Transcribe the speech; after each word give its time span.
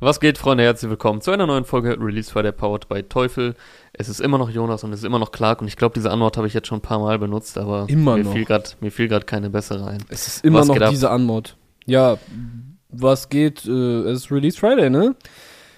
Was 0.00 0.20
geht, 0.20 0.38
Freunde? 0.38 0.64
Herzlich 0.64 0.90
willkommen 0.90 1.20
zu 1.20 1.30
einer 1.30 1.46
neuen 1.46 1.64
Folge 1.64 1.96
Release 1.98 2.30
Friday 2.30 2.52
Powered 2.52 2.88
by 2.88 3.04
Teufel. 3.04 3.54
Es 3.92 4.08
ist 4.08 4.20
immer 4.20 4.38
noch 4.38 4.50
Jonas 4.50 4.84
und 4.84 4.92
es 4.92 4.98
ist 5.00 5.04
immer 5.04 5.18
noch 5.20 5.30
Clark 5.32 5.62
und 5.62 5.68
ich 5.68 5.76
glaube, 5.76 5.94
diese 5.94 6.10
Antwort 6.10 6.36
habe 6.36 6.46
ich 6.46 6.52
jetzt 6.52 6.66
schon 6.66 6.78
ein 6.78 6.82
paar 6.82 6.98
Mal 6.98 7.18
benutzt, 7.18 7.56
aber 7.56 7.86
Immer 7.88 8.16
mir 8.16 8.24
noch. 8.24 8.32
fiel 8.32 8.44
grad, 8.44 8.76
mir 8.80 8.90
fiel 8.90 9.08
gerade 9.08 9.24
keine 9.24 9.50
bessere 9.50 9.86
ein. 9.86 9.98
Es 10.08 10.26
ist 10.26 10.44
immer 10.44 10.60
Was 10.60 10.66
noch 10.68 10.88
diese 10.90 11.10
Anmod. 11.10 11.56
Ja, 11.86 12.18
was 12.90 13.28
geht? 13.28 13.64
Äh, 13.66 13.70
es 13.70 14.24
ist 14.24 14.32
Release 14.32 14.58
Friday, 14.58 14.90
ne? 14.90 15.14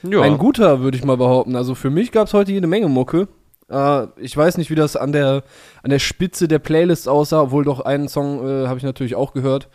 Ja, 0.02 0.22
Ein 0.22 0.38
guter, 0.38 0.80
würde 0.80 0.96
ich 0.96 1.04
mal 1.04 1.16
behaupten. 1.16 1.54
Also 1.54 1.74
für 1.74 1.90
mich 1.90 2.10
gab 2.10 2.26
es 2.26 2.34
heute 2.34 2.52
jede 2.52 2.66
Menge 2.66 2.88
Mucke. 2.88 3.28
Äh, 3.70 4.06
ich 4.16 4.36
weiß 4.36 4.56
nicht, 4.56 4.70
wie 4.70 4.74
das 4.76 4.96
an 4.96 5.12
der, 5.12 5.42
an 5.82 5.90
der 5.90 5.98
Spitze 5.98 6.48
der 6.48 6.58
Playlist 6.58 7.08
aussah, 7.08 7.42
obwohl 7.42 7.64
doch 7.64 7.80
einen 7.80 8.08
Song 8.08 8.46
äh, 8.46 8.66
habe 8.66 8.78
ich 8.78 8.84
natürlich 8.84 9.14
auch 9.14 9.32
gehört. 9.34 9.68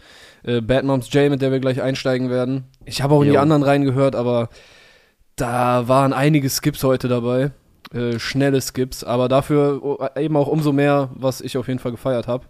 Äh, 0.44 0.62
Bad 0.62 0.84
Moms 0.84 1.12
J, 1.14 1.30
mit 1.30 1.42
der 1.42 1.52
wir 1.52 1.60
gleich 1.60 1.82
einsteigen 1.82 2.30
werden. 2.30 2.66
Ich 2.86 3.02
habe 3.02 3.14
auch 3.14 3.21
in 3.21 3.30
die 3.30 3.38
anderen 3.38 3.64
reingehört, 3.64 4.15
aber 4.15 4.50
da 5.36 5.88
waren 5.88 6.14
einige 6.14 6.50
Skips 6.50 6.84
heute 6.84 7.07
dabei. 7.07 7.52
Äh, 7.93 8.20
schnelle 8.20 8.62
Skips, 8.62 9.04
aber 9.04 9.28
dafür 9.28 9.79
oh, 9.84 9.98
eben 10.18 10.38
auch 10.38 10.48
umso 10.48 10.71
mehr, 10.71 11.10
was 11.14 11.42
ich 11.42 11.57
auf 11.57 11.68
jeden 11.68 11.79
Fall 11.79 11.92
gefeiert 11.92 12.28
habe. 12.28 12.46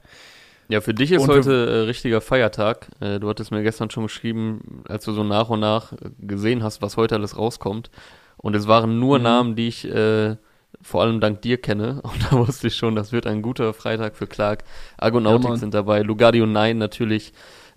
ja, 0.67 0.81
für 0.81 0.93
dich 0.93 1.11
ist 1.11 1.23
Und 1.23 1.29
heute 1.29 1.51
äh, 1.67 1.79
richtiger 1.85 2.21
Feiertag. 2.21 2.87
Äh, 2.99 3.19
du 3.19 3.27
hattest 3.27 3.51
mir 3.51 3.63
gestern 3.63 3.89
schon 3.89 4.03
geschrieben, 4.03 4.83
als 4.87 5.03
du 5.05 5.13
so 5.13 5.23
nach 5.23 5.49
und 5.49 5.59
nach 5.59 5.93
äh, 5.93 5.97
gesehen 6.19 6.63
hast, 6.63 6.81
was 6.81 6.95
heute 6.95 7.15
alles 7.15 7.37
rauskommt. 7.37 7.89
Und 8.37 8.55
es 8.55 8.67
waren 8.67 8.99
nur 8.99 9.17
Mhm. 9.17 9.23
Namen, 9.23 9.55
die 9.55 9.67
ich 9.67 9.85
äh, 9.89 10.35
vor 10.81 11.01
allem 11.01 11.19
dank 11.19 11.41
dir 11.41 11.57
kenne. 11.59 12.01
Und 12.03 12.31
da 12.31 12.37
wusste 12.37 12.67
ich 12.67 12.75
schon, 12.75 12.95
das 12.95 13.11
wird 13.11 13.27
ein 13.27 13.41
guter 13.41 13.73
Freitag 13.73 14.15
für 14.15 14.27
Clark. 14.27 14.63
Argonautics 14.97 15.49
Ja, 15.49 15.57
sind 15.57 15.73
dabei, 15.73 16.01
Lugardio 16.01 16.45
9 16.45 16.77
natürlich. 16.77 17.33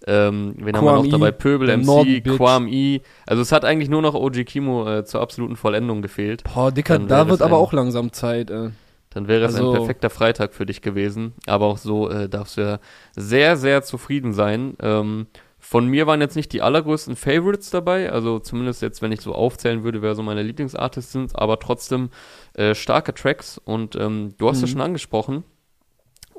Ähm, 0.07 0.55
wen 0.59 0.77
haben 0.77 0.85
wir 0.85 0.91
Quam 0.93 0.97
noch 0.97 1.05
I, 1.05 1.11
dabei? 1.11 1.31
Pöbel 1.33 1.69
MC. 1.79 2.23
Quam 2.37 2.67
I. 2.69 3.01
Also 3.27 3.41
es 3.43 3.53
hat 3.53 3.65
eigentlich 3.65 3.89
nur 3.89 4.03
noch 4.03 4.15
OG 4.15 4.45
Kimo 4.45 4.87
äh, 4.89 5.05
zur 5.05 5.21
absoluten 5.23 5.57
Vollendung 5.57 6.02
gefehlt. 6.02 6.45
Boah, 6.52 6.71
Dicker, 6.73 6.99
da 6.99 7.29
wird 7.29 7.41
aber 7.43 7.57
ein- 7.57 7.63
auch 7.63 7.73
langsam 7.73 8.13
Zeit. 8.13 8.51
Äh. 8.51 8.71
Dann 9.11 9.29
wäre 9.29 9.45
es 9.46 9.55
Also- 9.55 9.71
ein 9.73 9.77
perfekter 9.79 10.11
Freitag 10.11 10.55
für 10.55 10.66
dich 10.66 10.83
gewesen. 10.83 11.33
Aber 11.46 11.66
auch 11.66 11.79
so 11.79 12.11
äh, 12.11 12.29
darfst 12.29 12.57
du 12.57 12.61
ja 12.63 12.79
sehr, 13.16 13.57
sehr 13.57 13.83
zufrieden 13.83 14.33
sein. 14.33 14.74
Ähm, 14.80 15.27
von 15.59 15.87
mir 15.87 16.07
waren 16.07 16.21
jetzt 16.21 16.37
nicht 16.37 16.52
die 16.52 16.61
allergrößten 16.61 17.16
Favorites 17.16 17.71
dabei. 17.71 18.13
Also 18.13 18.39
zumindest 18.41 18.83
jetzt, 18.83 19.01
wenn 19.01 19.13
ich 19.13 19.23
so 19.23 19.35
aufzählen 19.35 19.83
würde, 19.85 20.02
wer 20.02 20.15
so 20.15 20.23
meine 20.23 20.43
Lieblingsartists 20.43 21.13
sind. 21.13 21.35
Aber 21.39 21.59
trotzdem 21.59 22.11
äh, 22.55 22.74
starke 22.74 23.15
Tracks. 23.15 23.57
Und 23.65 23.96
ähm, 23.96 24.35
du 24.37 24.49
hast 24.51 24.59
es 24.59 24.65
Mhm. 24.65 24.68
schon 24.73 24.80
angesprochen. 24.83 25.45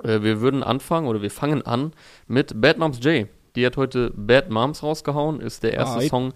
Äh, 0.03 0.21
wir 0.21 0.41
würden 0.41 0.61
anfangen 0.61 1.07
oder 1.07 1.23
wir 1.23 1.31
fangen 1.31 1.63
an 1.63 1.93
mit 2.27 2.61
Bad 2.61 2.77
Moms 2.77 2.99
J. 3.03 3.27
Die 3.55 3.65
hat 3.65 3.77
heute 3.77 4.11
Bad 4.15 4.49
Moms 4.49 4.83
rausgehauen. 4.83 5.39
Ist 5.41 5.63
der 5.63 5.73
erste 5.73 5.95
Alright. 5.95 6.09
Song 6.09 6.33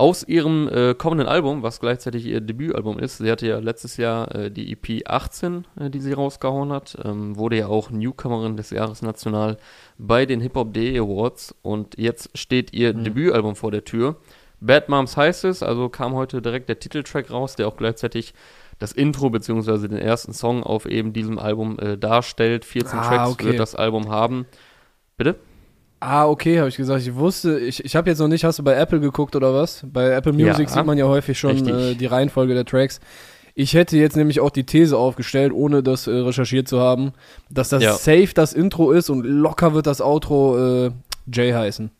aus 0.00 0.22
ihrem 0.22 0.68
äh, 0.68 0.94
kommenden 0.94 1.26
Album, 1.26 1.64
was 1.64 1.80
gleichzeitig 1.80 2.24
ihr 2.24 2.40
Debütalbum 2.40 3.00
ist. 3.00 3.18
Sie 3.18 3.28
hatte 3.28 3.48
ja 3.48 3.58
letztes 3.58 3.96
Jahr 3.96 4.32
äh, 4.32 4.48
die 4.50 4.70
EP 4.72 5.02
18, 5.08 5.64
äh, 5.80 5.90
die 5.90 5.98
sie 6.00 6.12
rausgehauen 6.12 6.72
hat. 6.72 6.96
Ähm, 7.04 7.36
wurde 7.36 7.56
ja 7.58 7.66
auch 7.66 7.90
Newcomerin 7.90 8.56
des 8.56 8.70
Jahres 8.70 9.02
national 9.02 9.56
bei 9.98 10.24
den 10.24 10.40
Hip-Hop.de 10.40 10.96
Awards. 11.00 11.52
Und 11.62 11.98
jetzt 11.98 12.30
steht 12.38 12.72
ihr 12.72 12.94
Mhm. 12.94 13.02
Debütalbum 13.04 13.56
vor 13.56 13.72
der 13.72 13.84
Tür. 13.84 14.16
Bad 14.60 14.88
Moms 14.88 15.16
heißt 15.16 15.44
es, 15.44 15.62
also 15.64 15.88
kam 15.88 16.14
heute 16.14 16.42
direkt 16.42 16.68
der 16.68 16.78
Titeltrack 16.78 17.30
raus, 17.32 17.56
der 17.56 17.66
auch 17.66 17.76
gleichzeitig 17.76 18.34
das 18.78 18.92
Intro 18.92 19.30
beziehungsweise 19.30 19.88
den 19.88 19.98
ersten 19.98 20.32
Song 20.32 20.62
auf 20.62 20.86
eben 20.86 21.12
diesem 21.12 21.40
Album 21.40 21.76
äh, 21.80 21.98
darstellt. 21.98 22.64
14 22.64 22.98
Ah, 23.00 23.08
Tracks 23.08 23.30
okay. 23.32 23.44
wird 23.46 23.58
das 23.58 23.74
Album 23.74 24.08
haben. 24.10 24.46
Bitte? 25.16 25.34
Ah, 26.00 26.26
okay, 26.28 26.58
habe 26.58 26.68
ich 26.68 26.76
gesagt. 26.76 27.02
Ich 27.02 27.14
wusste, 27.14 27.58
ich, 27.58 27.84
ich 27.84 27.96
habe 27.96 28.08
jetzt 28.08 28.18
noch 28.20 28.28
nicht, 28.28 28.44
hast 28.44 28.58
du 28.58 28.62
bei 28.62 28.74
Apple 28.74 29.00
geguckt 29.00 29.34
oder 29.34 29.52
was? 29.52 29.84
Bei 29.92 30.10
Apple 30.10 30.32
Music 30.32 30.68
Ja, 30.68 30.74
sieht 30.74 30.86
man 30.86 30.96
ja 30.96 31.06
häufig 31.06 31.38
schon 31.38 31.66
äh, 31.66 31.94
die 31.94 32.06
Reihenfolge 32.06 32.54
der 32.54 32.64
Tracks. 32.64 33.00
Ich 33.54 33.74
hätte 33.74 33.96
jetzt 33.96 34.16
nämlich 34.16 34.38
auch 34.38 34.50
die 34.50 34.64
These 34.64 34.96
aufgestellt, 34.96 35.52
ohne 35.52 35.82
das 35.82 36.06
äh, 36.06 36.12
recherchiert 36.12 36.68
zu 36.68 36.78
haben, 36.78 37.12
dass 37.50 37.70
das 37.70 37.82
Ja. 37.82 37.92
safe 37.94 38.30
das 38.32 38.52
Intro 38.52 38.92
ist 38.92 39.10
und 39.10 39.24
locker 39.24 39.74
wird 39.74 39.88
das 39.88 40.00
Outro 40.00 40.86
äh, 40.86 40.90
Jay 41.32 41.50
heißen. 41.50 41.90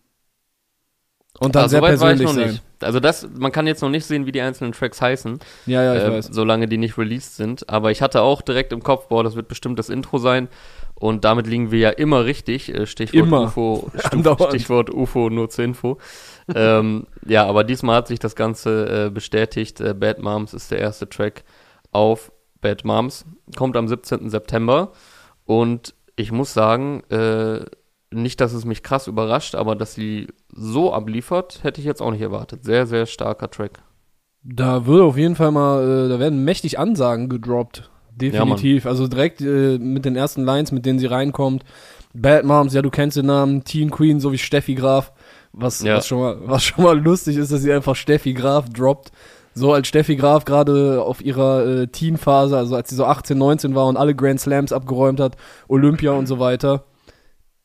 Und 1.40 1.54
dann 1.54 1.64
Ah, 1.64 1.68
sehr 1.68 1.80
persönlich 1.80 2.28
sein. 2.30 2.46
nicht. 2.50 2.62
Also 2.80 3.00
das, 3.00 3.28
man 3.36 3.52
kann 3.52 3.66
jetzt 3.66 3.80
noch 3.82 3.90
nicht 3.90 4.04
sehen, 4.06 4.26
wie 4.26 4.32
die 4.32 4.40
einzelnen 4.40 4.72
Tracks 4.72 5.00
heißen. 5.00 5.38
Ja, 5.66 5.82
ja, 5.82 5.96
ich 5.96 6.02
äh, 6.02 6.10
weiß. 6.10 6.26
solange 6.32 6.68
die 6.68 6.78
nicht 6.78 6.98
released 6.98 7.36
sind. 7.36 7.68
Aber 7.68 7.90
ich 7.90 8.02
hatte 8.02 8.22
auch 8.22 8.42
direkt 8.42 8.72
im 8.72 8.82
Kopf, 8.82 9.08
boah, 9.08 9.22
das 9.24 9.34
wird 9.36 9.48
bestimmt 9.48 9.78
das 9.78 9.88
Intro 9.88 10.18
sein. 10.18 10.48
Und 10.98 11.24
damit 11.24 11.46
liegen 11.46 11.70
wir 11.70 11.78
ja 11.78 11.90
immer 11.90 12.24
richtig. 12.24 12.74
Äh, 12.74 12.86
Stichwort 12.86 13.26
Immer. 13.26 13.42
UFO, 13.44 13.90
Andauernd. 14.10 14.48
Stichwort 14.48 14.92
UFO 14.92 15.30
nur 15.30 15.48
zur 15.48 15.64
Info. 15.64 15.98
ähm, 16.54 17.06
ja, 17.24 17.46
aber 17.46 17.62
diesmal 17.62 17.96
hat 17.96 18.08
sich 18.08 18.18
das 18.18 18.34
Ganze 18.34 19.06
äh, 19.06 19.10
bestätigt. 19.10 19.80
Äh, 19.80 19.94
Bad 19.94 20.20
Moms 20.20 20.54
ist 20.54 20.70
der 20.70 20.80
erste 20.80 21.08
Track 21.08 21.44
auf 21.92 22.32
Bad 22.60 22.84
Moms. 22.84 23.24
Kommt 23.56 23.76
am 23.76 23.86
17. 23.86 24.28
September. 24.28 24.92
Und 25.44 25.94
ich 26.16 26.32
muss 26.32 26.52
sagen, 26.52 27.04
äh, 27.10 27.64
nicht, 28.10 28.40
dass 28.40 28.52
es 28.52 28.64
mich 28.64 28.82
krass 28.82 29.06
überrascht, 29.06 29.54
aber 29.54 29.76
dass 29.76 29.94
sie 29.94 30.28
so 30.52 30.92
abliefert, 30.92 31.62
hätte 31.62 31.80
ich 31.80 31.86
jetzt 31.86 32.02
auch 32.02 32.10
nicht 32.10 32.22
erwartet. 32.22 32.64
Sehr, 32.64 32.86
sehr 32.86 33.06
starker 33.06 33.50
Track. 33.50 33.82
Da 34.42 34.86
würde 34.86 35.04
auf 35.04 35.16
jeden 35.16 35.36
Fall 35.36 35.52
mal, 35.52 36.06
äh, 36.06 36.08
da 36.08 36.18
werden 36.18 36.44
mächtig 36.44 36.78
Ansagen 36.78 37.28
gedroppt. 37.28 37.90
Definitiv. 38.18 38.86
also 38.86 39.06
direkt 39.08 39.40
äh, 39.40 39.78
mit 39.78 40.04
den 40.04 40.16
ersten 40.16 40.44
Lines, 40.44 40.72
mit 40.72 40.84
denen 40.86 40.98
sie 40.98 41.06
reinkommt. 41.06 41.64
Bad 42.14 42.44
Moms, 42.44 42.74
ja, 42.74 42.82
du 42.82 42.90
kennst 42.90 43.16
den 43.16 43.26
Namen, 43.26 43.64
Teen 43.64 43.90
Queen, 43.90 44.18
so 44.20 44.32
wie 44.32 44.38
Steffi 44.38 44.74
Graf. 44.74 45.12
Was, 45.52 45.82
Ja. 45.82 45.96
was, 45.96 46.06
schon 46.06 46.20
mal, 46.20 46.36
was 46.44 46.64
schon 46.64 46.84
mal 46.84 46.98
lustig 46.98 47.36
ist, 47.36 47.52
dass 47.52 47.62
sie 47.62 47.72
einfach 47.72 47.96
Steffi 47.96 48.32
Graf 48.34 48.68
droppt. 48.70 49.12
So 49.54 49.72
als 49.72 49.88
Steffi 49.88 50.14
Graf 50.16 50.44
gerade 50.44 51.02
auf 51.02 51.20
ihrer 51.20 51.66
äh, 51.66 51.86
Teen-Phase, 51.88 52.56
also 52.56 52.76
als 52.76 52.90
sie 52.90 52.94
so 52.96 53.04
18, 53.04 53.36
19 53.36 53.74
war 53.74 53.86
und 53.86 53.96
alle 53.96 54.14
Grand 54.14 54.40
Slams 54.40 54.72
abgeräumt 54.72 55.18
hat, 55.20 55.36
Olympia 55.68 56.12
und 56.12 56.26
so 56.26 56.38
weiter. 56.38 56.84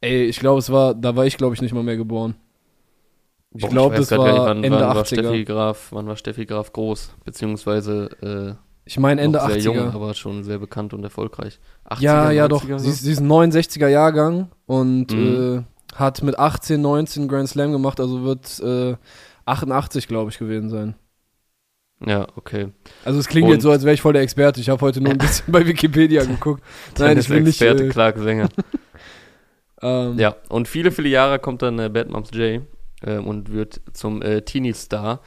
Ey, 0.01 0.23
ich 0.25 0.39
glaube, 0.39 0.59
es 0.59 0.71
war, 0.71 0.95
da 0.95 1.15
war 1.15 1.25
ich, 1.25 1.37
glaube 1.37 1.53
ich, 1.55 1.61
nicht 1.61 1.73
mal 1.73 1.83
mehr 1.83 1.97
geboren. 1.97 2.35
Ich 3.55 3.61
Boah, 3.61 3.69
glaub, 3.69 3.91
weiß 3.93 4.07
das 4.07 4.17
war 4.17 4.31
nicht, 4.31 4.41
wann, 4.41 4.63
Ende 4.63 4.79
wann 4.79 4.95
war 4.95 5.03
80er. 5.03 5.05
Steffi 5.05 5.43
Graf, 5.45 5.87
wann 5.91 6.07
war 6.07 6.15
Steffi 6.15 6.45
Graf 6.45 6.73
groß, 6.73 7.13
beziehungsweise 7.23 8.57
Ich 8.85 8.99
meine 8.99 9.21
Ende 9.21 9.39
sehr 9.39 9.57
80er. 9.57 9.59
jung, 9.61 9.79
aber 9.93 10.13
schon 10.13 10.43
sehr 10.43 10.59
bekannt 10.59 10.93
und 10.93 11.03
erfolgreich. 11.03 11.59
80er, 11.89 12.01
Ja, 12.01 12.31
ja, 12.31 12.47
doch. 12.47 12.63
90er 12.65 12.79
Sie 12.79 12.85
so? 12.87 12.91
ist, 12.91 13.01
sie 13.03 13.11
ist 13.13 13.19
ein 13.21 13.27
69er 13.27 13.87
Jahrgang 13.87 14.49
und 14.65 15.11
Mhm. 15.13 15.65
äh, 15.93 15.95
hat 15.95 16.21
mit 16.23 16.37
18, 16.37 16.81
19 16.81 17.27
Grand 17.27 17.47
Slam 17.47 17.71
gemacht, 17.71 17.99
also 17.99 18.23
wird 18.23 18.59
äh, 18.59 18.95
88, 19.45 20.07
glaube 20.07 20.31
ich, 20.31 20.37
gewesen 20.39 20.69
sein. 20.69 20.95
Ja, 22.05 22.27
okay. 22.35 22.71
Also 23.05 23.19
es 23.19 23.27
klingt 23.29 23.47
Und- 23.47 23.53
jetzt 23.53 23.63
so, 23.63 23.71
als 23.71 23.83
wäre 23.83 23.93
ich 23.93 24.01
voll 24.01 24.11
der 24.13 24.23
Experte. 24.23 24.59
Ich 24.59 24.67
habe 24.69 24.81
heute 24.81 24.99
nur 24.99 25.11
ein 25.13 25.17
bisschen 25.19 25.51
bei 25.51 25.65
Wikipedia 25.65 26.25
geguckt. 26.25 26.61
Nein, 26.99 27.17
ich 27.17 27.29
nicht. 27.29 27.47
Experte 27.61 27.85
Äh, 27.85 27.89
Clark 27.89 28.17
Sänger. 28.17 28.49
ähm, 29.81 30.17
ja, 30.19 30.35
und 30.49 30.67
viele, 30.67 30.91
viele 30.91 31.09
Jahre 31.09 31.39
kommt 31.39 31.61
dann 31.61 31.79
äh, 31.79 31.89
Bad 31.89 32.09
Moms 32.09 32.29
J 32.33 32.61
äh, 33.01 33.17
und 33.17 33.51
wird 33.51 33.81
zum 33.93 34.21
äh, 34.21 34.41
Teenie-Star. 34.41 35.21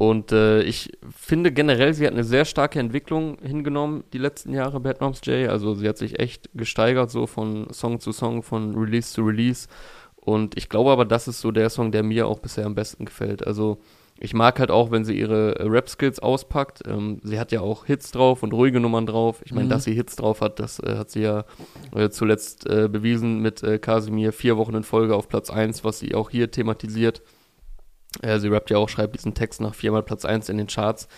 Und 0.00 0.32
äh, 0.32 0.62
ich 0.62 0.92
finde 1.14 1.52
generell, 1.52 1.92
sie 1.92 2.06
hat 2.06 2.14
eine 2.14 2.24
sehr 2.24 2.46
starke 2.46 2.78
Entwicklung 2.80 3.36
hingenommen, 3.42 4.02
die 4.14 4.18
letzten 4.18 4.54
Jahre, 4.54 4.80
Bad 4.80 5.02
Moms 5.02 5.20
J. 5.26 5.50
Also 5.50 5.74
sie 5.74 5.86
hat 5.86 5.98
sich 5.98 6.18
echt 6.18 6.48
gesteigert, 6.54 7.10
so 7.10 7.26
von 7.26 7.68
Song 7.70 8.00
zu 8.00 8.10
Song, 8.12 8.42
von 8.42 8.74
Release 8.74 9.12
zu 9.12 9.20
Release. 9.20 9.68
Und 10.16 10.56
ich 10.56 10.70
glaube 10.70 10.90
aber, 10.90 11.04
das 11.04 11.28
ist 11.28 11.42
so 11.42 11.50
der 11.50 11.68
Song, 11.68 11.92
der 11.92 12.02
mir 12.02 12.28
auch 12.28 12.38
bisher 12.38 12.64
am 12.64 12.74
besten 12.74 13.04
gefällt. 13.04 13.46
Also 13.46 13.76
ich 14.18 14.32
mag 14.32 14.58
halt 14.58 14.70
auch, 14.70 14.90
wenn 14.90 15.04
sie 15.04 15.18
ihre 15.18 15.54
Rap-Skills 15.70 16.18
auspackt. 16.20 16.80
Ähm, 16.88 17.20
sie 17.22 17.38
hat 17.38 17.52
ja 17.52 17.60
auch 17.60 17.84
Hits 17.84 18.10
drauf 18.10 18.42
und 18.42 18.54
ruhige 18.54 18.80
Nummern 18.80 19.04
drauf. 19.04 19.42
Ich 19.44 19.52
meine, 19.52 19.66
Mhm. 19.66 19.70
dass 19.70 19.84
sie 19.84 19.92
Hits 19.92 20.16
drauf 20.16 20.40
hat, 20.40 20.60
das 20.60 20.78
äh, 20.80 20.96
hat 20.96 21.10
sie 21.10 21.20
ja 21.20 21.44
äh, 21.94 22.08
zuletzt 22.08 22.66
äh, 22.66 22.88
bewiesen 22.88 23.40
mit 23.40 23.62
äh, 23.62 23.78
Casimir 23.78 24.32
vier 24.32 24.56
Wochen 24.56 24.76
in 24.76 24.82
Folge 24.82 25.14
auf 25.14 25.28
Platz 25.28 25.50
1, 25.50 25.84
was 25.84 25.98
sie 25.98 26.14
auch 26.14 26.30
hier 26.30 26.50
thematisiert. 26.50 27.20
Äh, 28.22 28.38
sie 28.38 28.48
rappt 28.48 28.70
ja 28.70 28.78
auch, 28.78 28.88
schreibt 28.88 29.14
diesen 29.16 29.34
Text 29.34 29.60
nach 29.60 29.74
viermal 29.74 30.02
Platz 30.02 30.24
1 30.24 30.48
in 30.48 30.58
den 30.58 30.66
Charts. 30.66 31.08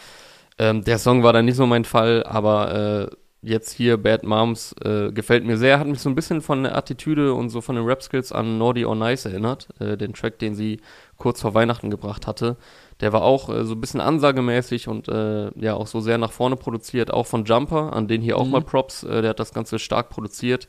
Ähm, 0.58 0.84
der 0.84 0.98
Song 0.98 1.22
war 1.22 1.32
dann 1.32 1.46
nicht 1.46 1.56
so 1.56 1.66
mein 1.66 1.84
Fall, 1.84 2.24
aber 2.24 3.08
äh, 3.10 3.16
jetzt 3.44 3.72
hier 3.72 3.96
Bad 3.96 4.22
Moms 4.22 4.72
äh, 4.84 5.10
gefällt 5.10 5.44
mir 5.44 5.56
sehr. 5.56 5.80
Hat 5.80 5.86
mich 5.88 6.00
so 6.00 6.08
ein 6.08 6.14
bisschen 6.14 6.42
von 6.42 6.62
der 6.62 6.76
Attitüde 6.76 7.34
und 7.34 7.48
so 7.48 7.60
von 7.60 7.74
den 7.76 7.84
Rap-Skills 7.84 8.30
an 8.30 8.58
Naughty 8.58 8.84
or 8.84 8.94
Nice 8.94 9.24
erinnert. 9.24 9.68
Äh, 9.80 9.96
den 9.96 10.12
Track, 10.12 10.38
den 10.38 10.54
sie 10.54 10.80
kurz 11.16 11.40
vor 11.40 11.54
Weihnachten 11.54 11.90
gebracht 11.90 12.26
hatte. 12.26 12.56
Der 13.00 13.12
war 13.12 13.22
auch 13.22 13.48
äh, 13.48 13.64
so 13.64 13.74
ein 13.74 13.80
bisschen 13.80 14.00
ansagemäßig 14.00 14.86
und 14.86 15.08
äh, 15.08 15.50
ja 15.58 15.74
auch 15.74 15.86
so 15.88 16.00
sehr 16.00 16.18
nach 16.18 16.30
vorne 16.32 16.56
produziert. 16.56 17.10
Auch 17.12 17.26
von 17.26 17.44
Jumper, 17.44 17.92
an 17.94 18.06
den 18.06 18.20
hier 18.22 18.36
auch 18.38 18.44
Mhm. 18.44 18.50
mal 18.52 18.62
Props. 18.62 19.02
Äh, 19.02 19.22
der 19.22 19.30
hat 19.30 19.40
das 19.40 19.52
Ganze 19.54 19.78
stark 19.80 20.10
produziert. 20.10 20.68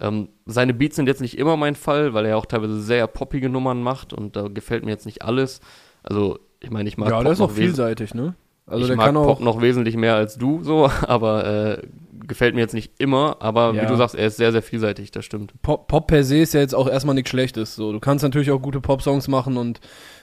Ähm, 0.00 0.28
seine 0.46 0.74
Beats 0.74 0.96
sind 0.96 1.06
jetzt 1.06 1.20
nicht 1.20 1.38
immer 1.38 1.56
mein 1.56 1.76
Fall, 1.76 2.14
weil 2.14 2.26
er 2.26 2.36
auch 2.36 2.46
teilweise 2.46 2.80
sehr 2.80 3.06
poppige 3.06 3.48
Nummern 3.48 3.82
macht 3.82 4.12
und 4.12 4.36
da 4.36 4.48
gefällt 4.48 4.84
mir 4.84 4.90
jetzt 4.90 5.06
nicht 5.06 5.22
alles. 5.22 5.60
Also, 6.02 6.38
ich 6.60 6.70
meine, 6.70 6.88
ich 6.88 6.98
mag 6.98 7.08
ja, 7.10 7.16
Pop 7.16 7.24
der 7.24 7.32
ist 7.32 7.38
noch 7.38 7.50
auch 7.50 7.54
vielseitig, 7.54 8.14
ne? 8.14 8.34
Also 8.66 8.80
ich 8.82 8.86
der 8.88 8.96
mag 8.96 9.06
kann 9.06 9.16
auch. 9.18 9.26
Pop 9.26 9.40
noch 9.40 9.60
wesentlich 9.60 9.96
mehr 9.96 10.14
als 10.16 10.36
du, 10.36 10.62
so, 10.62 10.90
aber 11.06 11.46
äh, 11.46 11.82
gefällt 12.26 12.54
mir 12.54 12.62
jetzt 12.62 12.72
nicht 12.74 12.92
immer, 12.98 13.36
aber 13.40 13.74
Ja. 13.74 13.82
wie 13.82 13.86
du 13.86 13.96
sagst, 13.96 14.14
er 14.14 14.26
ist 14.26 14.38
sehr, 14.38 14.50
sehr 14.52 14.62
vielseitig, 14.62 15.10
das 15.10 15.24
stimmt. 15.26 15.52
Pop, 15.62 15.86
Pop 15.88 16.06
per 16.06 16.24
se 16.24 16.38
ist 16.38 16.54
ja 16.54 16.60
jetzt 16.60 16.74
auch 16.74 16.88
erstmal 16.88 17.14
nichts 17.14 17.28
Schlechtes. 17.30 17.74
So, 17.76 17.92
du 17.92 18.00
kannst 18.00 18.22
natürlich 18.22 18.50
auch 18.50 18.62
gute 18.62 18.80
Pop-Songs 18.80 19.28
machen 19.28 19.58
und 19.58 19.80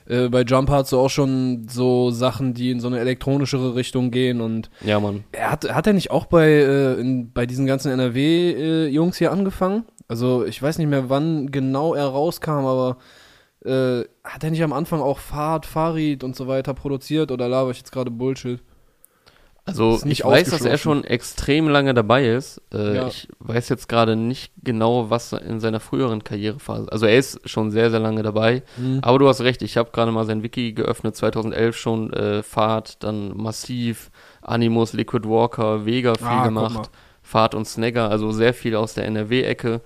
äh, 0.08 0.30
bei 0.30 0.42
Jump 0.44 0.70
hast 0.70 0.92
du 0.92 1.00
auch 1.00 1.10
schon 1.10 1.68
so 1.70 2.12
Sachen, 2.12 2.54
die 2.54 2.72
in 2.72 2.80
so 2.80 2.88
eine 2.88 3.00
elektronischere 3.00 3.76
Richtung 3.76 4.12
gehen 4.12 4.42
und 4.42 4.70
Ja, 4.86 5.00
Mann. 5.00 5.24
er 5.32 5.52
hat, 5.52 5.74
hat 5.74 5.88
er 5.88 5.94
nicht 5.94 6.12
auch 6.12 6.26
bei, 6.26 6.48
äh, 6.50 6.94
in, 7.00 7.32
bei 7.32 7.46
diesen 7.46 7.66
ganzen 7.66 7.92
NRW-Jungs 7.92 9.18
hier 9.18 9.32
angefangen? 9.32 9.86
Also 10.08 10.46
ich 10.46 10.62
weiß 10.62 10.78
nicht 10.78 10.88
mehr, 10.90 11.10
wann 11.10 11.52
genau 11.52 11.94
er 11.94 12.06
rauskam, 12.08 12.66
aber 12.66 12.98
äh, 13.66 14.02
hat 14.24 14.44
er 14.44 14.52
nicht 14.52 14.64
am 14.64 14.74
Anfang 14.74 15.00
auch 15.02 15.20
Fahrt, 15.20 15.66
Farid 15.66 16.24
und 16.24 16.36
so 16.36 16.48
weiter 16.48 16.74
produziert 16.74 17.32
oder 17.32 17.48
laber 17.48 17.72
ich 17.72 17.78
jetzt 17.78 17.92
gerade 17.92 18.12
Bullshit? 18.12 18.60
Also 19.72 20.00
ich 20.06 20.24
weiß, 20.24 20.50
dass 20.52 20.62
er 20.66 20.78
schon 20.78 21.04
extrem 21.04 21.68
lange 21.68 21.94
dabei 21.94 22.28
ist. 22.28 22.62
Äh, 22.74 22.96
Ja. 22.96 23.08
Ich 23.08 23.28
weiß 23.40 23.70
jetzt 23.70 23.88
gerade 23.90 24.16
nicht 24.16 24.52
genau, 24.64 25.10
was 25.10 25.34
in 25.34 25.60
seiner 25.60 25.80
früheren 25.80 26.24
Karrierephase. 26.24 26.92
Also 26.92 27.06
er 27.06 27.18
ist 27.18 27.48
schon 27.50 27.72
sehr, 27.72 27.90
sehr 27.92 28.00
lange 28.00 28.24
dabei. 28.24 28.64
Aber 29.02 29.20
du 29.20 29.28
hast 29.28 29.42
recht, 29.42 29.62
ich 29.62 29.78
habe 29.78 29.92
gerade 29.92 30.12
mal 30.12 30.26
sein 30.26 30.44
Wiki 30.44 30.74
geöffnet, 30.74 31.16
2011 31.16 31.76
schon 31.78 32.14
äh, 32.14 32.44
Fahrt, 32.44 33.04
dann 33.04 33.36
Massiv, 33.38 34.12
Animus, 34.42 34.94
Liquid 34.94 35.28
Walker, 35.28 35.86
Vega 35.86 36.16
viel 36.16 36.28
Ah, 36.28 36.46
gemacht, 36.46 36.90
Fahrt 37.22 37.56
und 37.56 37.66
Snagger, 37.66 38.10
also 38.10 38.32
sehr 38.32 38.54
viel 38.54 38.76
aus 38.76 38.94
der 38.96 39.06
NRW-Ecke, 39.06 39.82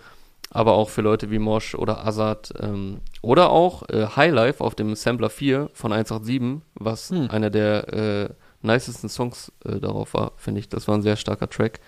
aber 0.49 0.73
auch 0.73 0.89
für 0.89 1.01
Leute 1.01 1.29
wie 1.31 1.39
Mosh 1.39 1.75
oder 1.75 2.05
Azad 2.07 2.53
ähm, 2.61 3.01
oder 3.21 3.49
auch 3.49 3.83
äh, 3.89 4.05
Highlife 4.15 4.63
auf 4.63 4.73
dem 4.75 4.95
Sampler 4.95 5.29
4 5.29 5.69
von 5.73 5.91
187, 5.91 6.61
was 6.75 7.09
Hm. 7.09 7.29
einer 7.29 7.49
der 7.49 7.93
äh, 7.93 8.29
nicesten 8.65 9.09
Songs 9.09 9.51
äh, 9.63 9.79
darauf 9.79 10.13
war, 10.13 10.33
finde 10.37 10.59
ich. 10.59 10.69
Das 10.69 10.87
war 10.87 10.95
ein 10.95 11.01
sehr 11.01 11.15
starker 11.15 11.49
Track. 11.49 11.79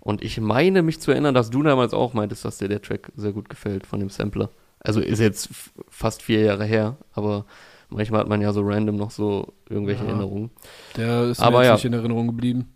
Und 0.00 0.22
ich 0.24 0.40
meine 0.40 0.82
mich 0.82 1.00
zu 1.00 1.10
erinnern, 1.10 1.34
dass 1.34 1.50
du 1.50 1.62
damals 1.62 1.92
auch 1.92 2.14
meintest, 2.14 2.44
dass 2.44 2.58
dir 2.58 2.68
der 2.68 2.80
Track 2.80 3.12
sehr 3.16 3.32
gut 3.32 3.48
gefällt 3.48 3.86
von 3.86 4.00
dem 4.00 4.08
Sampler. 4.08 4.50
Also 4.80 5.00
ist 5.00 5.18
jetzt 5.18 5.50
fast 5.90 6.22
vier 6.22 6.40
Jahre 6.40 6.64
her, 6.64 6.96
aber 7.12 7.44
manchmal 7.90 8.20
hat 8.20 8.28
man 8.28 8.40
ja 8.40 8.52
so 8.52 8.62
random 8.62 8.96
noch 8.96 9.10
so 9.10 9.52
irgendwelche 9.68 10.04
Ja. 10.04 10.10
Erinnerungen. 10.10 10.50
Der 10.96 11.24
ist 11.24 11.40
Aber 11.40 11.58
mir 11.58 11.64
jetzt 11.64 11.68
ja. 11.68 11.74
nicht 11.74 11.84
in 11.84 11.92
Erinnerung 11.92 12.28
geblieben. 12.28 12.72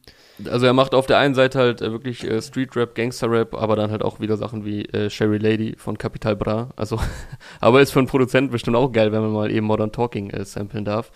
Also 0.50 0.66
er 0.66 0.72
macht 0.72 0.94
auf 0.94 1.06
der 1.06 1.18
einen 1.18 1.34
Seite 1.34 1.60
halt 1.60 1.80
äh, 1.80 1.92
wirklich 1.92 2.24
äh, 2.24 2.42
Street 2.42 2.74
Rap, 2.76 2.94
Gangster 2.94 3.30
Rap, 3.30 3.54
aber 3.54 3.76
dann 3.76 3.90
halt 3.90 4.02
auch 4.02 4.18
wieder 4.20 4.36
Sachen 4.36 4.64
wie 4.64 4.84
äh, 4.86 5.08
Sherry 5.08 5.38
Lady 5.38 5.76
von 5.78 5.96
Capital 5.96 6.34
Bra. 6.36 6.70
Also, 6.76 6.98
aber 7.60 7.80
ist 7.80 7.92
für 7.92 8.00
einen 8.00 8.08
Produzenten 8.08 8.50
bestimmt 8.50 8.76
auch 8.76 8.90
geil, 8.90 9.12
wenn 9.12 9.22
man 9.22 9.32
mal 9.32 9.50
eben 9.50 9.66
Modern 9.66 9.92
Talking 9.92 10.30
äh, 10.30 10.44
samplen 10.44 10.84
darf. 10.84 11.12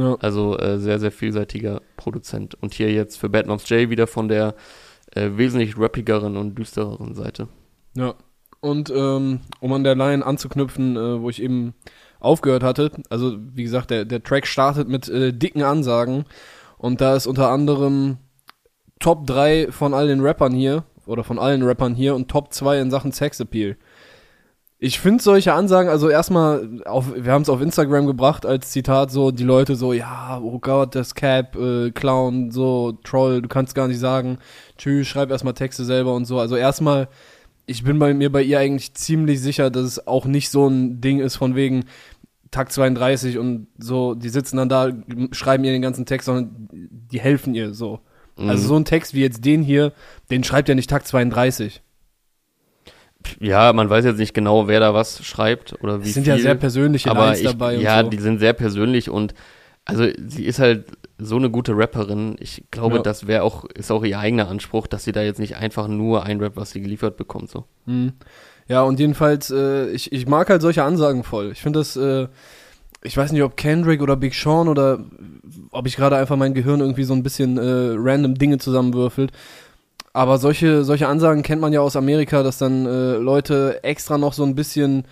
Ja. 0.00 0.16
Also 0.20 0.58
äh, 0.58 0.78
sehr, 0.78 0.98
sehr 0.98 1.12
vielseitiger 1.12 1.82
Produzent. 1.96 2.54
Und 2.54 2.74
hier 2.74 2.90
jetzt 2.90 3.16
für 3.16 3.28
Bad 3.28 3.46
Moms 3.46 3.68
J 3.68 3.90
wieder 3.90 4.06
von 4.06 4.28
der 4.28 4.54
äh, 5.14 5.30
wesentlich 5.34 5.78
rappigeren 5.78 6.36
und 6.36 6.54
düstereren 6.56 7.14
Seite. 7.14 7.48
Ja. 7.94 8.14
Und 8.60 8.90
ähm, 8.90 9.40
um 9.60 9.72
an 9.72 9.84
der 9.84 9.94
Line 9.94 10.24
anzuknüpfen, 10.24 10.96
äh, 10.96 11.20
wo 11.20 11.30
ich 11.30 11.42
eben 11.42 11.74
aufgehört 12.18 12.62
hatte, 12.62 12.90
also 13.08 13.36
wie 13.54 13.62
gesagt, 13.62 13.90
der, 13.90 14.04
der 14.04 14.22
Track 14.22 14.46
startet 14.46 14.88
mit 14.88 15.08
äh, 15.08 15.32
dicken 15.32 15.62
Ansagen 15.62 16.24
und 16.76 17.00
da 17.00 17.16
ist 17.16 17.26
unter 17.26 17.50
anderem 17.50 18.18
Top 18.98 19.26
3 19.26 19.68
von 19.70 19.94
all 19.94 20.08
den 20.08 20.20
Rappern 20.20 20.52
hier 20.52 20.84
oder 21.06 21.24
von 21.24 21.38
allen 21.38 21.62
Rappern 21.62 21.94
hier 21.94 22.14
und 22.14 22.28
Top 22.28 22.52
2 22.52 22.80
in 22.80 22.90
Sachen 22.90 23.12
Sexappeal. 23.12 23.76
Ich 24.82 24.98
finde 24.98 25.22
solche 25.22 25.52
Ansagen, 25.52 25.90
also 25.90 26.08
erstmal, 26.08 26.80
auf, 26.86 27.12
wir 27.14 27.32
haben 27.32 27.42
es 27.42 27.50
auf 27.50 27.60
Instagram 27.60 28.06
gebracht 28.06 28.46
als 28.46 28.70
Zitat, 28.70 29.10
so 29.10 29.30
die 29.30 29.44
Leute 29.44 29.76
so, 29.76 29.92
ja, 29.92 30.40
oh 30.42 30.58
Gott, 30.58 30.94
das 30.94 31.14
Cap, 31.14 31.54
äh, 31.54 31.90
Clown, 31.90 32.50
so, 32.50 32.92
Troll, 33.04 33.42
du 33.42 33.48
kannst 33.48 33.74
gar 33.74 33.88
nicht 33.88 33.98
sagen, 33.98 34.38
tschüss, 34.78 35.06
schreib 35.06 35.30
erstmal 35.30 35.52
Texte 35.52 35.84
selber 35.84 36.14
und 36.14 36.24
so. 36.24 36.38
Also 36.38 36.56
erstmal, 36.56 37.08
ich 37.66 37.84
bin 37.84 37.98
bei 37.98 38.14
mir 38.14 38.32
bei 38.32 38.42
ihr 38.42 38.58
eigentlich 38.58 38.94
ziemlich 38.94 39.42
sicher, 39.42 39.70
dass 39.70 39.84
es 39.84 40.06
auch 40.06 40.24
nicht 40.24 40.48
so 40.48 40.66
ein 40.66 41.02
Ding 41.02 41.20
ist 41.20 41.36
von 41.36 41.54
wegen 41.54 41.84
Takt 42.50 42.72
32 42.72 43.36
und 43.36 43.66
so, 43.76 44.14
die 44.14 44.30
sitzen 44.30 44.56
dann 44.56 44.70
da, 44.70 44.90
schreiben 45.32 45.62
ihr 45.64 45.72
den 45.72 45.82
ganzen 45.82 46.06
Text, 46.06 46.24
sondern 46.24 46.68
die 46.72 47.20
helfen 47.20 47.54
ihr 47.54 47.74
so. 47.74 48.00
Also 48.38 48.62
Mhm. 48.64 48.68
so 48.68 48.76
ein 48.76 48.84
Text 48.86 49.12
wie 49.12 49.20
jetzt 49.20 49.44
den 49.44 49.62
hier, 49.62 49.92
den 50.30 50.42
schreibt 50.42 50.70
ja 50.70 50.74
nicht 50.74 50.88
Takt 50.88 51.06
32. 51.06 51.82
Ja, 53.38 53.72
man 53.72 53.88
weiß 53.90 54.04
jetzt 54.04 54.18
nicht 54.18 54.34
genau, 54.34 54.66
wer 54.68 54.80
da 54.80 54.94
was 54.94 55.24
schreibt 55.24 55.74
oder 55.82 56.02
wie 56.02 56.08
Es 56.08 56.14
sind 56.14 56.24
viel. 56.24 56.34
ja 56.34 56.38
sehr 56.38 56.54
persönliche 56.54 57.10
aber 57.10 57.26
Lines 57.26 57.40
ich, 57.40 57.46
dabei 57.46 57.76
und 57.76 57.82
ja, 57.82 58.02
so. 58.02 58.08
die 58.10 58.18
sind 58.18 58.38
sehr 58.38 58.52
persönlich 58.52 59.10
und 59.10 59.34
also 59.84 60.04
sie 60.26 60.44
ist 60.44 60.58
halt 60.58 60.84
so 61.18 61.36
eine 61.36 61.50
gute 61.50 61.76
Rapperin. 61.76 62.36
Ich 62.40 62.64
glaube, 62.70 62.96
Ja. 62.96 63.02
das 63.02 63.26
wäre 63.26 63.42
auch 63.42 63.64
ist 63.66 63.90
auch 63.90 64.04
ihr 64.04 64.18
eigener 64.18 64.48
Anspruch, 64.48 64.86
dass 64.86 65.04
sie 65.04 65.12
da 65.12 65.22
jetzt 65.22 65.38
nicht 65.38 65.56
einfach 65.56 65.86
nur 65.88 66.24
ein 66.24 66.40
Rap, 66.40 66.52
was 66.56 66.70
sie 66.70 66.80
geliefert 66.80 67.16
bekommt 67.16 67.50
so. 67.50 67.64
Mhm. 67.86 68.12
Ja, 68.68 68.82
und 68.82 69.00
jedenfalls, 69.00 69.50
äh, 69.50 69.88
ich, 69.90 70.12
ich 70.12 70.26
mag 70.28 70.48
halt 70.48 70.62
solche 70.62 70.84
Ansagen 70.84 71.24
voll. 71.24 71.50
Ich 71.52 71.60
finde 71.60 71.80
das, 71.80 71.96
äh, 71.96 72.28
ich 73.02 73.16
weiß 73.16 73.32
nicht, 73.32 73.42
ob 73.42 73.56
Kendrick 73.56 74.00
oder 74.00 74.16
Big 74.16 74.34
Sean 74.34 74.68
oder 74.68 75.00
ob 75.72 75.86
ich 75.86 75.96
gerade 75.96 76.16
einfach 76.16 76.36
mein 76.36 76.54
Gehirn 76.54 76.80
irgendwie 76.80 77.04
so 77.04 77.14
ein 77.14 77.22
bisschen 77.22 77.58
äh, 77.58 77.94
random 77.96 78.36
Dinge 78.36 78.58
zusammenwürfelt. 78.58 79.32
Aber 80.12 80.38
solche, 80.38 80.84
solche 80.84 81.06
Ansagen 81.06 81.42
kennt 81.42 81.60
man 81.60 81.72
ja 81.72 81.80
aus 81.80 81.94
Amerika, 81.96 82.42
dass 82.42 82.58
dann 82.58 82.84
äh, 82.86 83.12
Leute 83.16 83.84
extra 83.84 84.18
noch 84.18 84.32
so 84.32 84.42
ein 84.44 84.54
bisschen 84.54 85.04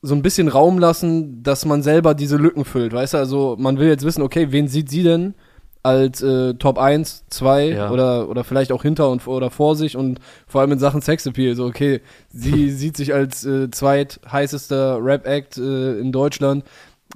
so 0.00 0.14
ein 0.14 0.22
bisschen 0.22 0.46
Raum 0.48 0.78
lassen, 0.78 1.42
dass 1.42 1.64
man 1.64 1.82
selber 1.82 2.14
diese 2.14 2.36
Lücken 2.36 2.64
füllt, 2.64 2.92
weißt 2.92 3.14
du? 3.14 3.18
Also 3.18 3.56
man 3.58 3.78
will 3.78 3.88
jetzt 3.88 4.04
wissen, 4.04 4.22
okay, 4.22 4.52
wen 4.52 4.68
sieht 4.68 4.88
sie 4.90 5.02
denn 5.02 5.34
als 5.82 6.22
äh, 6.22 6.54
Top 6.54 6.78
1, 6.78 7.24
2 7.30 7.68
Ja. 7.70 7.90
oder, 7.90 8.28
oder 8.28 8.44
vielleicht 8.44 8.72
auch 8.72 8.82
hinter 8.82 9.10
und 9.10 9.26
oder 9.26 9.50
vor 9.50 9.74
sich 9.74 9.96
und 9.96 10.20
vor 10.46 10.60
allem 10.60 10.72
in 10.72 10.78
Sachen 10.78 11.02
Sexappeal, 11.02 11.56
so 11.56 11.64
okay, 11.66 12.00
sie 12.28 12.70
sieht 12.70 12.96
sich 12.96 13.14
als 13.14 13.44
äh, 13.44 13.70
zweit 13.70 14.20
heißester 14.30 14.98
Rap-Act 15.02 15.56
äh, 15.58 15.98
in 15.98 16.12
Deutschland. 16.12 16.64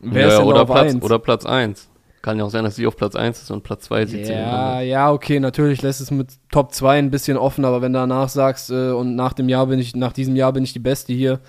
Wer 0.01 0.29
ist 0.29 0.39
denn 0.39 0.47
oder 0.47 0.63
auf 0.63 0.69
Platz 0.71 0.95
1? 0.95 1.03
oder 1.05 1.19
Platz 1.19 1.47
1. 1.47 1.89
Kann 2.23 2.39
ja 2.39 2.45
auch 2.45 2.51
sein, 2.51 2.63
dass 2.63 2.77
sie 2.77 2.87
auf 2.87 2.97
Platz 2.97 3.17
1 3.17 3.43
ist 3.43 3.51
und 3.51 3.65
Platz 3.65 3.85
2 3.85 4.07
sieht 4.07 4.27
sie. 4.27 4.33
Ja, 4.33 4.81
ja, 4.81 5.11
okay, 5.11 5.41
natürlich 5.41 5.83
lässt 5.83 6.01
es 6.01 6.13
mit 6.13 6.29
Top 6.53 6.73
2 6.73 6.99
ein 6.99 7.11
bisschen 7.11 7.37
offen, 7.37 7.65
aber 7.65 7.83
wenn 7.83 7.93
du 7.93 7.99
danach 7.99 8.29
sagst, 8.29 8.71
äh, 8.71 8.91
und 8.93 9.17
nach 9.17 9.33
dem 9.33 9.49
Jahr 9.49 9.67
bin 9.67 9.81
ich, 9.81 9.97
nach 9.97 10.13
diesem 10.13 10.37
Jahr 10.37 10.53
bin 10.53 10.63
ich 10.63 10.73
die 10.73 10.79
Beste 10.79 11.13
hier, 11.13 11.41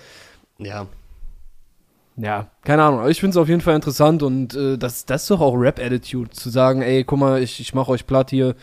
Ja, 0.58 0.86
Ja, 2.16 2.48
keine 2.64 2.82
Ahnung. 2.82 3.00
Aber 3.00 3.10
ich 3.10 3.20
finde 3.20 3.30
es 3.30 3.36
auf 3.36 3.48
jeden 3.48 3.60
Fall 3.60 3.76
interessant 3.76 4.24
und 4.24 4.54
äh, 4.54 4.76
das, 4.76 5.04
das 5.06 5.22
ist 5.22 5.30
doch 5.30 5.40
auch 5.40 5.54
Rap-Attitude, 5.54 6.30
zu 6.30 6.50
sagen, 6.50 6.82
ey, 6.82 7.04
guck 7.04 7.20
mal, 7.20 7.40
ich, 7.40 7.60
ich 7.60 7.72
mache 7.72 7.92
euch 7.92 8.04
platt 8.06 8.30
hier, 8.30 8.56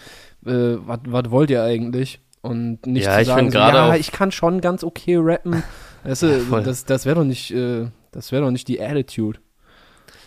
äh, 0.45 0.75
was 0.85 1.31
wollt 1.31 1.49
ihr 1.49 1.63
eigentlich? 1.63 2.19
Und 2.41 2.85
nicht 2.87 3.05
Ja, 3.05 3.15
zu 3.15 3.21
ich 3.21 3.27
sagen, 3.27 3.39
find 3.39 3.53
so, 3.53 3.59
ja, 3.59 3.95
ich 3.95 4.11
kann 4.11 4.31
schon 4.31 4.59
ganz 4.59 4.83
okay 4.83 5.15
rappen. 5.17 5.63
Weißt 6.03 6.23
du, 6.23 6.27
Ja, 6.51 6.59
das, 6.59 6.83
das 6.83 7.05
wäre 7.05 7.15
doch 7.15 7.23
nicht, 7.23 7.51
äh, 7.51 7.87
das 8.11 8.31
wäre 8.31 8.43
doch 8.43 8.51
nicht 8.51 8.67
die 8.67 8.81
Attitude. 8.81 9.39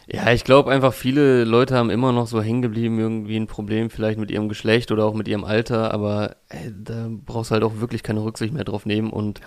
Ja, 0.07 0.31
ich 0.33 0.45
glaube 0.45 0.71
einfach, 0.71 0.93
viele 0.93 1.45
Leute 1.45 1.77
haben 1.77 1.89
immer 1.91 2.13
noch 2.13 2.27
so 2.27 2.43
hängen 2.43 2.61
geblieben, 2.63 2.99
irgendwie 2.99 3.37
ein 3.37 3.47
Problem 3.47 3.89
vielleicht 3.91 4.19
mit 4.19 4.31
ihrem 4.31 4.49
Geschlecht 4.49 4.93
oder 4.93 5.05
auch 5.07 5.15
mit 5.15 5.29
ihrem 5.29 5.45
Alter, 5.45 5.93
aber 5.95 6.37
äh, 6.51 6.71
da 6.79 7.09
brauchst 7.11 7.51
du 7.51 7.55
halt 7.55 7.65
auch 7.65 7.81
wirklich 7.81 8.03
keine 8.03 8.23
Rücksicht 8.23 8.53
mehr 8.53 8.65
drauf 8.65 8.85
nehmen 8.85 9.11
und 9.11 9.41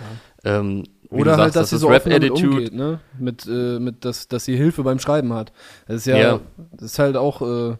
ähm, 0.43 0.83
wie 1.11 1.21
Oder 1.21 1.35
du 1.35 1.37
halt, 1.43 1.53
sagst, 1.53 1.55
dass 1.55 1.69
das 1.69 1.69
sie 1.69 1.77
so 1.77 1.89
offen 1.89 2.09
damit 2.09 2.31
Rap-Attitude. 2.31 2.55
umgeht, 2.57 2.73
ne? 2.73 2.99
Mit, 3.19 3.45
äh, 3.47 3.79
mit 3.79 4.03
dass, 4.03 4.27
dass 4.27 4.45
sie 4.45 4.57
Hilfe 4.57 4.83
beim 4.83 4.99
Schreiben 4.99 5.31
hat. 5.33 5.53
Das 5.87 5.97
ist 5.97 6.05
ja, 6.07 6.17
Ja. 6.17 6.39
das 6.73 6.91
ist 6.93 6.99
halt 6.99 7.17
auch, 7.17 7.41
äh, 7.41 7.77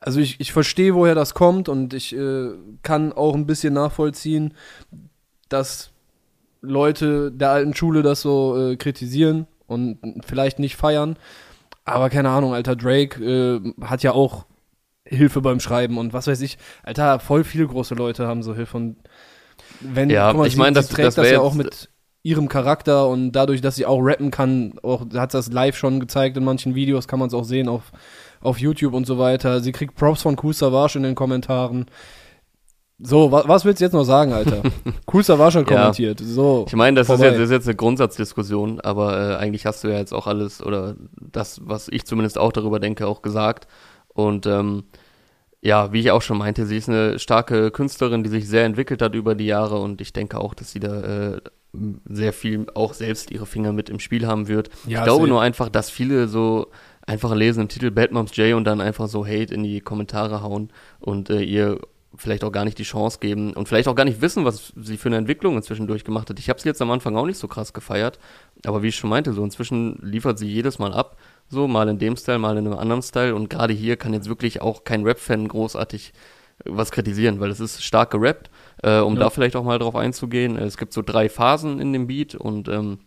also 0.00 0.18
ich, 0.20 0.40
ich 0.40 0.52
verstehe, 0.52 0.94
woher 0.94 1.14
das 1.14 1.34
kommt 1.34 1.68
und 1.68 1.94
ich 1.94 2.14
äh, 2.16 2.50
kann 2.82 3.12
auch 3.12 3.34
ein 3.34 3.46
bisschen 3.46 3.74
nachvollziehen, 3.74 4.54
dass 5.48 5.90
Leute 6.60 7.30
der 7.30 7.50
alten 7.50 7.74
Schule 7.74 8.02
das 8.02 8.22
so 8.22 8.56
äh, 8.58 8.76
kritisieren 8.76 9.46
und 9.66 9.98
vielleicht 10.26 10.58
nicht 10.58 10.76
feiern. 10.76 11.16
Aber 11.84 12.10
keine 12.10 12.30
Ahnung, 12.30 12.54
alter 12.54 12.76
Drake 12.76 13.22
äh, 13.24 13.72
hat 13.84 14.02
ja 14.02 14.12
auch 14.12 14.46
Hilfe 15.04 15.40
beim 15.40 15.58
Schreiben 15.60 15.98
und 15.98 16.12
was 16.12 16.26
weiß 16.28 16.40
ich. 16.42 16.58
Alter, 16.84 17.18
voll 17.18 17.42
viele 17.44 17.66
große 17.66 17.94
Leute 17.94 18.26
haben 18.26 18.42
so 18.42 18.54
Hilfe 18.54 18.76
und 18.76 18.96
wenn, 19.80 20.10
Ja, 20.10 20.30
ich 20.44 20.52
sie- 20.52 20.58
mein, 20.58 20.74
sie 20.74 20.80
das- 20.80 20.88
trägt 20.88 21.06
das 21.08 21.14
das, 21.16 21.30
ja 21.30 21.40
auch 21.40 21.54
mit 21.54 21.88
ihrem 22.22 22.48
Charakter 22.48 23.08
und 23.08 23.32
dadurch, 23.32 23.60
dass 23.60 23.74
sie 23.74 23.84
auch 23.84 23.98
rappen 24.00 24.30
kann, 24.30 24.74
auch 24.84 25.04
hat 25.14 25.34
das 25.34 25.50
live 25.50 25.76
schon 25.76 25.98
gezeigt 25.98 26.36
in 26.36 26.44
manchen 26.44 26.76
Videos, 26.76 27.08
kann 27.08 27.18
man 27.18 27.26
es 27.28 27.34
auch 27.34 27.42
sehen 27.44 27.68
auf, 27.68 27.90
auf 28.40 28.58
YouTube 28.58 28.94
und 28.94 29.06
so 29.08 29.18
weiter. 29.18 29.60
Sie 29.60 29.72
kriegt 29.72 29.96
Props 29.96 30.22
von 30.22 30.36
Kool 30.36 30.52
Savage 30.54 30.96
in 30.98 31.02
den 31.02 31.16
Kommentaren. 31.16 31.86
So, 33.04 33.32
wa 33.32 33.42
was 33.46 33.64
willst 33.64 33.80
du 33.80 33.84
jetzt 33.84 33.92
noch 33.94 34.04
sagen, 34.04 34.32
Alter? 34.32 34.62
Savage 35.22 35.58
hat 35.58 35.70
Ja. 35.70 35.76
kommentiert. 35.76 36.20
So. 36.20 36.64
Ich 36.68 36.74
meine, 36.76 36.96
das 36.96 37.08
ist 37.08 37.20
jetzt, 37.20 37.34
das 37.36 37.44
ist 37.46 37.50
jetzt 37.50 37.66
eine 37.66 37.74
Grundsatzdiskussion, 37.76 38.80
aber 38.80 39.32
äh, 39.32 39.36
eigentlich 39.36 39.66
hast 39.66 39.82
du 39.82 39.88
ja 39.88 39.98
jetzt 39.98 40.12
auch 40.14 40.26
alles 40.26 40.62
oder 40.62 40.94
das, 41.20 41.60
was 41.64 41.88
ich 41.88 42.04
zumindest 42.06 42.38
auch 42.38 42.52
darüber 42.52 42.78
denke, 42.78 43.06
auch 43.06 43.22
gesagt. 43.22 43.66
Und 44.08 44.46
ähm, 44.46 44.84
ja, 45.60 45.92
wie 45.92 46.00
ich 46.00 46.10
auch 46.10 46.22
schon 46.22 46.38
meinte, 46.38 46.66
sie 46.66 46.76
ist 46.76 46.88
eine 46.88 47.18
starke 47.18 47.70
Künstlerin, 47.70 48.22
die 48.22 48.30
sich 48.30 48.48
sehr 48.48 48.64
entwickelt 48.64 49.02
hat 49.02 49.14
über 49.14 49.34
die 49.34 49.46
Jahre 49.46 49.78
und 49.78 50.00
ich 50.00 50.12
denke 50.12 50.38
auch, 50.38 50.54
dass 50.54 50.70
sie 50.72 50.80
da 50.80 51.34
äh, 51.34 51.40
sehr 52.08 52.32
viel 52.32 52.66
auch 52.74 52.94
selbst 52.94 53.30
ihre 53.30 53.46
Finger 53.46 53.72
mit 53.72 53.88
im 53.88 53.98
Spiel 53.98 54.26
haben 54.26 54.46
wird. 54.48 54.70
Ja, 54.86 54.98
ich 55.00 55.04
glaube 55.04 55.26
nur 55.28 55.40
einfach, 55.40 55.68
dass 55.68 55.88
viele 55.90 56.28
so 56.28 56.68
einfach 57.06 57.34
lesen 57.34 57.62
im 57.62 57.68
Titel 57.68 57.90
Bad 57.90 58.12
Moms 58.12 58.36
J 58.36 58.54
und 58.54 58.64
dann 58.64 58.80
einfach 58.80 59.08
so 59.08 59.24
Hate 59.26 59.54
in 59.54 59.62
die 59.62 59.80
Kommentare 59.80 60.42
hauen 60.42 60.70
und 61.00 61.30
äh, 61.30 61.42
ihr 61.42 61.80
vielleicht 62.16 62.44
auch 62.44 62.52
gar 62.52 62.64
nicht 62.64 62.78
die 62.78 62.84
Chance 62.84 63.18
geben 63.20 63.54
und 63.54 63.68
vielleicht 63.68 63.88
auch 63.88 63.94
gar 63.94 64.04
nicht 64.04 64.20
wissen, 64.20 64.44
was 64.44 64.72
sie 64.76 64.96
für 64.96 65.08
eine 65.08 65.16
Entwicklung 65.16 65.56
inzwischen 65.56 65.86
durchgemacht 65.86 66.28
hat. 66.28 66.38
Ich 66.38 66.48
habe 66.48 66.60
sie 66.60 66.68
jetzt 66.68 66.82
am 66.82 66.90
Anfang 66.90 67.16
auch 67.16 67.26
nicht 67.26 67.38
so 67.38 67.48
krass 67.48 67.72
gefeiert, 67.72 68.18
aber 68.66 68.82
wie 68.82 68.88
ich 68.88 68.96
schon 68.96 69.10
meinte, 69.10 69.32
so 69.32 69.42
inzwischen 69.42 69.98
liefert 70.02 70.38
sie 70.38 70.48
jedes 70.48 70.78
Mal 70.78 70.92
ab, 70.92 71.16
so 71.48 71.66
mal 71.66 71.88
in 71.88 71.98
dem 71.98 72.16
Style, 72.16 72.38
mal 72.38 72.56
in 72.56 72.66
einem 72.66 72.78
anderen 72.78 73.02
Style 73.02 73.34
und 73.34 73.48
gerade 73.48 73.72
hier 73.72 73.96
kann 73.96 74.12
jetzt 74.12 74.28
wirklich 74.28 74.60
auch 74.60 74.84
kein 74.84 75.04
Rap-Fan 75.04 75.48
großartig 75.48 76.12
was 76.64 76.92
kritisieren, 76.92 77.40
weil 77.40 77.50
es 77.50 77.60
ist 77.60 77.82
stark 77.82 78.10
gerappt, 78.10 78.50
äh, 78.82 78.98
um 78.98 79.14
ja. 79.14 79.20
da 79.20 79.30
vielleicht 79.30 79.56
auch 79.56 79.64
mal 79.64 79.78
drauf 79.78 79.96
einzugehen. 79.96 80.56
Es 80.56 80.76
gibt 80.76 80.92
so 80.92 81.02
drei 81.02 81.28
Phasen 81.28 81.80
in 81.80 81.92
dem 81.92 82.06
Beat 82.06 82.34
und 82.34 82.68
ähm, 82.68 82.98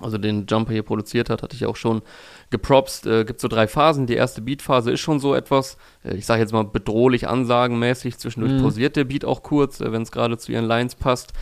also 0.00 0.16
den 0.18 0.46
Jumper 0.46 0.72
hier 0.72 0.82
produziert 0.82 1.28
hat, 1.28 1.42
hatte 1.42 1.54
ich 1.54 1.66
auch 1.66 1.76
schon 1.76 2.02
gepropst. 2.50 3.06
Äh, 3.06 3.24
gibt 3.24 3.40
so 3.40 3.48
drei 3.48 3.68
Phasen. 3.68 4.06
Die 4.06 4.14
erste 4.14 4.40
Beat-Phase 4.40 4.90
ist 4.90 5.00
schon 5.00 5.20
so 5.20 5.34
etwas, 5.34 5.76
äh, 6.04 6.14
ich 6.16 6.24
sage 6.24 6.40
jetzt 6.40 6.52
mal 6.52 6.64
bedrohlich 6.64 7.28
ansagenmäßig. 7.28 8.18
Zwischendurch 8.18 8.54
mhm. 8.54 8.62
pausiert 8.62 8.96
der 8.96 9.04
Beat 9.04 9.24
auch 9.24 9.42
kurz, 9.42 9.80
äh, 9.80 9.92
wenn 9.92 10.02
es 10.02 10.12
gerade 10.12 10.38
zu 10.38 10.52
ihren 10.52 10.64
Lines 10.64 10.94
passt. 10.94 11.32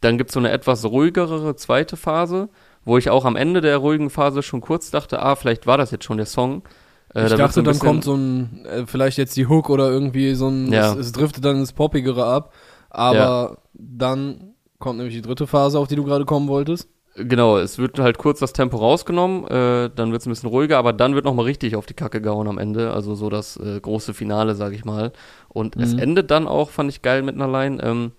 Dann 0.00 0.18
gibt 0.18 0.30
es 0.30 0.34
so 0.34 0.40
eine 0.40 0.50
etwas 0.50 0.84
ruhigere 0.84 1.56
zweite 1.56 1.96
Phase, 1.96 2.50
wo 2.84 2.98
ich 2.98 3.08
auch 3.08 3.24
am 3.24 3.36
Ende 3.36 3.62
der 3.62 3.78
ruhigen 3.78 4.10
Phase 4.10 4.42
schon 4.42 4.60
kurz 4.60 4.90
dachte, 4.90 5.22
ah, 5.22 5.34
vielleicht 5.34 5.66
war 5.66 5.78
das 5.78 5.90
jetzt 5.90 6.04
schon 6.04 6.18
der 6.18 6.26
Song. 6.26 6.62
Äh, 7.14 7.24
ich 7.24 7.30
da 7.30 7.36
dachte, 7.36 7.62
dann 7.62 7.78
kommt 7.78 8.04
so 8.04 8.14
ein, 8.14 8.66
äh, 8.66 8.86
vielleicht 8.86 9.16
jetzt 9.16 9.36
die 9.36 9.46
Hook 9.46 9.70
oder 9.70 9.90
irgendwie 9.90 10.34
so 10.34 10.48
ein, 10.48 10.70
ja. 10.70 10.92
es, 10.92 10.98
es 10.98 11.12
driftet 11.12 11.44
dann 11.44 11.56
ins 11.56 11.72
Poppigere 11.72 12.26
ab. 12.26 12.52
Aber 12.90 13.16
ja. 13.16 13.56
dann 13.72 14.54
kommt 14.78 14.98
nämlich 14.98 15.14
die 15.14 15.22
dritte 15.22 15.46
Phase, 15.46 15.78
auf 15.78 15.88
die 15.88 15.96
du 15.96 16.04
gerade 16.04 16.26
kommen 16.26 16.48
wolltest. 16.48 16.88
Genau, 17.16 17.58
es 17.58 17.78
wird 17.78 17.98
halt 18.00 18.18
kurz 18.18 18.40
das 18.40 18.52
Tempo 18.52 18.76
rausgenommen, 18.76 19.46
äh, 19.46 19.90
dann 19.94 20.10
wird 20.10 20.22
es 20.22 20.26
ein 20.26 20.30
bisschen 20.30 20.48
ruhiger, 20.48 20.78
aber 20.78 20.92
dann 20.92 21.14
wird 21.14 21.24
nochmal 21.24 21.44
richtig 21.44 21.76
auf 21.76 21.86
die 21.86 21.94
Kacke 21.94 22.20
gehauen 22.20 22.48
am 22.48 22.58
Ende, 22.58 22.92
also 22.92 23.14
so 23.14 23.30
das 23.30 23.56
äh, 23.56 23.78
große 23.80 24.14
Finale, 24.14 24.56
sag 24.56 24.72
ich 24.72 24.84
mal. 24.84 25.12
Und 25.48 25.76
mhm. 25.76 25.82
es 25.82 25.94
endet 25.94 26.32
dann 26.32 26.48
auch, 26.48 26.70
fand 26.70 26.90
ich 26.90 27.02
geil 27.02 27.22
mit 27.22 27.36
einer 27.36 27.46
Line, 27.46 27.80
ähm, 27.82 28.12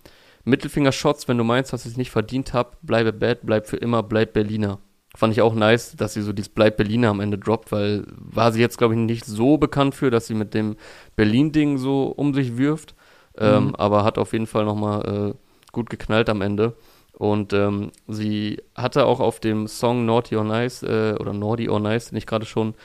Mittelfinger-Shots, 0.46 1.28
wenn 1.28 1.38
du 1.38 1.44
meinst, 1.44 1.74
dass 1.74 1.86
ich 1.86 1.94
es 1.94 1.98
nicht 1.98 2.12
verdient 2.12 2.54
hab, 2.54 2.78
bleibe 2.84 3.12
bad, 3.12 3.40
bleib 3.44 3.68
für 3.68 3.78
immer, 3.78 4.02
bleib 4.02 4.32
Berliner. 4.34 4.80
Fand 5.16 5.34
ich 5.34 5.42
auch 5.42 5.56
nice, 5.56 5.96
dass 5.96 6.14
sie 6.14 6.22
so 6.22 6.34
dieses 6.34 6.50
Bleib 6.50 6.75
Berliner 6.78 7.10
am 7.10 7.22
Ende 7.22 7.38
droppt, 7.38 7.72
weil 7.72 8.06
war 8.18 8.52
sie 8.52 8.60
jetzt, 8.60 8.78
glaube 8.78 8.96
ich, 8.96 9.00
nicht 9.00 9.25
so 9.25 9.58
bekannt 9.58 9.96
für, 9.96 10.12
dass 10.12 10.28
sie 10.28 10.34
mit 10.34 10.54
dem 10.54 10.75
Berlin-Ding 11.16 11.78
so 11.78 12.08
um 12.08 12.34
sich 12.34 12.58
wirft, 12.58 12.96
ähm, 13.38 13.68
mhm. 13.68 13.75
aber 13.75 14.04
hat 14.04 14.18
auf 14.18 14.34
jeden 14.34 14.48
Fall 14.48 14.66
nochmal 14.66 15.32
äh, 15.32 15.72
gut 15.72 15.90
geknallt 15.90 16.30
am 16.30 16.42
Ende. 16.42 16.75
Und 17.18 17.54
ähm, 17.54 17.92
sie 18.08 18.62
hatte 18.76 19.06
auch 19.06 19.22
auf 19.22 19.40
dem 19.40 19.68
Song 19.68 20.06
Naughty 20.06 20.36
or 20.36 20.44
Nice 20.44 20.84
äh, 20.84 21.16
oder 21.18 21.32
Naughty 21.34 21.70
or 21.70 21.80
Nice, 21.80 22.10
den 22.10 22.18
ich 22.18 22.28
gerade 22.28 22.46
schon 22.46 22.76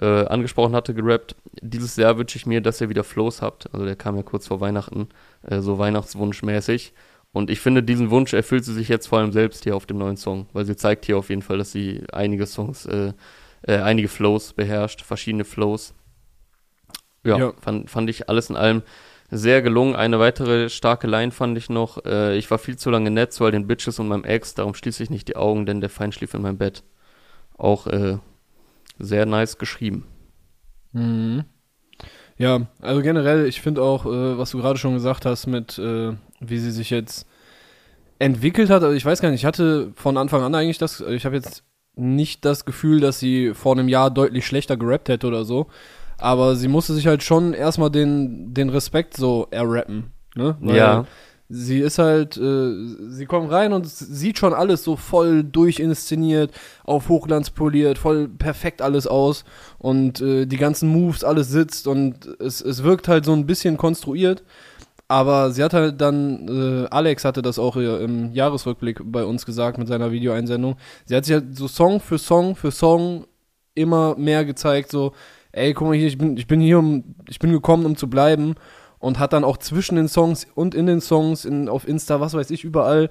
äh, 0.00 0.24
angesprochen 0.26 0.74
hatte, 0.74 0.94
gerappt. 0.94 1.36
Dieses 1.60 1.96
Jahr 1.96 2.18
wünsche 2.18 2.36
ich 2.36 2.46
mir, 2.46 2.60
dass 2.60 2.80
ihr 2.80 2.88
wieder 2.88 3.04
Flows 3.04 3.40
habt. 3.40 3.72
Also 3.72 3.84
der 3.86 3.96
kam 3.96 4.16
ja 4.16 4.22
kurz 4.22 4.48
vor 4.48 4.60
Weihnachten, 4.60 5.08
äh, 5.42 5.60
so 5.60 5.78
Weihnachtswunschmäßig. 5.78 6.92
Und 7.32 7.50
ich 7.50 7.60
finde, 7.60 7.82
diesen 7.82 8.10
Wunsch 8.10 8.32
erfüllt 8.32 8.64
sie 8.64 8.74
sich 8.74 8.88
jetzt 8.88 9.06
vor 9.06 9.18
allem 9.18 9.32
selbst 9.32 9.64
hier 9.64 9.76
auf 9.76 9.86
dem 9.86 9.98
neuen 9.98 10.16
Song, 10.16 10.46
weil 10.52 10.64
sie 10.64 10.76
zeigt 10.76 11.04
hier 11.04 11.18
auf 11.18 11.28
jeden 11.30 11.42
Fall, 11.42 11.58
dass 11.58 11.72
sie 11.72 12.02
einige 12.12 12.46
Songs, 12.46 12.86
äh, 12.86 13.12
äh, 13.62 13.78
einige 13.78 14.08
Flows 14.08 14.54
beherrscht, 14.54 15.02
verschiedene 15.02 15.44
Flows. 15.44 15.94
Ja, 17.24 17.38
ja. 17.38 17.52
Fand, 17.60 17.90
fand 17.90 18.10
ich 18.10 18.28
alles 18.28 18.50
in 18.50 18.56
allem 18.56 18.82
sehr 19.30 19.62
gelungen. 19.62 19.94
Eine 19.94 20.18
weitere 20.18 20.68
starke 20.70 21.06
Line 21.06 21.32
fand 21.32 21.58
ich 21.58 21.68
noch. 21.68 22.04
Äh, 22.04 22.36
ich 22.36 22.50
war 22.50 22.58
viel 22.58 22.76
zu 22.76 22.90
lange 22.90 23.10
nett 23.10 23.32
zu 23.32 23.44
all 23.44 23.52
den 23.52 23.66
Bitches 23.66 23.98
und 23.98 24.08
meinem 24.08 24.24
Ex, 24.24 24.54
darum 24.54 24.74
schließe 24.74 25.02
ich 25.02 25.10
nicht 25.10 25.28
die 25.28 25.36
Augen, 25.36 25.66
denn 25.66 25.80
der 25.80 25.90
Feind 25.90 26.14
schlief 26.14 26.34
in 26.34 26.42
meinem 26.42 26.58
Bett. 26.58 26.82
Auch 27.56 27.86
äh, 27.86 28.18
sehr 28.98 29.26
nice 29.26 29.58
geschrieben. 29.58 30.04
Mhm. 30.92 31.44
Ja, 32.36 32.68
also 32.80 33.02
generell, 33.02 33.46
ich 33.46 33.60
finde 33.60 33.82
auch, 33.82 34.06
äh, 34.06 34.38
was 34.38 34.50
du 34.50 34.58
gerade 34.58 34.78
schon 34.78 34.94
gesagt 34.94 35.26
hast, 35.26 35.46
mit 35.46 35.78
äh, 35.78 36.12
wie 36.40 36.58
sie 36.58 36.70
sich 36.70 36.90
jetzt 36.90 37.26
entwickelt 38.18 38.70
hat. 38.70 38.82
Also 38.82 38.94
ich 38.94 39.04
weiß 39.04 39.20
gar 39.20 39.30
nicht, 39.30 39.40
ich 39.40 39.46
hatte 39.46 39.92
von 39.96 40.16
Anfang 40.16 40.42
an 40.42 40.54
eigentlich 40.54 40.78
das, 40.78 41.00
ich 41.00 41.24
habe 41.24 41.36
jetzt 41.36 41.64
nicht 41.96 42.44
das 42.44 42.64
Gefühl, 42.64 43.00
dass 43.00 43.18
sie 43.18 43.54
vor 43.54 43.72
einem 43.72 43.88
Jahr 43.88 44.10
deutlich 44.10 44.46
schlechter 44.46 44.76
gerappt 44.76 45.08
hätte 45.08 45.26
oder 45.26 45.44
so. 45.44 45.66
Aber 46.18 46.56
sie 46.56 46.68
musste 46.68 46.94
sich 46.94 47.06
halt 47.06 47.22
schon 47.22 47.54
erstmal 47.54 47.90
den, 47.90 48.52
den 48.52 48.70
Respekt 48.70 49.16
so 49.16 49.46
errappen. 49.50 50.12
Ne? 50.34 50.56
Weil 50.60 50.76
ja. 50.76 51.06
Sie 51.50 51.78
ist 51.78 51.98
halt, 51.98 52.36
äh, 52.36 52.74
sie 53.08 53.24
kommt 53.24 53.50
rein 53.50 53.72
und 53.72 53.88
sieht 53.88 54.36
schon 54.36 54.52
alles 54.52 54.84
so 54.84 54.96
voll 54.96 55.42
durchinszeniert, 55.42 56.52
auf 56.84 57.08
Hochglanz 57.08 57.48
poliert, 57.48 57.96
voll 57.96 58.28
perfekt 58.28 58.82
alles 58.82 59.06
aus 59.06 59.46
und 59.78 60.20
äh, 60.20 60.44
die 60.44 60.58
ganzen 60.58 60.90
Moves, 60.90 61.24
alles 61.24 61.48
sitzt 61.48 61.86
und 61.86 62.28
es, 62.38 62.60
es 62.60 62.82
wirkt 62.82 63.08
halt 63.08 63.24
so 63.24 63.32
ein 63.32 63.46
bisschen 63.46 63.78
konstruiert. 63.78 64.44
Aber 65.10 65.50
sie 65.50 65.64
hat 65.64 65.72
halt 65.72 66.02
dann, 66.02 66.48
äh, 66.84 66.88
Alex 66.90 67.24
hatte 67.24 67.40
das 67.40 67.58
auch 67.58 67.76
im 67.76 68.30
Jahresrückblick 68.34 69.00
bei 69.04 69.24
uns 69.24 69.46
gesagt 69.46 69.78
mit 69.78 69.88
seiner 69.88 70.12
Videoeinsendung. 70.12 70.76
Sie 71.06 71.16
hat 71.16 71.24
sich 71.24 71.32
halt 71.32 71.56
so 71.56 71.66
Song 71.66 71.98
für 72.00 72.18
Song 72.18 72.56
für 72.56 72.70
Song 72.70 73.26
immer 73.74 74.16
mehr 74.18 74.44
gezeigt, 74.44 74.90
so, 74.90 75.14
ey, 75.52 75.74
guck 75.74 75.88
mal 75.88 75.96
hier, 75.96 76.08
ich 76.08 76.18
bin, 76.18 76.36
ich 76.36 76.46
bin 76.46 76.60
hier, 76.60 76.78
um, 76.78 77.14
ich 77.28 77.38
bin 77.38 77.52
gekommen, 77.52 77.86
um 77.86 77.96
zu 77.96 78.08
bleiben. 78.08 78.54
Und 79.00 79.20
hat 79.20 79.32
dann 79.32 79.44
auch 79.44 79.58
zwischen 79.58 79.94
den 79.94 80.08
Songs 80.08 80.48
und 80.56 80.74
in 80.74 80.86
den 80.86 81.00
Songs, 81.00 81.44
in, 81.44 81.68
auf 81.68 81.86
Insta, 81.86 82.18
was 82.18 82.34
weiß 82.34 82.50
ich, 82.50 82.64
überall, 82.64 83.10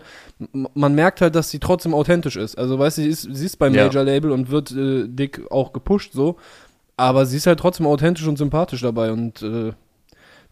man 0.51 0.93
merkt 0.95 1.21
halt, 1.21 1.33
dass 1.33 1.49
sie 1.49 1.59
trotzdem 1.59 1.93
authentisch 1.93 2.35
ist. 2.35 2.57
Also, 2.57 2.77
weißt 2.77 2.97
du, 2.97 3.03
sie 3.03 3.07
ist, 3.07 3.21
sie 3.21 3.45
ist 3.45 3.55
beim 3.55 3.73
ja. 3.73 3.85
Major-Label 3.85 4.31
und 4.31 4.51
wird 4.51 4.69
äh, 4.71 5.07
dick 5.07 5.49
auch 5.49 5.71
gepusht, 5.71 6.11
so. 6.11 6.35
Aber 6.97 7.25
sie 7.25 7.37
ist 7.37 7.47
halt 7.47 7.61
trotzdem 7.61 7.87
authentisch 7.87 8.27
und 8.27 8.37
sympathisch 8.37 8.81
dabei 8.81 9.13
und 9.13 9.41
äh, 9.41 9.71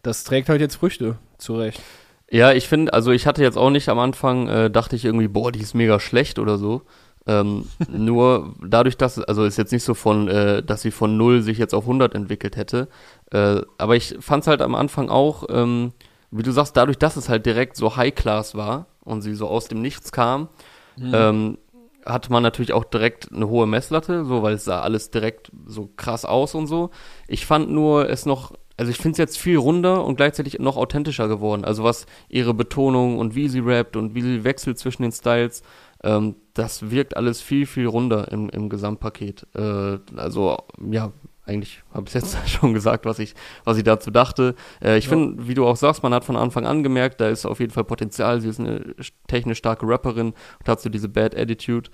das 0.04 0.24
trägt 0.24 0.48
halt 0.48 0.62
jetzt 0.62 0.76
Früchte, 0.76 1.18
zurecht. 1.38 1.82
Ja, 2.30 2.54
ich 2.54 2.68
finde, 2.68 2.94
also 2.94 3.12
ich 3.12 3.28
hatte 3.28 3.44
jetzt 3.44 3.58
auch 3.58 3.70
nicht 3.70 3.90
am 3.90 4.00
Anfang, 4.00 4.48
äh, 4.48 4.72
dachte 4.72 4.96
ich 4.96 5.04
irgendwie, 5.04 5.28
boah, 5.28 5.52
die 5.52 5.60
ist 5.60 5.74
mega 5.74 6.00
schlecht 6.00 6.40
oder 6.40 6.58
so. 6.58 6.84
Ähm, 7.28 7.66
nur 7.90 8.54
dadurch, 8.64 8.98
dass, 8.98 9.20
also 9.20 9.44
ist 9.46 9.58
jetzt 9.58 9.72
nicht 9.72 9.84
so 9.84 9.94
von, 9.94 10.28
äh, 10.28 10.64
dass 10.64 10.82
sie 10.82 10.92
von 10.92 11.18
0 11.18 11.42
sich 11.42 11.58
jetzt 11.58 11.74
auf 11.74 11.84
100 11.84 12.14
entwickelt 12.14 12.56
hätte. 12.56 12.88
Äh, 13.32 13.62
aber 13.78 13.96
ich 13.96 14.16
fand 14.20 14.44
es 14.44 14.48
halt 14.48 14.62
am 14.62 14.76
Anfang 14.76 15.10
auch, 15.10 15.46
ähm, 15.50 15.94
wie 16.32 16.44
du 16.44 16.52
sagst, 16.52 16.78
dadurch, 16.78 16.98
dass 16.98 17.16
es 17.16 17.30
halt 17.30 17.46
direkt 17.46 17.78
so 17.78 17.96
High-Class 17.96 18.56
war 18.56 18.88
und 19.04 19.22
sie 19.22 19.34
so 19.34 19.48
aus 19.48 19.68
dem 19.68 19.82
Nichts 19.82 20.12
kam, 20.12 20.50
mhm. 20.98 21.12
ähm, 21.14 21.58
hatte 22.06 22.32
man 22.32 22.44
natürlich 22.44 22.74
auch 22.74 22.84
direkt 22.84 23.32
eine 23.34 23.48
hohe 23.48 23.66
Messlatte, 23.66 24.26
so, 24.26 24.44
weil 24.44 24.54
es 24.54 24.66
sah 24.66 24.82
alles 24.82 25.10
direkt 25.10 25.52
so 25.66 25.90
krass 25.98 26.24
aus 26.26 26.54
und 26.54 26.68
so. 26.68 26.92
Ich 27.28 27.48
fand 27.48 27.72
nur 27.72 28.10
es 28.10 28.28
noch, 28.28 28.52
also 28.78 28.92
ich 28.92 28.98
finde 28.98 29.14
es 29.14 29.18
jetzt 29.18 29.38
viel 29.40 29.58
runder 29.58 30.06
und 30.06 30.18
gleichzeitig 30.18 30.60
noch 30.60 30.78
authentischer 30.78 31.28
geworden. 31.28 31.66
Also 31.66 31.84
was 31.84 32.06
ihre 32.30 32.54
Betonung 32.54 33.18
und 33.18 33.34
wie 33.34 33.48
sie 33.48 33.60
rappt 33.60 33.96
und 33.96 34.14
wie 34.14 34.22
sie 34.22 34.44
wechselt 34.44 34.78
zwischen 34.78 35.02
den 35.02 35.12
Styles, 35.12 35.64
ähm, 36.04 36.36
das 36.56 36.90
wirkt 36.90 37.16
alles 37.16 37.42
viel, 37.42 37.68
viel 37.68 37.86
runder 37.86 38.32
im, 38.32 38.50
im 38.50 38.70
Gesamtpaket. 38.70 39.46
Äh, 39.54 40.00
also, 40.16 40.58
ja, 40.90 41.12
eigentlich 41.46 41.84
habe 41.94 42.06
ich 42.08 42.14
jetzt 42.14 42.38
schon 42.50 42.74
gesagt, 42.74 43.06
was 43.06 43.20
ich, 43.20 43.36
was 43.66 43.78
ich 43.78 43.84
dazu 43.84 44.10
dachte. 44.10 44.56
Äh, 44.82 44.98
ich 44.98 45.06
ja. 45.06 45.10
finde, 45.10 45.48
wie 45.48 45.54
du 45.54 45.68
auch 45.68 45.76
sagst, 45.76 46.02
man 46.02 46.14
hat 46.14 46.24
von 46.24 46.38
Anfang 46.38 46.66
an 46.66 46.82
gemerkt, 46.82 47.22
da 47.22 47.28
ist 47.28 47.46
auf 47.46 47.60
jeden 47.60 47.74
Fall 47.74 47.84
Potenzial. 47.84 48.42
Sie 48.42 48.50
ist 48.50 48.60
eine 48.60 48.96
technisch 49.28 49.60
starke 49.60 49.86
Rapperin 49.88 50.34
und 50.60 50.68
hat 50.68 50.82
so 50.82 50.90
diese 50.90 51.10
Bad 51.10 51.38
Attitude. 51.38 51.90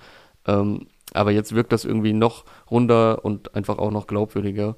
Ähm, 0.46 0.88
aber 1.14 1.32
jetzt 1.32 1.54
wirkt 1.54 1.74
das 1.74 1.84
irgendwie 1.84 2.14
noch 2.14 2.46
runder 2.70 3.26
und 3.26 3.56
einfach 3.56 3.80
auch 3.80 3.92
noch 3.92 4.06
glaubwürdiger. 4.06 4.78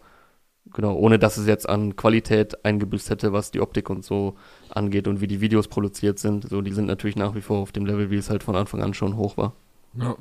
Genau, 0.74 0.96
ohne 0.96 1.20
dass 1.20 1.36
es 1.36 1.46
jetzt 1.46 1.68
an 1.68 1.98
Qualität 1.98 2.64
eingebüßt 2.64 3.10
hätte, 3.10 3.34
was 3.34 3.52
die 3.52 3.60
Optik 3.60 3.90
und 3.90 4.06
so 4.06 4.36
angeht 4.70 5.10
und 5.10 5.20
wie 5.20 5.28
die 5.28 5.42
Videos 5.42 5.68
produziert 5.68 6.20
sind. 6.20 6.50
So, 6.50 6.62
die 6.62 6.72
sind 6.72 6.86
natürlich 6.86 7.18
nach 7.18 7.36
wie 7.36 7.42
vor 7.42 7.60
auf 7.60 7.74
dem 7.74 7.86
Level, 7.86 8.10
wie 8.10 8.16
es 8.16 8.30
halt 8.30 8.44
von 8.44 8.56
Anfang 8.56 8.82
an 8.82 8.94
schon 8.94 9.18
hoch 9.18 9.36
war. 9.36 9.54
Ja. 9.96 10.16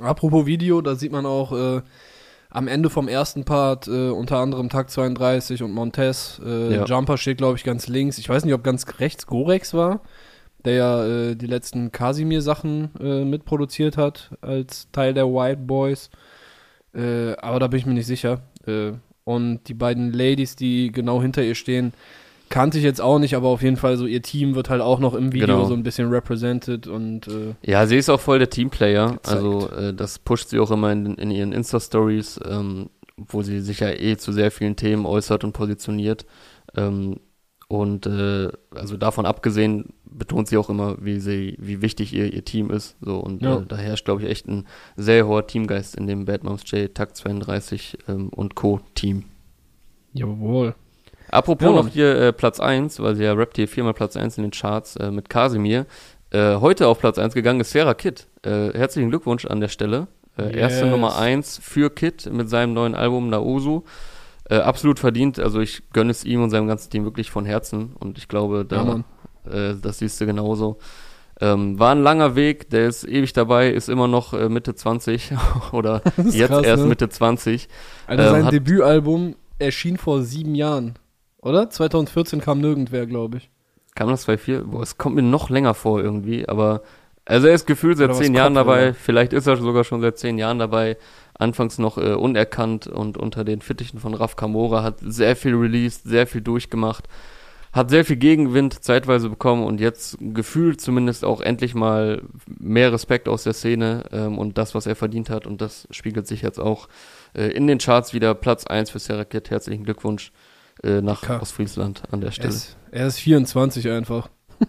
Apropos 0.00 0.46
Video, 0.46 0.80
da 0.80 0.96
sieht 0.96 1.12
man 1.12 1.24
auch 1.26 1.52
äh, 1.52 1.82
am 2.50 2.68
Ende 2.68 2.90
vom 2.90 3.08
ersten 3.08 3.44
Part 3.44 3.88
äh, 3.88 4.10
unter 4.10 4.38
anderem 4.38 4.68
Tag 4.68 4.90
32 4.90 5.62
und 5.62 5.72
Montez. 5.72 6.40
Äh, 6.44 6.76
ja. 6.76 6.84
Jumper 6.84 7.16
steht, 7.16 7.38
glaube 7.38 7.56
ich, 7.56 7.64
ganz 7.64 7.88
links. 7.88 8.18
Ich 8.18 8.28
weiß 8.28 8.44
nicht, 8.44 8.54
ob 8.54 8.64
ganz 8.64 8.86
rechts 8.98 9.26
Gorex 9.26 9.74
war, 9.74 10.00
der 10.64 10.74
ja 10.74 11.06
äh, 11.06 11.36
die 11.36 11.46
letzten 11.46 11.92
Casimir-Sachen 11.92 12.90
äh, 13.00 13.24
mitproduziert 13.24 13.96
hat 13.96 14.30
als 14.40 14.88
Teil 14.92 15.14
der 15.14 15.26
White 15.26 15.62
Boys. 15.62 16.10
Äh, 16.94 17.34
aber 17.36 17.60
da 17.60 17.66
bin 17.68 17.78
ich 17.78 17.86
mir 17.86 17.94
nicht 17.94 18.06
sicher. 18.06 18.42
Und 19.24 19.68
die 19.68 19.74
beiden 19.74 20.10
Ladies, 20.10 20.56
die 20.56 20.90
genau 20.90 21.20
hinter 21.20 21.42
ihr 21.42 21.54
stehen, 21.54 21.92
kannte 22.48 22.78
ich 22.78 22.84
jetzt 22.84 23.00
auch 23.00 23.18
nicht, 23.18 23.34
aber 23.34 23.48
auf 23.48 23.62
jeden 23.62 23.76
Fall 23.76 23.96
so 23.96 24.06
ihr 24.06 24.22
Team 24.22 24.54
wird 24.54 24.70
halt 24.70 24.80
auch 24.80 24.98
noch 24.98 25.14
im 25.14 25.32
Video 25.32 25.46
genau. 25.46 25.64
so 25.64 25.74
ein 25.74 25.82
bisschen 25.82 26.08
represented 26.08 26.86
und 26.86 27.28
äh, 27.28 27.54
ja, 27.62 27.86
sie 27.86 27.96
ist 27.96 28.08
auch 28.08 28.20
voll 28.20 28.38
der 28.38 28.50
Teamplayer. 28.50 29.12
Gezeigt. 29.12 29.28
Also 29.28 29.70
äh, 29.70 29.94
das 29.94 30.18
pusht 30.18 30.48
sie 30.48 30.58
auch 30.58 30.70
immer 30.70 30.92
in, 30.92 31.14
in 31.16 31.30
ihren 31.30 31.52
Insta-Stories, 31.52 32.40
ähm, 32.48 32.90
wo 33.16 33.42
sie 33.42 33.60
sich 33.60 33.80
ja 33.80 33.90
eh 33.90 34.16
zu 34.16 34.32
sehr 34.32 34.50
vielen 34.50 34.76
Themen 34.76 35.06
äußert 35.06 35.44
und 35.44 35.52
positioniert. 35.52 36.26
Ähm, 36.76 37.20
und 37.68 38.06
äh, 38.06 38.50
also 38.74 38.96
davon 38.96 39.26
abgesehen 39.26 39.94
betont 40.04 40.48
sie 40.48 40.56
auch 40.56 40.70
immer, 40.70 40.96
wie 41.00 41.18
sie, 41.18 41.56
wie 41.58 41.82
wichtig 41.82 42.12
ihr, 42.12 42.32
ihr 42.32 42.44
Team 42.44 42.70
ist. 42.70 42.96
So 43.00 43.18
und 43.18 43.42
ja. 43.42 43.58
äh, 43.58 43.66
da 43.66 43.76
herrscht, 43.76 44.04
glaube 44.04 44.22
ich, 44.22 44.30
echt 44.30 44.46
ein 44.46 44.66
sehr 44.96 45.26
hoher 45.26 45.46
Teamgeist 45.46 45.96
in 45.96 46.06
dem 46.06 46.24
Bad 46.24 46.44
Moms 46.44 46.70
J, 46.70 46.94
Takt 46.94 47.16
32 47.16 47.98
ähm, 48.08 48.28
und 48.28 48.54
Co. 48.54 48.80
Team. 48.94 49.24
Jawohl. 50.12 50.74
Apropos 51.30 51.66
Ja, 51.68 51.72
noch 51.72 51.88
hier 51.88 52.14
äh, 52.16 52.32
Platz 52.32 52.60
1, 52.60 53.00
weil 53.00 53.16
sie 53.16 53.24
ja 53.24 53.32
rappt 53.32 53.56
hier 53.56 53.68
viermal 53.68 53.94
Platz 53.94 54.16
1 54.16 54.38
in 54.38 54.42
den 54.44 54.50
Charts 54.52 54.96
äh, 54.96 55.10
mit 55.10 55.28
Kasimir. 55.28 55.86
Äh, 56.30 56.56
heute 56.56 56.86
auf 56.88 56.98
Platz 56.98 57.18
1 57.18 57.34
gegangen 57.34 57.60
ist 57.60 57.70
Sarah 57.70 57.94
Kidd. 57.94 58.22
Äh, 58.42 58.72
herzlichen 58.76 59.08
Glückwunsch 59.10 59.44
an 59.46 59.60
der 59.60 59.68
Stelle. 59.68 60.06
Äh, 60.36 60.56
Erste 60.56 60.82
Yes. 60.84 60.90
Nummer 60.90 61.16
1 61.18 61.60
für 61.62 61.90
Kidd 61.90 62.28
mit 62.30 62.48
seinem 62.50 62.72
neuen 62.74 62.94
Album 62.94 63.30
Naosu. 63.30 63.82
Äh, 64.50 64.56
absolut 64.56 64.98
verdient. 64.98 65.38
Also 65.38 65.60
ich 65.60 65.82
gönne 65.92 66.10
es 66.10 66.24
ihm 66.24 66.42
und 66.42 66.50
seinem 66.50 66.66
ganzen 66.68 66.90
Team 66.90 67.04
wirklich 67.04 67.30
von 67.30 67.46
Herzen. 67.46 67.94
Und 67.98 68.18
ich 68.18 68.28
glaube, 68.28 68.64
da, 68.64 69.02
Ja, 69.46 69.70
äh, 69.70 69.76
das 69.80 69.98
siehst 70.00 70.20
du 70.20 70.26
genauso. 70.26 70.78
Ähm, 71.40 71.78
war 71.80 71.92
ein 71.92 72.02
langer 72.02 72.36
Weg, 72.36 72.70
der 72.70 72.86
ist 72.86 73.04
ewig 73.04 73.32
dabei, 73.32 73.68
ist 73.70 73.88
immer 73.88 74.06
noch 74.06 74.34
äh, 74.34 74.48
Mitte 74.48 74.74
20 74.74 75.32
oder 75.72 76.00
jetzt 76.30 76.46
krass, 76.48 76.64
erst 76.64 76.82
ne? 76.84 76.88
Mitte 76.88 77.08
20. 77.08 77.68
Alter, 78.06 78.24
Ähm, 78.36 78.42
sein 78.42 78.50
Debütalbum 78.50 79.34
erschien 79.58 79.96
vor 79.96 80.22
sieben 80.22 80.54
Jahren. 80.54 80.94
Oder? 81.44 81.68
2014 81.68 82.40
kam 82.40 82.60
nirgendwer, 82.60 83.06
glaube 83.06 83.36
ich. 83.36 83.50
Kam 83.94 84.08
das 84.08 84.26
2.4? 84.26 84.64
Boah, 84.64 84.82
es 84.82 84.98
kommt 84.98 85.14
mir 85.14 85.22
noch 85.22 85.50
länger 85.50 85.74
vor 85.74 86.00
irgendwie, 86.02 86.48
aber 86.48 86.82
also 87.26 87.46
er 87.46 87.54
ist 87.54 87.66
gefühlt 87.66 87.98
seit 87.98 88.14
zehn 88.16 88.34
Jahren 88.34 88.54
Kopf, 88.54 88.66
dabei, 88.66 88.88
oder? 88.88 88.94
vielleicht 88.94 89.32
ist 89.32 89.46
er 89.46 89.56
sogar 89.56 89.84
schon 89.84 90.00
seit 90.00 90.18
zehn 90.18 90.36
Jahren 90.36 90.58
dabei, 90.58 90.96
anfangs 91.34 91.78
noch 91.78 91.96
äh, 91.96 92.14
unerkannt 92.14 92.86
und 92.86 93.16
unter 93.16 93.44
den 93.44 93.60
Fittichen 93.60 93.98
von 93.98 94.14
Raf 94.14 94.36
Kamora, 94.36 94.82
hat 94.82 94.96
sehr 95.00 95.36
viel 95.36 95.54
released, 95.54 96.04
sehr 96.04 96.26
viel 96.26 96.40
durchgemacht, 96.40 97.08
hat 97.72 97.88
sehr 97.88 98.04
viel 98.04 98.16
Gegenwind 98.16 98.82
zeitweise 98.82 99.30
bekommen 99.30 99.64
und 99.64 99.80
jetzt 99.80 100.18
gefühlt 100.20 100.80
zumindest 100.80 101.24
auch 101.24 101.40
endlich 101.40 101.74
mal 101.74 102.22
mehr 102.46 102.92
Respekt 102.92 103.28
aus 103.28 103.44
der 103.44 103.52
Szene 103.52 104.04
ähm, 104.12 104.38
und 104.38 104.58
das, 104.58 104.74
was 104.74 104.86
er 104.86 104.96
verdient 104.96 105.30
hat 105.30 105.46
und 105.46 105.60
das 105.60 105.88
spiegelt 105.90 106.26
sich 106.26 106.42
jetzt 106.42 106.60
auch 106.60 106.88
äh, 107.34 107.48
in 107.48 107.66
den 107.66 107.78
Charts 107.78 108.12
wieder. 108.12 108.34
Platz 108.34 108.66
1 108.66 108.90
für 108.90 108.98
Sarah 108.98 109.24
Kid, 109.24 109.50
herzlichen 109.50 109.84
Glückwunsch 109.84 110.30
äh, 110.84 111.00
nach 111.00 111.22
Ka- 111.22 111.40
Ostfriesland 111.40 112.02
an 112.12 112.20
der 112.20 112.28
Er 112.28 112.32
Stelle. 112.32 112.48
ist, 112.50 112.76
er 112.92 113.06
ist 113.08 113.18
24 113.18 113.88
einfach. 113.90 114.28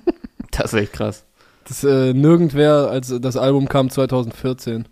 Das 0.51 0.71
ist 0.71 0.79
echt 0.79 0.93
krass. 0.93 1.25
Das 1.67 1.83
äh, 1.83 2.13
nirgendwer, 2.13 2.89
als 2.89 3.13
das 3.19 3.35
Album 3.35 3.67
kam 3.67 3.89
2014. 3.89 4.87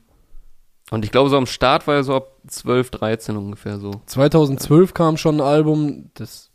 Und 0.92 1.06
ich 1.06 1.12
glaube, 1.12 1.30
so 1.30 1.38
am 1.38 1.46
Start 1.46 1.88
war 1.88 1.96
er 1.96 2.04
so 2.04 2.16
ab 2.16 2.36
12, 2.48 2.90
13 2.92 3.38
ungefähr 3.38 3.80
so. 3.80 3.92
2012 4.08 4.94
kam 4.94 5.16
schon 5.16 5.36
ein 5.36 5.42
Album, 5.48 6.10
das 6.16 6.52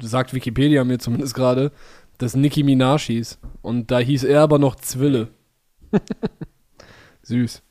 sagt 0.00 0.32
Wikipedia 0.32 0.84
mir 0.84 1.00
zumindest 1.00 1.34
gerade, 1.34 1.72
das 2.18 2.36
Nicki 2.36 2.62
Minaj 2.62 3.06
hieß. 3.06 3.38
Und 3.62 3.90
da 3.90 3.98
hieß 3.98 4.22
er 4.24 4.42
aber 4.42 4.60
noch 4.60 4.76
Zwille. 4.76 5.28
Süß. 7.22 7.62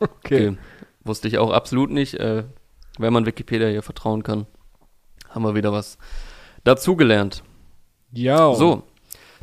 okay. 0.00 0.56
Wusste 1.04 1.28
ich 1.28 1.38
auch 1.38 1.52
absolut 1.52 1.90
nicht. 1.90 2.14
Äh, 2.14 2.44
wenn 2.98 3.12
man 3.12 3.24
Wikipedia 3.26 3.68
hier 3.68 3.82
vertrauen 3.82 4.24
kann, 4.24 4.46
haben 5.28 5.42
wir 5.42 5.54
wieder 5.54 5.72
was 5.72 5.98
dazugelernt. 6.64 7.42
Ja. 8.12 8.54
So, 8.54 8.84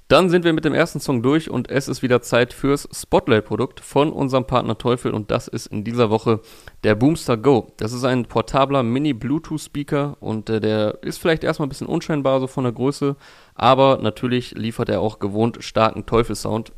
dann 0.08 0.30
sind 0.30 0.46
wir 0.46 0.54
mit 0.54 0.66
dem 0.66 0.76
ersten 0.76 1.00
Song 1.00 1.24
durch 1.24 1.50
und 1.50 1.72
es 1.72 1.88
ist 1.88 2.04
wieder 2.04 2.22
Zeit 2.22 2.54
fürs 2.54 2.88
Spotlight-Produkt 2.92 3.80
von 3.80 4.12
unserem 4.12 4.46
Partner 4.46 4.78
Teufel 4.78 5.12
und 5.12 5.32
das 5.32 5.48
ist 5.48 5.66
in 5.66 5.84
dieser 5.84 6.12
Woche 6.12 6.42
der 6.84 6.94
Boomstar 6.94 7.38
Go. 7.38 7.72
Das 7.78 7.92
ist 7.92 8.04
ein 8.04 8.26
portabler 8.26 8.84
Mini-Bluetooth-Speaker 8.84 10.18
und 10.20 10.52
äh, 10.52 10.60
der 10.60 11.00
ist 11.02 11.18
vielleicht 11.18 11.44
erstmal 11.44 11.66
ein 11.66 11.70
bisschen 11.70 11.88
unscheinbar 11.88 12.40
so 12.40 12.46
von 12.46 12.66
der 12.66 12.74
Größe, 12.74 13.16
aber 13.56 13.98
natürlich 14.00 14.52
liefert 14.52 14.90
er 14.90 15.02
auch 15.02 15.18
gewohnt 15.18 15.58
starken 15.62 16.06
Teufel-Sound 16.06 16.72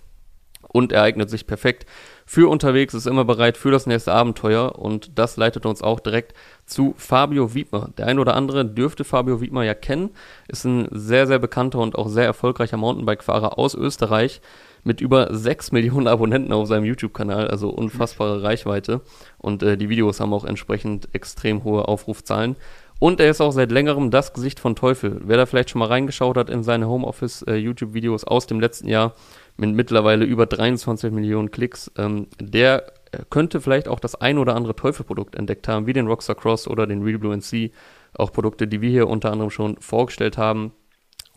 und 0.68 0.92
er 0.92 1.04
eignet 1.04 1.30
sich 1.30 1.48
perfekt 1.48 1.86
für 2.26 2.50
unterwegs, 2.50 2.94
ist 2.94 3.08
immer 3.08 3.24
bereit 3.24 3.58
für 3.58 3.72
das 3.72 3.88
nächste 3.88 4.12
Abenteuer 4.12 4.78
und 4.78 5.18
das 5.18 5.38
leitet 5.38 5.66
uns 5.66 5.82
auch 5.82 6.02
direkt 6.02 6.34
zu 6.66 6.94
Fabio 6.98 7.54
Wiedmer. 7.54 7.90
Der 7.98 8.08
ein 8.08 8.20
oder 8.20 8.36
andere 8.36 8.66
dürfte 8.66 9.06
Fabio 9.06 9.40
Wiedmer 9.40 9.64
ja 9.64 9.74
kennen, 9.74 10.10
ist 10.50 10.66
ein 10.66 10.90
sehr, 10.92 11.26
sehr 11.26 11.40
bekannter 11.40 11.80
und 11.80 11.96
auch 11.98 12.10
sehr 12.10 12.26
erfolgreicher 12.26 12.76
Mountainbike-Fahrer 12.78 13.58
aus 13.58 13.76
Österreich 13.76 14.42
mit 14.84 15.00
über 15.00 15.34
6 15.34 15.72
Millionen 15.72 16.08
Abonnenten 16.08 16.52
auf 16.52 16.68
seinem 16.68 16.86
YouTube-Kanal, 16.86 17.48
also 17.48 17.70
unfassbare 17.70 18.44
Reichweite 18.44 19.02
und 19.38 19.64
äh, 19.64 19.78
die 19.78 19.90
Videos 19.90 20.20
haben 20.20 20.34
auch 20.34 20.46
entsprechend 20.46 21.08
extrem 21.14 21.64
hohe 21.64 21.88
Aufrufzahlen. 21.88 22.58
Und 23.00 23.20
er 23.20 23.30
ist 23.30 23.42
auch 23.42 23.52
seit 23.52 23.72
längerem 23.72 24.10
das 24.10 24.34
Gesicht 24.34 24.60
von 24.60 24.76
Teufel. 24.76 25.22
Wer 25.24 25.38
da 25.38 25.46
vielleicht 25.46 25.70
schon 25.70 25.80
mal 25.80 25.88
reingeschaut 25.88 26.36
hat 26.36 26.50
in 26.50 26.64
seine 26.64 26.88
Homeoffice-YouTube-Videos 26.88 28.24
aus 28.24 28.48
dem 28.48 28.60
letzten 28.60 28.88
Jahr 28.88 29.14
mit 29.58 29.74
mittlerweile 29.74 30.26
über 30.26 30.46
23 30.46 31.12
Millionen 31.12 31.52
Klicks, 31.52 31.92
ähm, 31.98 32.28
der 32.40 32.88
äh, 33.12 33.20
könnte 33.30 33.60
vielleicht 33.60 33.88
auch 33.88 34.00
das 34.00 34.16
ein 34.16 34.38
oder 34.38 34.56
andere 34.56 34.76
Teufel-Produkt 34.76 35.36
entdeckt 35.36 35.68
haben, 35.68 35.88
wie 35.88 35.94
den 35.94 36.08
Rockstar 36.08 36.36
Cross 36.36 36.68
oder 36.68 36.88
den 36.88 37.04
Real 37.04 37.18
Blue 37.18 37.36
NC. 37.36 37.72
Auch 38.14 38.32
Produkte, 38.32 38.68
die 38.68 38.82
wir 38.82 38.90
hier 38.90 39.08
unter 39.08 39.32
anderem 39.32 39.52
schon 39.52 39.78
vorgestellt 39.78 40.38
haben. 40.38 40.72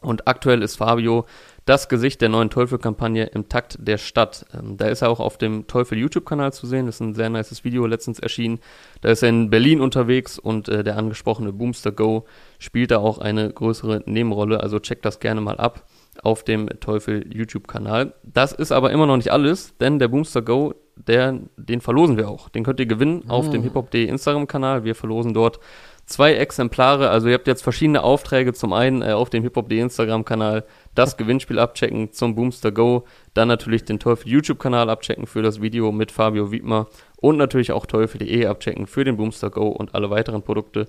Und 0.00 0.26
aktuell 0.28 0.62
ist 0.62 0.76
Fabio 0.76 1.26
das 1.66 1.88
Gesicht 1.90 2.22
der 2.22 2.30
neuen 2.30 2.48
Teufel-Kampagne 2.48 3.26
im 3.26 3.48
Takt 3.48 3.76
der 3.80 3.98
Stadt. 3.98 4.46
Ähm, 4.54 4.76
da 4.76 4.88
ist 4.88 5.02
er 5.02 5.11
auch 5.11 5.20
auf 5.20 5.38
dem 5.38 5.66
Teufel 5.66 5.98
YouTube-Kanal 5.98 6.52
zu 6.52 6.66
sehen. 6.66 6.87
Das 6.87 6.96
ist 6.96 7.00
ein 7.00 7.14
sehr 7.14 7.30
nices 7.30 7.64
Video 7.64 7.87
letztens 7.87 8.18
erschienen. 8.18 8.61
Da 9.02 9.11
ist 9.11 9.22
er 9.22 9.28
in 9.28 9.50
Berlin 9.50 9.80
unterwegs 9.80 10.38
und 10.38 10.68
äh, 10.68 10.85
der 10.85 10.96
angesprochene 10.96 11.52
Boomster 11.52 11.92
Go 11.92 12.24
spielt 12.59 12.90
da 12.90 12.98
auch 12.98 13.18
eine 13.18 13.50
größere 13.50 14.02
Nebenrolle. 14.06 14.61
Also 14.61 14.78
checkt 14.78 15.04
das 15.04 15.20
gerne 15.20 15.40
mal 15.40 15.59
ab 15.59 15.85
auf 16.22 16.44
dem 16.44 16.68
Teufel 16.80 17.26
YouTube-Kanal. 17.33 18.14
Das 18.22 18.52
ist 18.52 18.72
aber 18.72 18.90
immer 18.90 19.06
noch 19.06 19.16
nicht 19.16 19.33
alles, 19.33 19.76
denn 19.78 19.98
der 19.98 20.09
Boomster 20.09 20.42
Go, 20.42 20.74
der, 20.96 21.38
den 21.56 21.80
verlosen 21.80 22.16
wir 22.16 22.28
auch. 22.28 22.48
Den 22.48 22.64
könnt 22.64 22.80
ihr 22.80 22.87
gewinnen 22.87 23.24
auf 23.28 23.50
dem 23.50 23.62
hiphop.de 23.62 24.04
Instagram-Kanal. 24.06 24.85
Wir 24.85 24.94
verlosen 24.94 25.33
dort 25.33 25.61
zwei 26.11 26.35
Exemplare. 26.35 27.09
Also 27.09 27.28
ihr 27.28 27.35
habt 27.35 27.46
jetzt 27.46 27.62
verschiedene 27.62 28.02
Aufträge. 28.02 28.52
Zum 28.52 28.72
einen 28.72 29.00
äh, 29.00 29.12
auf 29.12 29.30
dem 29.30 29.42
hiphop.de 29.42 29.80
Instagram-Kanal 29.80 30.64
das 30.94 31.16
Gewinnspiel 31.16 31.59
abchecken 31.59 32.12
zum 32.12 32.35
Boomster 32.35 32.72
Go. 32.72 33.04
Dann 33.33 33.48
natürlich 33.48 33.85
den 33.85 33.98
Teufel 33.98 34.28
YouTube-Kanal 34.28 34.90
abchecken 34.90 35.26
für 35.26 35.40
das 35.40 35.62
Video 35.62 35.92
mit 35.92 36.12
Fabio 36.12 36.50
Wiedmer. 36.50 36.88
Und 37.16 37.38
natürlich 37.38 37.72
auch 37.72 37.87
teufel.de 37.87 38.46
abchecken 38.46 38.87
für 38.87 39.04
den 39.04 39.16
Boomster 39.16 39.50
Go 39.50 39.68
und 39.68 39.94
alle 39.94 40.11
weiteren 40.11 40.42
Produkte. 40.42 40.87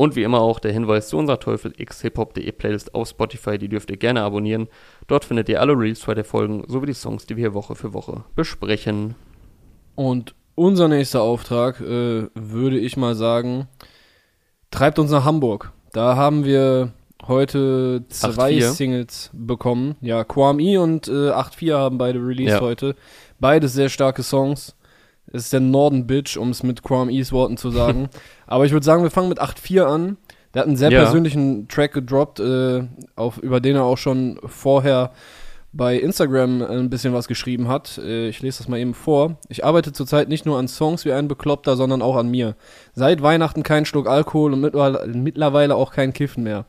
Und 0.00 0.16
wie 0.16 0.22
immer 0.22 0.40
auch 0.40 0.60
der 0.60 0.72
Hinweis 0.72 1.08
zu 1.10 1.18
unserer 1.18 1.40
Teufel 1.40 1.74
X 1.76 2.00
Hip-Hop.de 2.00 2.50
Playlist 2.52 2.94
auf 2.94 3.06
Spotify, 3.06 3.58
die 3.58 3.68
dürft 3.68 3.90
ihr 3.90 3.98
gerne 3.98 4.22
abonnieren. 4.22 4.66
Dort 5.08 5.26
findet 5.26 5.50
ihr 5.50 5.60
alle 5.60 5.74
Reels 5.74 6.02
der 6.06 6.24
Folgen 6.24 6.64
sowie 6.68 6.86
die 6.86 6.94
Songs, 6.94 7.26
die 7.26 7.36
wir 7.36 7.42
hier 7.42 7.52
Woche 7.52 7.74
für 7.74 7.92
Woche 7.92 8.24
besprechen. 8.34 9.14
Und 9.96 10.34
unser 10.54 10.88
nächster 10.88 11.20
Auftrag, 11.20 11.82
äh, 11.82 12.28
würde 12.32 12.78
ich 12.78 12.96
mal 12.96 13.14
sagen, 13.14 13.68
treibt 14.70 14.98
uns 14.98 15.10
nach 15.10 15.26
Hamburg. 15.26 15.70
Da 15.92 16.16
haben 16.16 16.46
wir 16.46 16.94
heute 17.28 18.06
zwei 18.08 18.54
8-4. 18.54 18.70
Singles 18.70 19.30
bekommen. 19.34 19.96
Ja, 20.00 20.24
Kwame 20.24 20.80
und 20.80 21.08
äh, 21.08 21.28
8-4 21.30 21.76
haben 21.76 21.98
beide 21.98 22.20
released 22.20 22.54
Ja. 22.54 22.60
heute. 22.62 22.96
Beides 23.38 23.74
sehr 23.74 23.90
starke 23.90 24.22
Songs. 24.22 24.74
Es 25.32 25.44
ist 25.44 25.52
der 25.52 25.60
Norden 25.60 26.06
Bitch, 26.06 26.36
um 26.36 26.50
es 26.50 26.62
mit 26.62 26.82
E's 27.10 27.32
Worten 27.32 27.56
zu 27.56 27.70
sagen. 27.70 28.08
Aber 28.46 28.64
ich 28.64 28.72
würde 28.72 28.84
sagen, 28.84 29.02
wir 29.02 29.10
fangen 29.10 29.28
mit 29.28 29.40
8-4 29.40 29.82
an. 29.84 30.16
Der 30.54 30.60
hat 30.62 30.66
einen 30.66 30.76
sehr 30.76 30.90
Ja. 30.90 31.02
persönlichen 31.04 31.68
Track 31.68 31.92
gedroppt, 31.92 32.40
äh, 32.40 32.82
auf, 33.16 33.38
über 33.38 33.60
den 33.60 33.76
er 33.76 33.84
auch 33.84 33.98
schon 33.98 34.40
vorher 34.44 35.12
bei 35.72 35.96
Instagram 35.96 36.62
ein 36.62 36.90
bisschen 36.90 37.12
was 37.14 37.28
geschrieben 37.28 37.68
hat. 37.68 37.98
Äh, 37.98 38.28
Ich 38.28 38.42
lese 38.42 38.58
das 38.58 38.66
mal 38.66 38.78
eben 38.80 38.92
vor. 38.94 39.36
Ich 39.48 39.64
arbeite 39.64 39.92
zurzeit 39.92 40.28
nicht 40.28 40.46
nur 40.46 40.58
an 40.58 40.66
Songs 40.66 41.04
wie 41.04 41.12
ein 41.12 41.28
Bekloppter, 41.28 41.76
sondern 41.76 42.02
auch 42.02 42.16
an 42.16 42.28
mir. 42.28 42.56
Seit 42.94 43.22
Weihnachten 43.22 43.62
kein 43.62 43.84
Schluck 43.86 44.08
Alkohol 44.08 44.52
und 44.52 44.60
mittlerweile 45.22 45.76
auch 45.76 45.92
kein 45.92 46.12
Kiffen 46.12 46.42
mehr. 46.42 46.64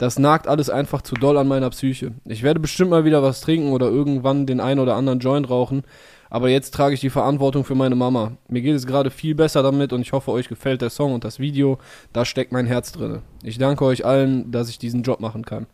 Das 0.00 0.18
nagt 0.18 0.48
alles 0.48 0.70
einfach 0.70 1.02
zu 1.02 1.14
doll 1.14 1.36
an 1.36 1.46
meiner 1.46 1.68
Psyche. 1.68 2.12
Ich 2.24 2.42
werde 2.42 2.58
bestimmt 2.58 2.88
mal 2.88 3.04
wieder 3.04 3.22
was 3.22 3.42
trinken 3.42 3.72
oder 3.72 3.88
irgendwann 3.90 4.46
den 4.46 4.58
ein 4.58 4.78
oder 4.78 4.96
anderen 4.96 5.18
Joint 5.18 5.50
rauchen, 5.50 5.82
aber 6.30 6.48
jetzt 6.48 6.72
trage 6.72 6.94
ich 6.94 7.00
die 7.00 7.10
Verantwortung 7.10 7.64
für 7.64 7.74
meine 7.74 7.96
Mama. 7.96 8.32
Mir 8.48 8.62
geht 8.62 8.74
es 8.76 8.86
gerade 8.86 9.10
viel 9.10 9.34
besser 9.34 9.62
damit 9.62 9.92
und 9.92 10.00
ich 10.00 10.12
hoffe, 10.12 10.30
euch 10.30 10.48
gefällt 10.48 10.80
der 10.80 10.88
Song 10.88 11.12
und 11.12 11.22
das 11.22 11.38
Video. 11.38 11.76
Da 12.14 12.24
steckt 12.24 12.50
mein 12.50 12.64
Herz 12.64 12.92
drin. 12.92 13.20
Ich 13.42 13.58
danke 13.58 13.84
euch 13.84 14.06
allen, 14.06 14.50
dass 14.50 14.70
ich 14.70 14.78
diesen 14.78 15.02
Job 15.02 15.20
machen 15.20 15.44
kann. 15.44 15.66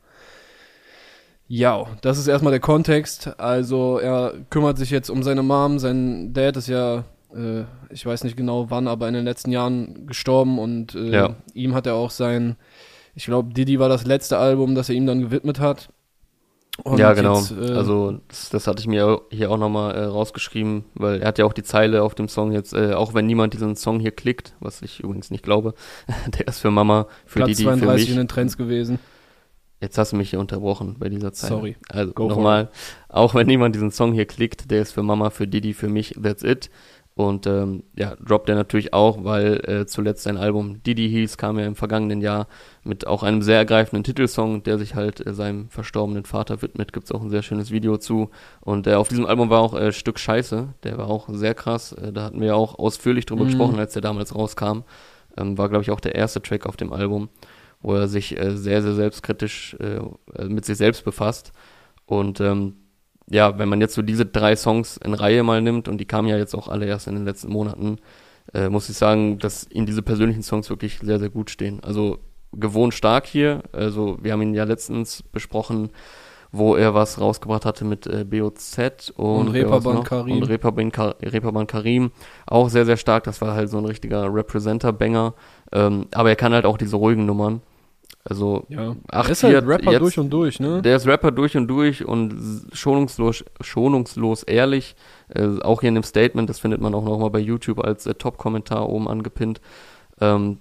Ja, 1.46 1.84
das 2.00 2.18
ist 2.18 2.26
erstmal 2.26 2.50
der 2.50 2.58
Kontext. 2.58 3.38
Also 3.38 3.98
er 3.98 4.34
kümmert 4.50 4.76
sich 4.76 4.90
jetzt 4.90 5.08
um 5.08 5.22
seine 5.22 5.44
Mom. 5.44 5.78
Sein 5.78 6.32
Dad 6.32 6.56
ist 6.56 6.66
ja, 6.66 7.04
äh, 7.32 7.62
ich 7.90 8.04
weiß 8.04 8.24
nicht 8.24 8.36
genau 8.36 8.70
wann, 8.70 8.88
aber 8.88 9.06
in 9.06 9.14
den 9.14 9.24
letzten 9.24 9.52
Jahren 9.52 10.08
gestorben 10.08 10.58
und 10.58 10.96
äh, 10.96 11.10
Ja. 11.12 11.36
ihm 11.54 11.74
hat 11.76 11.86
er 11.86 11.94
auch 11.94 12.10
sein, 12.10 12.56
ich 13.16 13.24
glaube, 13.24 13.52
Diddy 13.52 13.78
war 13.80 13.88
das 13.88 14.04
letzte 14.04 14.36
Album, 14.38 14.74
das 14.74 14.90
er 14.90 14.94
ihm 14.94 15.06
dann 15.06 15.22
gewidmet 15.22 15.58
hat. 15.58 15.88
Und 16.84 16.98
ja, 16.98 17.14
genau. 17.14 17.38
jetzt, 17.38 17.52
äh, 17.52 17.72
also 17.72 18.20
das, 18.28 18.50
das 18.50 18.66
hatte 18.66 18.80
ich 18.80 18.86
mir 18.86 19.22
hier 19.30 19.50
auch 19.50 19.56
nochmal 19.56 19.94
äh, 19.94 20.04
rausgeschrieben, 20.04 20.84
weil 20.94 21.22
er 21.22 21.28
hat 21.28 21.38
ja 21.38 21.46
auch 21.46 21.54
die 21.54 21.62
Zeile 21.62 22.02
auf 22.02 22.14
dem 22.14 22.28
Song 22.28 22.52
jetzt, 22.52 22.74
äh, 22.74 22.92
auch 22.92 23.14
wenn 23.14 23.24
niemand 23.26 23.54
diesen 23.54 23.74
Song 23.74 23.98
hier 23.98 24.10
klickt, 24.10 24.54
was 24.60 24.82
ich 24.82 25.00
übrigens 25.00 25.30
nicht 25.30 25.42
glaube, 25.42 25.72
der 26.38 26.46
ist 26.46 26.60
für 26.60 26.70
Mama, 26.70 27.06
für 27.24 27.38
Platz 27.38 27.48
die, 27.48 27.54
die 27.56 27.62
für 27.62 27.70
32 27.70 28.00
mich. 28.00 28.10
in 28.10 28.16
den 28.18 28.28
Trends 28.28 28.58
gewesen. 28.58 28.98
Jetzt 29.80 29.96
hast 29.96 30.12
du 30.12 30.16
mich 30.16 30.30
hier 30.30 30.40
unterbrochen 30.40 30.96
bei 30.98 31.08
dieser 31.08 31.32
Zeile. 31.32 31.54
Sorry. 31.54 31.76
Also 31.88 32.12
nochmal, 32.28 32.70
auch 33.08 33.34
wenn 33.34 33.46
niemand 33.46 33.74
diesen 33.74 33.90
Song 33.90 34.12
hier 34.12 34.26
klickt, 34.26 34.70
der 34.70 34.82
ist 34.82 34.92
für 34.92 35.02
Mama, 35.02 35.30
für 35.30 35.46
Didi, 35.46 35.72
für 35.72 35.88
mich, 35.88 36.14
that's 36.22 36.42
it. 36.42 36.70
Und 37.18 37.46
ähm, 37.46 37.82
ja, 37.96 38.14
droppt 38.16 38.50
er 38.50 38.56
natürlich 38.56 38.92
auch, 38.92 39.24
weil 39.24 39.54
äh, 39.66 39.86
zuletzt 39.86 40.24
sein 40.24 40.36
Album 40.36 40.82
Didi 40.82 41.08
hieß, 41.08 41.38
kam 41.38 41.58
ja 41.58 41.64
im 41.64 41.74
vergangenen 41.74 42.20
Jahr 42.20 42.46
mit 42.84 43.06
auch 43.06 43.22
einem 43.22 43.40
sehr 43.40 43.56
ergreifenden 43.56 44.04
Titelsong, 44.04 44.62
der 44.64 44.76
sich 44.78 44.94
halt 44.94 45.26
äh, 45.26 45.32
seinem 45.32 45.70
verstorbenen 45.70 46.26
Vater 46.26 46.60
widmet. 46.60 46.92
Gibt's 46.92 47.10
auch 47.10 47.22
ein 47.22 47.30
sehr 47.30 47.40
schönes 47.40 47.70
Video 47.70 47.96
zu. 47.96 48.28
Und 48.60 48.86
äh, 48.86 48.94
auf 48.96 49.08
diesem 49.08 49.24
Album 49.24 49.48
war 49.48 49.62
auch 49.62 49.72
äh, 49.72 49.92
Stück 49.92 50.18
Scheiße, 50.18 50.68
der 50.82 50.98
war 50.98 51.08
auch 51.08 51.30
sehr 51.32 51.54
krass. 51.54 51.92
Äh, 51.92 52.12
da 52.12 52.24
hatten 52.24 52.42
wir 52.42 52.54
auch 52.54 52.78
ausführlich 52.78 53.24
drüber 53.24 53.44
Mhm. 53.44 53.48
gesprochen, 53.48 53.78
als 53.78 53.94
der 53.94 54.02
damals 54.02 54.34
rauskam. 54.34 54.82
Ähm, 55.38 55.56
war, 55.56 55.70
glaube 55.70 55.84
ich, 55.84 55.90
auch 55.90 56.00
der 56.00 56.16
erste 56.16 56.42
Track 56.42 56.66
auf 56.66 56.76
dem 56.76 56.92
Album, 56.92 57.30
wo 57.80 57.94
er 57.94 58.08
sich 58.08 58.38
äh, 58.38 58.54
sehr, 58.58 58.82
sehr 58.82 58.92
selbstkritisch 58.94 59.74
äh, 59.80 60.44
mit 60.44 60.66
sich 60.66 60.76
selbst 60.76 61.02
befasst. 61.02 61.52
Und 62.04 62.42
ähm, 62.42 62.74
ja, 63.28 63.58
wenn 63.58 63.68
man 63.68 63.80
jetzt 63.80 63.94
so 63.94 64.02
diese 64.02 64.26
drei 64.26 64.56
Songs 64.56 64.96
in 64.98 65.14
Reihe 65.14 65.42
mal 65.42 65.60
nimmt, 65.60 65.88
und 65.88 65.98
die 65.98 66.04
kamen 66.04 66.28
ja 66.28 66.36
jetzt 66.36 66.54
auch 66.54 66.68
alle 66.68 66.86
erst 66.86 67.08
in 67.08 67.14
den 67.14 67.24
letzten 67.24 67.50
Monaten, 67.50 67.98
äh, 68.54 68.68
muss 68.68 68.88
ich 68.88 68.96
sagen, 68.96 69.38
dass 69.38 69.68
ihm 69.70 69.86
diese 69.86 70.02
persönlichen 70.02 70.42
Songs 70.42 70.70
wirklich 70.70 70.98
sehr, 71.02 71.18
sehr 71.18 71.30
gut 71.30 71.50
stehen. 71.50 71.80
Also 71.82 72.18
gewohnt 72.52 72.94
stark 72.94 73.26
hier. 73.26 73.62
Also 73.72 74.18
wir 74.22 74.32
haben 74.32 74.42
ihn 74.42 74.54
ja 74.54 74.64
letztens 74.64 75.22
besprochen, 75.22 75.90
wo 76.52 76.76
er 76.76 76.94
was 76.94 77.20
rausgebracht 77.20 77.64
hatte 77.64 77.84
mit 77.84 78.06
äh, 78.06 78.24
BOZ 78.24 79.10
und, 79.16 79.48
Und 79.48 79.48
Reeperbahn? 79.48 80.04
Karim. 80.04 80.36
Und 80.36 80.44
Reeperbahn, 80.44 80.92
Ka 80.92 81.14
Reeperbahn 81.20 81.66
Karim. 81.66 82.12
Auch 82.46 82.68
sehr, 82.68 82.86
sehr 82.86 82.96
stark. 82.96 83.24
Das 83.24 83.40
war 83.40 83.54
halt 83.54 83.68
so 83.68 83.78
ein 83.78 83.84
richtiger 83.84 84.32
Representer-Banger. 84.32 85.34
Ähm, 85.72 86.06
aber 86.12 86.30
er 86.30 86.36
kann 86.36 86.52
halt 86.52 86.64
auch 86.64 86.78
diese 86.78 86.96
ruhigen 86.96 87.26
Nummern. 87.26 87.60
Also 88.28 88.64
Ja. 88.68 88.96
Ach, 89.08 89.26
er 89.26 89.30
ist 89.30 89.42
halt 89.44 89.66
Rapper 89.66 89.92
jetzt- 89.92 90.00
durch 90.02 90.18
und 90.18 90.30
durch, 90.30 90.58
ne? 90.60 90.82
der 90.82 90.96
ist 90.96 91.06
Rapper 91.06 91.30
durch 91.30 91.56
und 91.56 91.68
durch 91.68 92.04
und 92.04 92.34
schonungslos, 92.72 93.44
schonungslos 93.60 94.42
ehrlich. 94.42 94.96
Äh, 95.28 95.60
auch 95.62 95.80
hier 95.80 95.88
in 95.90 95.94
dem 95.94 96.02
Statement, 96.04 96.48
das 96.50 96.58
findet 96.58 96.80
man 96.80 96.94
auch 96.94 97.04
nochmal 97.04 97.30
bei 97.30 97.38
YouTube 97.38 97.78
als 97.84 98.04
äh, 98.06 98.14
Top-Kommentar 98.14 98.88
oben 98.88 99.08
angepinnt. 99.08 99.60
Ähm, 100.20 100.58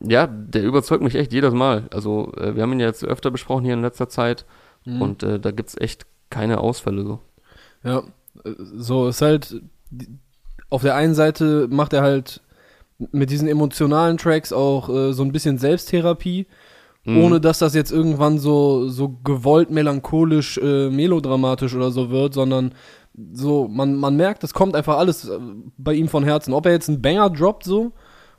ja, 0.00 0.26
der 0.26 0.64
überzeugt 0.64 1.02
mich 1.04 1.14
echt 1.14 1.32
jedes 1.32 1.54
Mal. 1.54 1.84
Also, 1.92 2.32
äh, 2.36 2.56
wir 2.56 2.62
haben 2.62 2.72
ihn 2.72 2.80
ja 2.80 2.86
jetzt 2.86 3.04
öfter 3.04 3.30
besprochen 3.30 3.64
hier 3.64 3.74
in 3.74 3.82
letzter 3.82 4.08
Zeit 4.08 4.44
Mhm. 4.86 5.00
und 5.02 5.22
äh, 5.22 5.38
da 5.38 5.50
gibt's 5.52 5.76
echt 5.80 6.06
keine 6.30 6.58
Ausfälle 6.58 7.04
so. 7.04 7.20
Ja, 7.84 8.02
äh, 8.44 8.50
so 8.58 9.06
ist 9.08 9.22
halt 9.22 9.60
auf 10.68 10.82
der 10.82 10.96
einen 10.96 11.14
Seite 11.14 11.68
macht 11.70 11.92
er 11.92 12.02
halt 12.02 12.40
mit 13.12 13.30
diesen 13.30 13.46
emotionalen 13.48 14.18
Tracks 14.18 14.52
auch 14.52 14.88
äh, 14.88 15.12
so 15.12 15.22
ein 15.22 15.32
bisschen 15.32 15.58
Selbsttherapie, 15.58 16.46
Mhm. 17.06 17.22
ohne 17.22 17.40
dass 17.40 17.58
das 17.58 17.74
jetzt 17.74 17.92
irgendwann 17.92 18.38
so 18.38 18.88
so 18.88 19.08
gewollt 19.24 19.70
melancholisch 19.70 20.58
äh, 20.58 20.88
melodramatisch 20.88 21.74
oder 21.74 21.90
so 21.90 22.10
wird, 22.10 22.32
sondern 22.34 22.72
so 23.32 23.68
man 23.68 23.94
man 23.96 24.16
merkt, 24.16 24.42
es 24.42 24.54
kommt 24.54 24.74
einfach 24.74 24.96
alles 24.96 25.28
äh, 25.28 25.38
bei 25.76 25.92
ihm 25.94 26.08
von 26.08 26.24
Herzen, 26.24 26.54
ob 26.54 26.66
er 26.66 26.72
jetzt 26.72 26.88
einen 26.88 27.02
Banger 27.02 27.28
droppt 27.30 27.64
so 27.64 27.92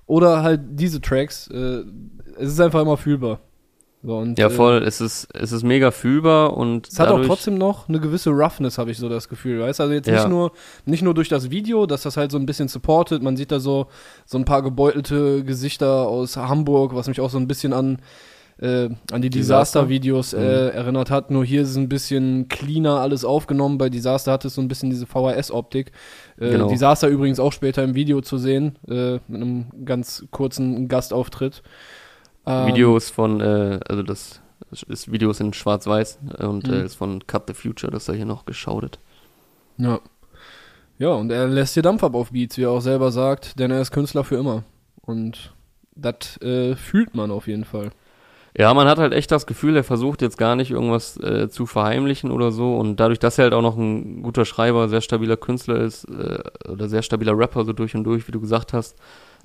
oder 0.08 0.41
halt 0.43 0.62
diese 0.71 0.99
Tracks, 1.01 1.47
äh, 1.47 1.84
es 2.38 2.51
ist 2.51 2.60
einfach 2.60 2.82
immer 2.82 2.97
fühlbar. 2.97 3.39
So, 4.04 4.17
und, 4.17 4.38
Ja, 4.38 4.47
äh, 4.47 4.49
voll. 4.51 4.84
Es 4.84 5.01
ist, 5.01 5.28
es 5.34 5.51
ist 5.51 5.63
mega 5.63 5.89
fühlbar 5.89 6.56
und 6.56 6.88
es 6.88 6.99
hat 6.99 7.10
auch 7.10 7.25
trotzdem 7.25 7.56
noch 7.56 7.89
eine 7.89 7.99
gewisse 7.99 8.30
Roughness, 8.30 8.78
habe 8.78 8.91
ich 8.91 8.97
so 8.99 9.10
das 9.10 9.30
Gefühl, 9.30 9.60
weißt 9.62 9.82
Also 9.82 9.93
jetzt 9.93 10.08
Ja. 10.08 10.15
nicht 10.15 10.28
nur 10.28 10.51
nicht 10.86 11.01
nur 11.01 11.13
durch 11.15 11.30
das 11.30 11.49
Video, 11.49 11.86
dass 11.88 12.04
das 12.04 12.15
halt 12.17 12.32
so 12.32 12.38
ein 12.38 12.45
bisschen 12.45 12.67
supportet, 12.67 13.23
man 13.23 13.36
sieht 13.36 13.51
da 13.51 13.60
so 13.60 13.88
so 14.25 14.38
ein 14.38 14.45
paar 14.45 14.62
gebeutelte 14.62 15.43
Gesichter 15.43 16.08
aus 16.08 16.38
Hamburg, 16.38 16.93
was 16.93 17.08
mich 17.08 17.19
auch 17.19 17.32
so 17.32 17.38
ein 17.39 17.47
bisschen 17.47 17.73
an 17.73 17.97
äh, 18.60 18.89
an 19.12 19.22
die 19.22 19.30
Disaster? 19.30 19.82
Disaster-Videos 19.82 20.34
äh, 20.34 20.70
erinnert 20.70 21.12
hat. 21.12 21.30
Nur 21.32 21.44
hier 21.44 21.62
ist 21.62 21.70
es 21.72 21.76
ein 21.78 21.89
bisschen 21.89 22.48
cleaner 22.48 23.00
alles 23.02 23.26
aufgenommen. 23.26 23.78
Bei 23.78 23.89
Disaster 23.89 24.32
hat 24.32 24.46
es 24.46 24.56
so 24.56 24.62
ein 24.62 24.68
bisschen 24.68 24.89
diese 24.89 25.06
VHS-Optik. 25.06 25.91
Äh, 26.38 26.52
Genau. 26.52 26.70
Disaster 26.70 27.08
übrigens 27.10 27.39
auch 27.39 27.52
später 27.54 27.84
im 27.84 27.96
Video 27.96 28.22
zu 28.22 28.38
sehen, 28.38 28.78
äh, 28.88 29.20
mit 29.28 29.41
einem 29.41 29.86
ganz 29.86 30.26
kurzen 30.32 30.88
Gastauftritt. 30.88 31.63
Ähm, 32.46 32.68
Videos 32.68 33.10
von, 33.10 33.41
äh, 33.41 33.80
also 33.89 34.04
das 34.04 34.41
ist 34.88 35.12
Videos 35.12 35.39
in 35.39 35.52
Schwarz-Weiß 35.54 36.20
und 36.39 36.68
Mhm. 36.68 36.74
äh, 36.74 36.84
ist 36.86 36.96
von 36.96 37.26
Cut 37.28 37.44
the 37.48 37.54
Future, 37.54 37.91
das 37.91 38.08
er 38.08 38.15
hier 38.15 38.26
noch 38.26 38.46
geschaudet. 38.46 39.00
Ja. 39.78 40.00
Ja, 40.98 41.10
und 41.10 41.30
er 41.30 41.48
lässt 41.48 41.74
hier 41.74 41.84
Dampf 41.84 42.04
ab 42.06 42.15
auf 42.15 42.32
Beats, 42.32 42.58
wie 42.58 42.63
er 42.63 42.72
auch 42.72 42.80
selber 42.80 43.12
sagt, 43.12 43.60
denn 43.60 43.70
er 43.70 43.82
ist 43.82 43.91
Künstler 43.91 44.24
für 44.24 44.38
immer. 44.38 44.63
Und 45.02 45.54
das 45.94 46.39
fühlt 46.78 47.15
man 47.15 47.32
auf 47.32 47.48
jeden 47.48 47.65
Fall. 47.65 47.89
Ja, 48.58 48.74
man 48.74 48.88
hat 48.88 49.00
halt 49.00 49.12
echt 49.13 49.32
das 49.32 49.48
Gefühl, 49.48 49.76
er 49.76 49.84
versucht 49.84 50.22
jetzt 50.22 50.38
gar 50.38 50.56
nicht 50.56 50.72
irgendwas 50.72 51.18
äh, 51.18 51.50
zu 51.50 51.65
verheimlichen 51.65 52.32
oder 52.32 52.52
so. 52.52 52.76
Und 52.78 52.98
dadurch, 53.02 53.20
dass 53.20 53.38
er 53.38 53.44
halt 53.46 53.54
auch 53.54 53.62
noch 53.62 53.76
ein 53.78 54.24
guter 54.24 54.46
Schreiber, 54.46 54.88
sehr 54.88 55.02
stabiler 55.02 55.36
Künstler 55.36 55.78
ist, 55.78 56.06
äh, 56.06 56.39
oder 56.70 56.88
sehr 56.88 57.02
stabiler 57.02 57.38
Rapper 57.38 57.65
so 57.65 57.74
durch 57.74 57.96
und 57.96 58.06
durch, 58.06 58.28
wie 58.28 58.32
du 58.32 58.39
gesagt 58.39 58.72
hast, 58.72 58.96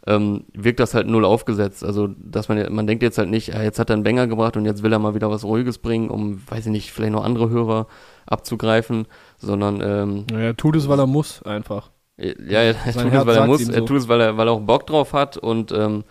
ähm, 0.06 0.44
wirkt 0.54 0.78
das 0.80 0.94
halt 0.94 1.08
null 1.08 1.24
aufgesetzt. 1.24 1.82
Also, 1.84 2.08
dass 2.18 2.48
man 2.48 2.72
man 2.72 2.86
denkt 2.86 3.02
jetzt 3.02 3.18
halt 3.18 3.28
nicht, 3.30 3.48
ja, 3.48 3.62
jetzt 3.62 3.78
hat 3.80 3.90
er 3.90 3.94
einen 3.94 4.04
Banger 4.04 4.28
gebracht 4.28 4.56
und 4.56 4.64
jetzt 4.64 4.82
will 4.82 4.92
er 4.92 4.98
mal 5.00 5.14
wieder 5.14 5.30
was 5.30 5.44
Ruhiges 5.44 5.78
bringen, 5.78 6.08
um, 6.08 6.40
weiß 6.48 6.66
ich 6.66 6.72
nicht, 6.72 6.92
vielleicht 6.92 7.12
noch 7.12 7.24
andere 7.24 7.50
Hörer 7.50 7.86
abzugreifen, 8.26 9.06
sondern 9.38 9.80
ähm, 9.82 10.24
Ja, 10.30 10.38
er 10.38 10.56
tut 10.56 10.76
es, 10.76 10.88
weil 10.88 11.00
er 11.00 11.06
muss, 11.06 11.42
einfach. 11.42 11.90
ja, 12.16 12.60
er 12.60 12.74
Sein 12.92 13.10
tut 13.10 13.14
es, 13.16 13.24
Herz 13.24 13.26
weil 13.26 13.36
er 13.36 13.46
muss, 13.46 13.60
ihm 13.60 13.70
er 13.70 13.80
so. 13.80 13.84
tut 13.86 13.96
es, 13.98 14.08
weil 14.08 14.20
er, 14.20 14.36
weil 14.36 14.46
er 14.48 14.52
auch 14.52 14.60
Bock 14.60 14.86
drauf 14.86 15.12
hat 15.12 15.36
und 15.36 15.72
ähm, 15.72 16.04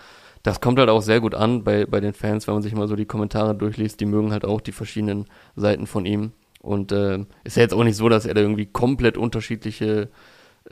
das 0.44 0.62
kommt 0.62 0.80
halt 0.80 0.90
auch 0.90 1.02
sehr 1.02 1.20
gut 1.20 1.36
an 1.36 1.64
bei, 1.64 1.86
bei 1.86 2.00
den 2.00 2.14
Fans, 2.14 2.48
wenn 2.48 2.56
man 2.56 2.64
sich 2.64 2.74
mal 2.74 2.88
so 2.88 2.96
die 2.96 3.06
Kommentare 3.06 3.56
durchliest, 3.56 4.00
die 4.00 4.06
mögen 4.06 4.32
halt 4.32 4.46
auch 4.46 4.62
die 4.62 4.72
verschiedenen 4.72 5.26
Seiten 5.56 5.88
von 5.88 6.06
ihm. 6.06 6.32
Und 6.62 6.92
ähm, 6.92 7.28
ist 7.44 7.58
ja 7.58 7.64
jetzt 7.64 7.74
auch 7.74 7.84
nicht 7.84 7.96
so, 7.96 8.10
dass 8.10 8.26
er 8.26 8.34
da 8.34 8.42
irgendwie 8.42 8.66
komplett 8.66 9.18
unterschiedliche 9.18 10.10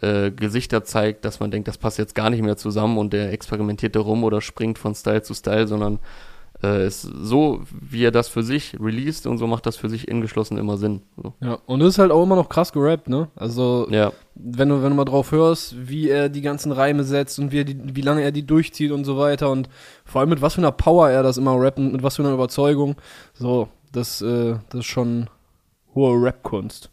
äh, 0.02 0.32
Gesichter 0.32 0.84
zeigt, 0.84 1.26
dass 1.26 1.40
man 1.40 1.52
denkt, 1.52 1.68
das 1.68 1.78
passt 1.78 1.98
jetzt 1.98 2.16
gar 2.16 2.30
nicht 2.30 2.44
mehr 2.44 2.58
zusammen 2.58 2.98
und 2.98 3.14
der 3.14 3.32
experimentiert 3.32 3.96
da 3.96 4.02
rum 4.02 4.24
oder 4.24 4.42
springt 4.42 4.78
von 4.78 4.96
Style 4.96 5.22
zu 5.22 5.34
Style, 5.34 5.68
sondern 5.68 6.00
äh, 6.64 6.88
ist 6.88 7.02
so, 7.02 7.62
wie 7.72 8.04
er 8.04 8.12
das 8.12 8.28
für 8.28 8.44
sich 8.44 8.76
released 8.80 9.28
und 9.28 9.38
so 9.38 9.48
macht 9.48 9.66
das 9.66 9.78
für 9.78 9.90
sich 9.90 10.08
ingeschlossen 10.08 10.58
immer 10.58 10.78
Sinn. 10.78 11.02
So. 11.16 11.34
Ja, 11.42 11.60
und 11.66 11.82
es 11.82 11.90
ist 11.90 12.00
halt 12.00 12.12
auch 12.12 12.24
immer 12.24 12.36
noch 12.36 12.50
krass 12.50 12.72
gerappt, 12.72 13.10
ne? 13.10 13.30
Also, 13.36 13.88
Ja, 13.92 14.12
wenn 14.36 14.70
du, 14.70 14.82
wenn 14.82 14.90
du 14.90 14.96
mal 14.96 15.06
drauf 15.06 15.32
hörst, 15.32 15.76
wie 15.88 16.10
er 16.10 16.30
die 16.30 16.42
ganzen 16.42 16.72
Reime 16.72 17.04
setzt 17.04 17.40
und 17.40 17.52
wie, 17.52 17.66
die, 17.66 17.96
wie 17.96 18.02
lange 18.02 18.22
er 18.22 18.32
die 18.32 18.46
durchzieht 18.46 18.92
und 18.92 19.04
so 19.06 19.18
weiter 19.18 19.50
und 19.50 19.70
vor 20.06 20.22
allem 20.22 20.30
mit 20.30 20.42
was 20.42 20.56
für 20.56 20.62
einer 20.62 20.72
Power 20.72 21.10
er 21.10 21.24
das 21.24 21.38
immer 21.38 21.60
rappt 21.60 21.80
und 21.80 21.92
mit 21.94 22.04
was 22.04 22.16
für 22.16 22.24
einer 22.24 22.34
Überzeugung. 22.34 22.96
So, 23.34 23.70
das, 23.92 24.22
äh, 24.22 24.56
das 24.70 24.80
ist 24.80 24.86
schon 24.86 25.30
hohe 25.96 26.22
Rap-Kunst. 26.22 26.92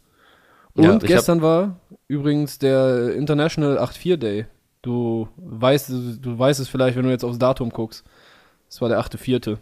Und 0.75 0.85
Ja, 0.85 0.99
gestern 0.99 1.43
war 1.43 1.81
übrigens 2.09 2.59
der 2.59 3.15
International 3.15 3.79
8-4 3.79 4.17
Day. 4.17 4.47
Du 4.83 5.29
weißt, 5.37 5.91
du 6.21 6.39
weißt 6.39 6.61
es 6.61 6.69
vielleicht, 6.69 6.97
wenn 6.97 7.05
du 7.05 7.11
jetzt 7.11 7.25
aufs 7.25 7.39
Datum 7.39 7.71
guckst. 7.71 8.05
Es 8.69 8.81
war 8.81 8.89
der 8.89 9.01
8.4. 9.01 9.59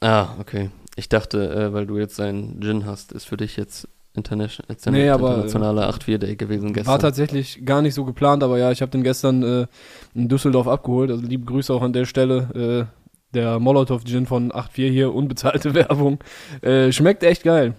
Ah, 0.00 0.28
okay. 0.38 0.70
Ich 0.96 1.08
dachte, 1.08 1.50
äh, 1.50 1.72
weil 1.72 1.86
du 1.86 1.98
jetzt 1.98 2.16
seinen 2.16 2.60
Gin 2.60 2.86
hast, 2.86 3.12
ist 3.12 3.24
für 3.24 3.36
dich 3.36 3.56
jetzt 3.56 3.88
Internation, 4.14 4.66
jetzt 4.68 4.84
der 4.84 4.92
Nee, 4.92 5.08
aber, 5.08 5.28
internationale 5.28 5.88
8-4-Day 5.88 6.36
gewesen 6.36 6.72
gestern. 6.72 6.92
War 6.92 6.98
tatsächlich 6.98 7.64
gar 7.64 7.82
nicht 7.82 7.94
so 7.94 8.04
geplant, 8.04 8.42
aber 8.42 8.58
ja, 8.58 8.72
ich 8.72 8.82
habe 8.82 8.90
den 8.90 9.02
gestern 9.02 9.42
äh, 9.42 9.66
in 10.14 10.28
Düsseldorf 10.28 10.66
abgeholt. 10.66 11.10
Also 11.10 11.24
liebe 11.24 11.44
Grüße 11.44 11.72
auch 11.72 11.82
an 11.82 11.92
der 11.92 12.04
Stelle. 12.04 12.88
Äh, 12.90 12.98
der 13.34 13.58
Molotov 13.58 14.04
Gin 14.04 14.26
von 14.26 14.50
8.4 14.50 14.90
hier, 14.90 15.14
unbezahlte 15.14 15.74
Werbung. 15.74 16.18
Äh, 16.62 16.92
schmeckt 16.92 17.22
echt 17.22 17.44
geil. 17.44 17.74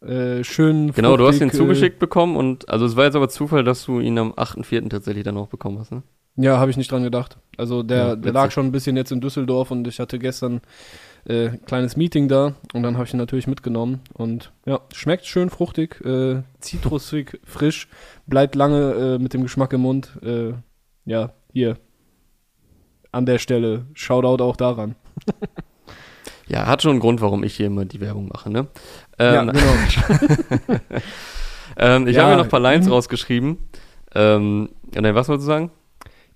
Äh, 0.00 0.44
schön 0.44 0.92
genau, 0.92 1.16
du 1.16 1.26
hast 1.26 1.36
ihn 1.36 1.48
fruchtig, 1.48 1.58
zugeschickt 1.58 1.98
bekommen 1.98 2.36
und 2.36 2.68
also 2.68 2.84
es 2.84 2.94
war 2.94 3.04
jetzt 3.04 3.16
aber 3.16 3.30
Zufall, 3.30 3.64
dass 3.64 3.86
du 3.86 4.00
ihn 4.00 4.18
am 4.18 4.32
8.4. 4.32 4.90
tatsächlich 4.90 5.24
dann 5.24 5.38
auch 5.38 5.48
bekommen 5.48 5.78
hast, 5.78 5.92
ne? 5.92 6.02
Ja, 6.36 6.58
habe 6.58 6.70
ich 6.70 6.76
nicht 6.76 6.90
dran 6.90 7.04
gedacht. 7.04 7.36
Also 7.56 7.82
der, 7.82 7.96
Ja, 8.08 8.16
der 8.16 8.32
lag 8.32 8.50
schon 8.50 8.66
ein 8.66 8.72
bisschen 8.72 8.96
jetzt 8.96 9.12
in 9.12 9.20
Düsseldorf 9.20 9.70
und 9.70 9.86
ich 9.86 10.00
hatte 10.00 10.18
gestern 10.18 10.60
äh, 11.26 11.50
kleines 11.64 11.96
Meeting 11.96 12.28
da 12.28 12.54
und 12.72 12.82
dann 12.82 12.94
habe 12.96 13.04
ich 13.06 13.14
ihn 13.14 13.18
natürlich 13.18 13.46
mitgenommen 13.46 14.00
und 14.12 14.52
ja, 14.66 14.80
schmeckt 14.92 15.26
schön 15.26 15.48
fruchtig, 15.50 16.04
äh, 16.04 16.42
zitrusig, 16.60 17.40
frisch, 17.44 17.88
bleibt 18.26 18.56
lange 18.56 18.92
äh, 18.92 19.18
mit 19.18 19.32
dem 19.32 19.42
Geschmack 19.42 19.72
im 19.72 19.82
Mund. 19.82 20.18
Äh, 20.22 20.54
ja, 21.06 21.32
hier 21.52 21.78
an 23.12 23.26
der 23.26 23.38
Stelle 23.38 23.86
Shoutout 23.94 24.42
auch 24.42 24.56
daran. 24.56 24.96
Ja, 26.46 26.66
hat 26.66 26.82
schon 26.82 26.90
einen 26.92 27.00
Grund, 27.00 27.22
warum 27.22 27.42
ich 27.42 27.54
hier 27.56 27.66
immer 27.68 27.86
die 27.86 28.00
Werbung 28.00 28.28
mache, 28.28 28.50
ne? 28.50 28.66
ja, 29.18 29.42
Ähm, 29.42 29.52
genau. 29.52 29.62
ähm, 31.78 32.06
ich 32.06 32.16
Ja, 32.16 32.22
habe 32.22 32.32
mir 32.32 32.36
noch 32.36 32.44
ein 32.44 32.50
paar 32.50 32.60
Lines 32.60 32.86
mhm. 32.86 32.92
rausgeschrieben. 32.92 33.58
Ähm, 34.14 34.68
ja, 34.94 35.00
nein, 35.00 35.14
was 35.14 35.28
wolltest 35.28 35.48
du 35.48 35.52
sagen? 35.52 35.70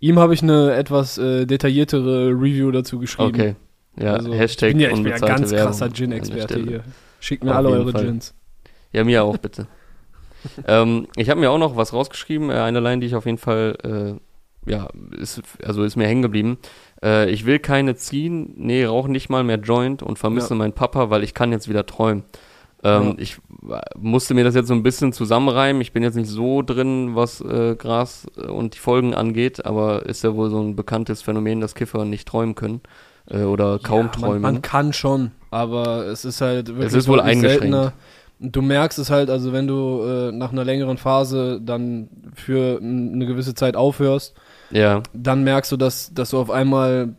Ihm 0.01 0.19
habe 0.19 0.35
ich 0.35 0.43
eine 0.43 0.75
etwas 0.75 1.19
äh, 1.19 1.45
detailliertere 1.47 2.29
Review 2.31 2.71
dazu 2.71 2.99
geschrieben. 2.99 3.29
Okay. 3.29 3.57
Ja, 3.99 4.15
Also, 4.15 4.33
Hashtag 4.33 4.69
ich 4.71 4.75
bin 4.75 4.81
ja, 4.81 4.89
ich 4.91 5.03
bin 5.03 5.07
ja 5.07 5.19
ganz 5.19 5.51
Werbung 5.51 5.67
krasser 5.67 5.91
Gin-Experte 5.93 6.61
hier. 6.61 6.85
Schickt 7.21 7.43
mir 7.43 7.51
Auf 7.51 7.57
alle 7.57 7.69
eure 7.71 7.91
Fall. 7.91 8.05
Gins. 8.05 8.35
Ja, 8.93 9.03
mir 9.05 9.25
auch, 9.25 9.37
bitte. 9.39 9.67
ähm, 10.69 11.09
ich 11.17 11.31
habe 11.31 11.41
mir 11.41 11.51
auch 11.51 11.59
noch 11.59 11.77
was 11.77 11.93
rausgeschrieben, 11.93 12.51
äh, 12.51 12.55
eine 12.55 12.79
Line, 12.79 13.01
die 13.01 13.09
ich 13.09 13.17
auf 13.17 13.27
jeden 13.27 13.39
Fall, 13.39 14.19
äh, 14.67 14.71
ja, 14.71 14.89
ist, 15.19 15.43
also 15.65 15.83
ist 15.83 15.97
mir 15.97 16.07
hängen 16.07 16.23
geblieben. 16.23 16.59
Äh, 17.03 17.29
ich 17.31 17.45
will 17.45 17.59
keine 17.59 17.97
ziehen, 17.97 18.55
nee, 18.57 18.85
rauche 18.85 19.11
nicht 19.11 19.31
mal 19.31 19.43
mehr 19.43 19.59
Joint 19.59 20.03
und 20.03 20.19
vermisse 20.19 20.51
Ja. 20.51 20.57
meinen 20.57 20.75
Papa, 20.75 21.11
weil 21.11 21.25
ich 21.25 21.35
kann 21.35 21.51
jetzt 21.51 21.69
wieder 21.69 21.87
träumen. 21.87 22.23
Ähm, 22.85 23.03
Ja. 23.09 23.15
Ich 23.19 23.39
musste 23.99 24.35
mir 24.35 24.45
das 24.45 24.55
jetzt 24.55 24.69
so 24.69 24.75
ein 24.75 24.83
bisschen 24.83 25.13
zusammenreimen. 25.13 25.83
Ich 25.83 25.93
bin 25.93 26.03
jetzt 26.03 26.15
nicht 26.15 26.29
so 26.31 26.63
drin, 26.63 27.15
was 27.15 27.41
äh, 27.41 27.75
Gras 27.77 28.27
äh, 28.37 28.47
und 28.47 28.75
die 28.75 28.79
Folgen 28.79 29.15
angeht, 29.15 29.67
aber 29.67 30.07
ist 30.07 30.23
ja 30.25 30.35
wohl 30.35 30.49
so 30.51 30.61
ein 30.61 30.77
bekanntes 30.77 31.23
Phänomen, 31.23 31.61
dass 31.61 31.75
Kiffer 31.75 32.05
nicht 32.05 32.29
träumen 32.29 32.55
können 32.55 32.81
äh, 33.29 33.43
oder 33.43 33.79
kaum 33.81 34.07
Ja, 34.07 34.13
träumen. 34.13 34.43
Man, 34.43 34.55
man 34.55 34.63
kann 34.63 34.93
schon, 34.93 35.33
aber 35.51 36.07
es 36.07 36.25
ist 36.25 36.41
halt 36.41 36.69
wirklich 36.69 36.95
ist 36.95 37.09
wohl 37.09 37.21
eingeschränkt. 37.21 37.63
seltener. 37.63 37.93
Du 38.41 38.63
merkst 38.63 39.01
es 39.01 39.11
halt, 39.11 39.31
also 39.31 39.53
wenn 39.53 39.67
du 39.67 40.01
äh, 40.05 40.31
nach 40.31 40.53
einer 40.53 40.65
längeren 40.65 40.97
Phase 40.97 41.61
dann 41.61 42.09
für 42.35 42.79
eine 42.81 43.27
gewisse 43.27 43.55
Zeit 43.55 43.75
aufhörst, 43.75 44.37
ja, 44.71 45.03
dann 45.13 45.43
merkst 45.43 45.73
du, 45.73 45.77
dass, 45.77 46.15
dass 46.15 46.31
du 46.31 46.39
auf 46.39 46.49
einmal 46.51 47.17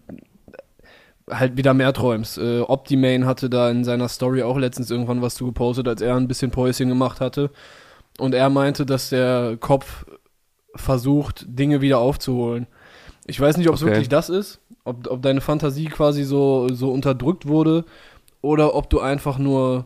halt 1.30 1.58
wieder 1.58 1.74
mehr 1.74 1.94
träumst. 1.94 2.38
Äh, 2.38 2.62
Optimane 2.62 3.26
hatte 3.26 3.50
da 3.50 3.70
in 3.70 3.84
seiner 3.84 4.08
Story 4.10 4.44
auch 4.44 4.58
letztens 4.58 4.92
irgendwann 4.92 5.22
was 5.22 5.36
zu 5.36 5.46
gepostet, 5.46 5.88
als 5.88 6.02
er 6.02 6.16
ein 6.16 6.28
bisschen 6.28 6.52
Päuschen 6.52 6.90
gemacht 6.90 7.22
hatte. 7.22 7.52
Und 8.18 8.34
er 8.34 8.50
meinte, 8.50 8.86
dass 8.86 9.10
der 9.10 9.58
Kopf 9.60 10.06
versucht, 10.76 11.46
Dinge 11.48 11.82
wieder 11.82 12.00
aufzuholen. 12.00 12.68
Ich 13.26 13.40
weiß 13.40 13.58
nicht, 13.58 13.70
ob 13.70 13.76
es 13.76 13.84
Okay. 13.84 13.92
wirklich 13.92 14.10
das 14.10 14.30
ist, 14.30 14.60
ob, 14.84 15.08
ob 15.10 15.22
deine 15.22 15.42
Fantasie 15.42 15.86
quasi 15.86 16.24
so, 16.24 16.68
so 16.74 16.92
unterdrückt 16.92 17.48
wurde 17.48 17.86
oder 18.42 18.76
ob 18.76 18.90
du 18.90 19.00
einfach 19.00 19.38
nur 19.38 19.86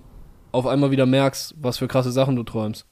auf 0.52 0.66
einmal 0.68 0.92
wieder 0.92 1.06
merkst, 1.06 1.56
was 1.60 1.78
für 1.78 1.88
krasse 1.88 2.12
Sachen 2.12 2.36
du 2.36 2.44
träumst. 2.44 2.86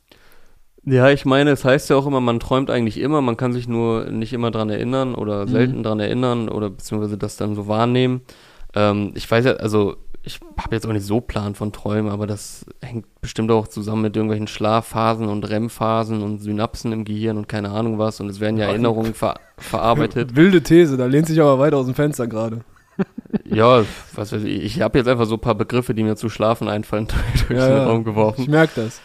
Ja, 0.83 1.09
ich 1.11 1.25
meine, 1.25 1.51
es 1.51 1.63
heißt 1.63 1.89
ja 1.91 1.95
auch 1.95 2.07
immer, 2.07 2.21
man 2.21 2.39
träumt 2.39 2.71
eigentlich 2.71 2.99
immer, 2.99 3.21
man 3.21 3.37
kann 3.37 3.53
sich 3.53 3.67
nur 3.67 4.05
nicht 4.05 4.33
immer 4.33 4.49
dran 4.49 4.69
erinnern 4.69 5.13
oder 5.13 5.45
Mhm. 5.45 5.49
selten 5.49 5.83
dran 5.83 5.99
erinnern 5.99 6.49
oder 6.49 6.69
beziehungsweise 6.71 7.17
das 7.17 7.37
dann 7.37 7.53
so 7.55 7.67
wahrnehmen. 7.67 8.21
Ähm, 8.73 9.11
ich 9.13 9.29
weiß 9.29 9.45
ja, 9.45 9.51
also 9.53 9.95
ich 10.23 10.39
habe 10.57 10.75
jetzt 10.75 10.85
auch 10.87 10.91
nicht 10.93 11.05
so 11.05 11.19
Plan 11.21 11.55
von 11.55 11.71
Träumen, 11.71 12.11
aber 12.11 12.25
das 12.27 12.65
hängt 12.81 13.05
bestimmt 13.21 13.51
auch 13.51 13.67
zusammen 13.67 14.03
mit 14.03 14.15
irgendwelchen 14.15 14.47
Schlafphasen 14.47 15.27
und 15.27 15.47
REM-Phasen 15.49 16.21
und 16.23 16.39
Synapsen 16.39 16.91
im 16.93 17.05
Gehirn 17.05 17.37
und 17.37 17.47
keine 17.47 17.69
Ahnung 17.71 17.97
was 17.99 18.19
und 18.19 18.29
es 18.29 18.39
werden 18.39 18.57
ja. 18.57 18.67
Erinnerungen 18.67 19.13
ver 19.13 19.35
verarbeitet. 19.57 20.35
Wilde 20.35 20.61
These, 20.63 20.97
da 20.97 21.05
lehnt 21.05 21.27
sich 21.27 21.39
aber 21.41 21.59
weit 21.59 21.73
aus 21.75 21.85
dem 21.85 21.95
Fenster 21.95 22.27
gerade. 22.27 22.61
ja, 23.45 23.83
was 24.15 24.31
weiß 24.31 24.43
ich, 24.43 24.63
ich 24.63 24.81
habe 24.81 24.97
jetzt 24.99 25.07
einfach 25.07 25.25
so 25.25 25.35
ein 25.35 25.41
paar 25.41 25.55
Begriffe, 25.55 25.93
die 25.93 26.03
mir 26.03 26.15
zu 26.15 26.29
schlafen 26.29 26.67
einfallen, 26.67 27.07
durch 27.47 27.59
Ja, 27.59 27.67
den. 27.69 27.87
Raum 27.87 28.03
geworfen. 28.03 28.41
Ich 28.41 28.47
merke 28.47 28.81
das. 28.81 28.99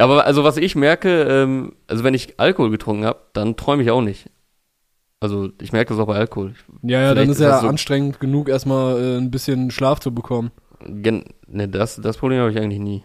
Aber 0.00 0.26
also 0.26 0.44
was 0.44 0.56
ich 0.56 0.74
merke, 0.74 1.22
ähm, 1.22 1.72
also 1.86 2.04
wenn 2.04 2.14
ich 2.14 2.38
Alkohol 2.40 2.70
getrunken 2.70 3.04
habe, 3.04 3.20
dann 3.32 3.56
träume 3.56 3.82
ich 3.82 3.90
auch 3.90 4.00
nicht. 4.02 4.28
Also 5.20 5.50
ich 5.60 5.72
merke 5.72 5.90
das 5.92 5.98
auch 6.02 6.06
bei 6.06 6.16
Alkohol. 6.16 6.54
Ja, 6.82 7.02
ja, 7.02 7.14
dann 7.14 7.24
ist 7.28 7.36
ist 7.36 7.42
ja 7.42 7.60
so- 7.60 7.68
anstrengend 7.68 8.20
genug, 8.20 8.48
erstmal 8.48 8.98
äh, 8.98 9.16
ein 9.18 9.30
bisschen 9.30 9.70
Schlaf 9.70 10.00
zu 10.00 10.14
bekommen. 10.14 10.50
Gen 10.86 11.24
ne, 11.46 11.68
das, 11.68 11.96
das 11.96 12.16
Problem 12.16 12.40
habe 12.40 12.50
ich 12.50 12.56
eigentlich 12.58 12.80
nie. 12.80 13.04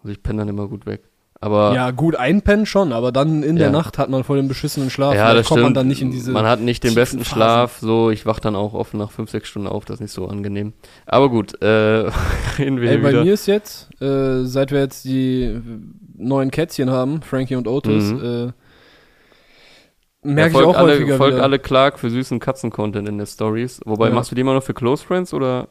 Also 0.00 0.08
ich 0.12 0.22
penne 0.22 0.40
dann 0.40 0.48
immer 0.48 0.66
gut 0.66 0.86
weg. 0.86 1.02
Aber 1.40 1.72
Ja, 1.74 1.90
gut, 1.90 2.14
einpennen 2.16 2.66
schon, 2.66 2.92
aber 2.92 3.10
dann 3.10 3.42
in 3.42 3.56
der 3.56 3.66
Ja. 3.66 3.72
Nacht 3.72 3.98
hat 3.98 4.08
man 4.10 4.22
voll 4.22 4.36
den 4.38 4.46
beschissenen 4.48 4.90
Schlaf. 4.90 5.14
ja, 5.14 5.34
das 5.34 5.46
kommt 5.48 5.58
stimmt. 5.58 5.62
man 5.64 5.74
dann 5.74 5.88
nicht 5.88 6.00
in 6.02 6.10
diese. 6.12 6.30
man 6.32 6.46
hat 6.46 6.60
nicht 6.60 6.82
den 6.84 6.94
besten 6.94 7.18
Phasen. 7.18 7.32
Schlaf. 7.34 7.78
So, 7.78 8.10
ich 8.10 8.26
wach 8.26 8.38
dann 8.40 8.54
auch 8.56 8.74
oft 8.74 8.94
nach 8.94 9.10
fünf, 9.10 9.30
sechs 9.30 9.48
Stunden 9.48 9.66
auf. 9.68 9.84
Das 9.84 9.94
ist 9.94 10.00
nicht 10.00 10.12
so 10.12 10.26
angenehm. 10.28 10.72
Aber 11.06 11.30
gut, 11.30 11.60
äh, 11.62 11.66
reden 12.58 12.80
wir 12.80 12.90
Ey, 12.90 12.98
bei 12.98 13.08
wieder. 13.10 13.24
mir 13.24 13.34
ist 13.34 13.46
jetzt, 13.46 13.88
äh, 14.00 14.44
seit 14.44 14.70
wir 14.72 14.80
jetzt 14.80 15.04
die 15.04 15.60
neuen 16.16 16.50
Kätzchen 16.50 16.90
haben, 16.90 17.22
Frankie 17.22 17.56
und 17.56 17.68
Otis, 17.68 18.12
Mhm. 18.12 18.20
äh, 18.24 18.52
Ja, 20.24 20.34
merke 20.34 20.48
ich 20.50 20.52
folgt 20.54 20.68
auch 20.68 20.76
alle, 20.78 20.92
häufiger 20.94 21.16
folgt 21.16 21.34
wieder. 21.34 21.42
alle 21.42 21.58
Clark 21.58 21.98
für 21.98 22.10
süßen 22.10 22.38
Katzen-Content 22.38 23.08
in 23.08 23.18
den 23.18 23.26
Stories. 23.26 23.80
Wobei, 23.84 24.08
Ja. 24.08 24.14
machst 24.14 24.30
du 24.30 24.34
die 24.36 24.40
immer 24.42 24.54
noch 24.54 24.62
für 24.62 24.74
Close 24.74 25.04
Friends 25.04 25.34
oder? 25.34 25.68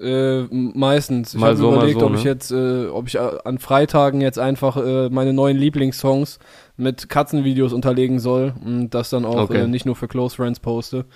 Äh, 0.00 0.42
meistens. 0.50 1.34
Ich 1.34 1.40
habe 1.40 1.56
so, 1.56 1.72
überlegt, 1.72 2.00
so, 2.00 2.06
ob 2.06 2.14
ich 2.14 2.24
ne? 2.24 2.30
jetzt, 2.30 2.50
äh, 2.50 2.86
ob 2.86 3.06
ich 3.06 3.14
äh, 3.14 3.38
an 3.44 3.58
Freitagen 3.58 4.20
jetzt 4.20 4.38
einfach 4.38 4.76
äh, 4.76 5.08
meine 5.08 5.32
neuen 5.32 5.56
Lieblingssongs 5.56 6.38
mit 6.76 7.08
Katzenvideos 7.08 7.72
unterlegen 7.72 8.18
soll 8.18 8.52
und 8.62 8.90
das 8.90 9.10
dann 9.10 9.24
auch 9.24 9.38
Okay. 9.44 9.62
äh, 9.62 9.66
nicht 9.68 9.86
nur 9.86 9.94
für 9.96 10.08
Close 10.08 10.34
Friends 10.36 10.58
poste. 10.60 11.06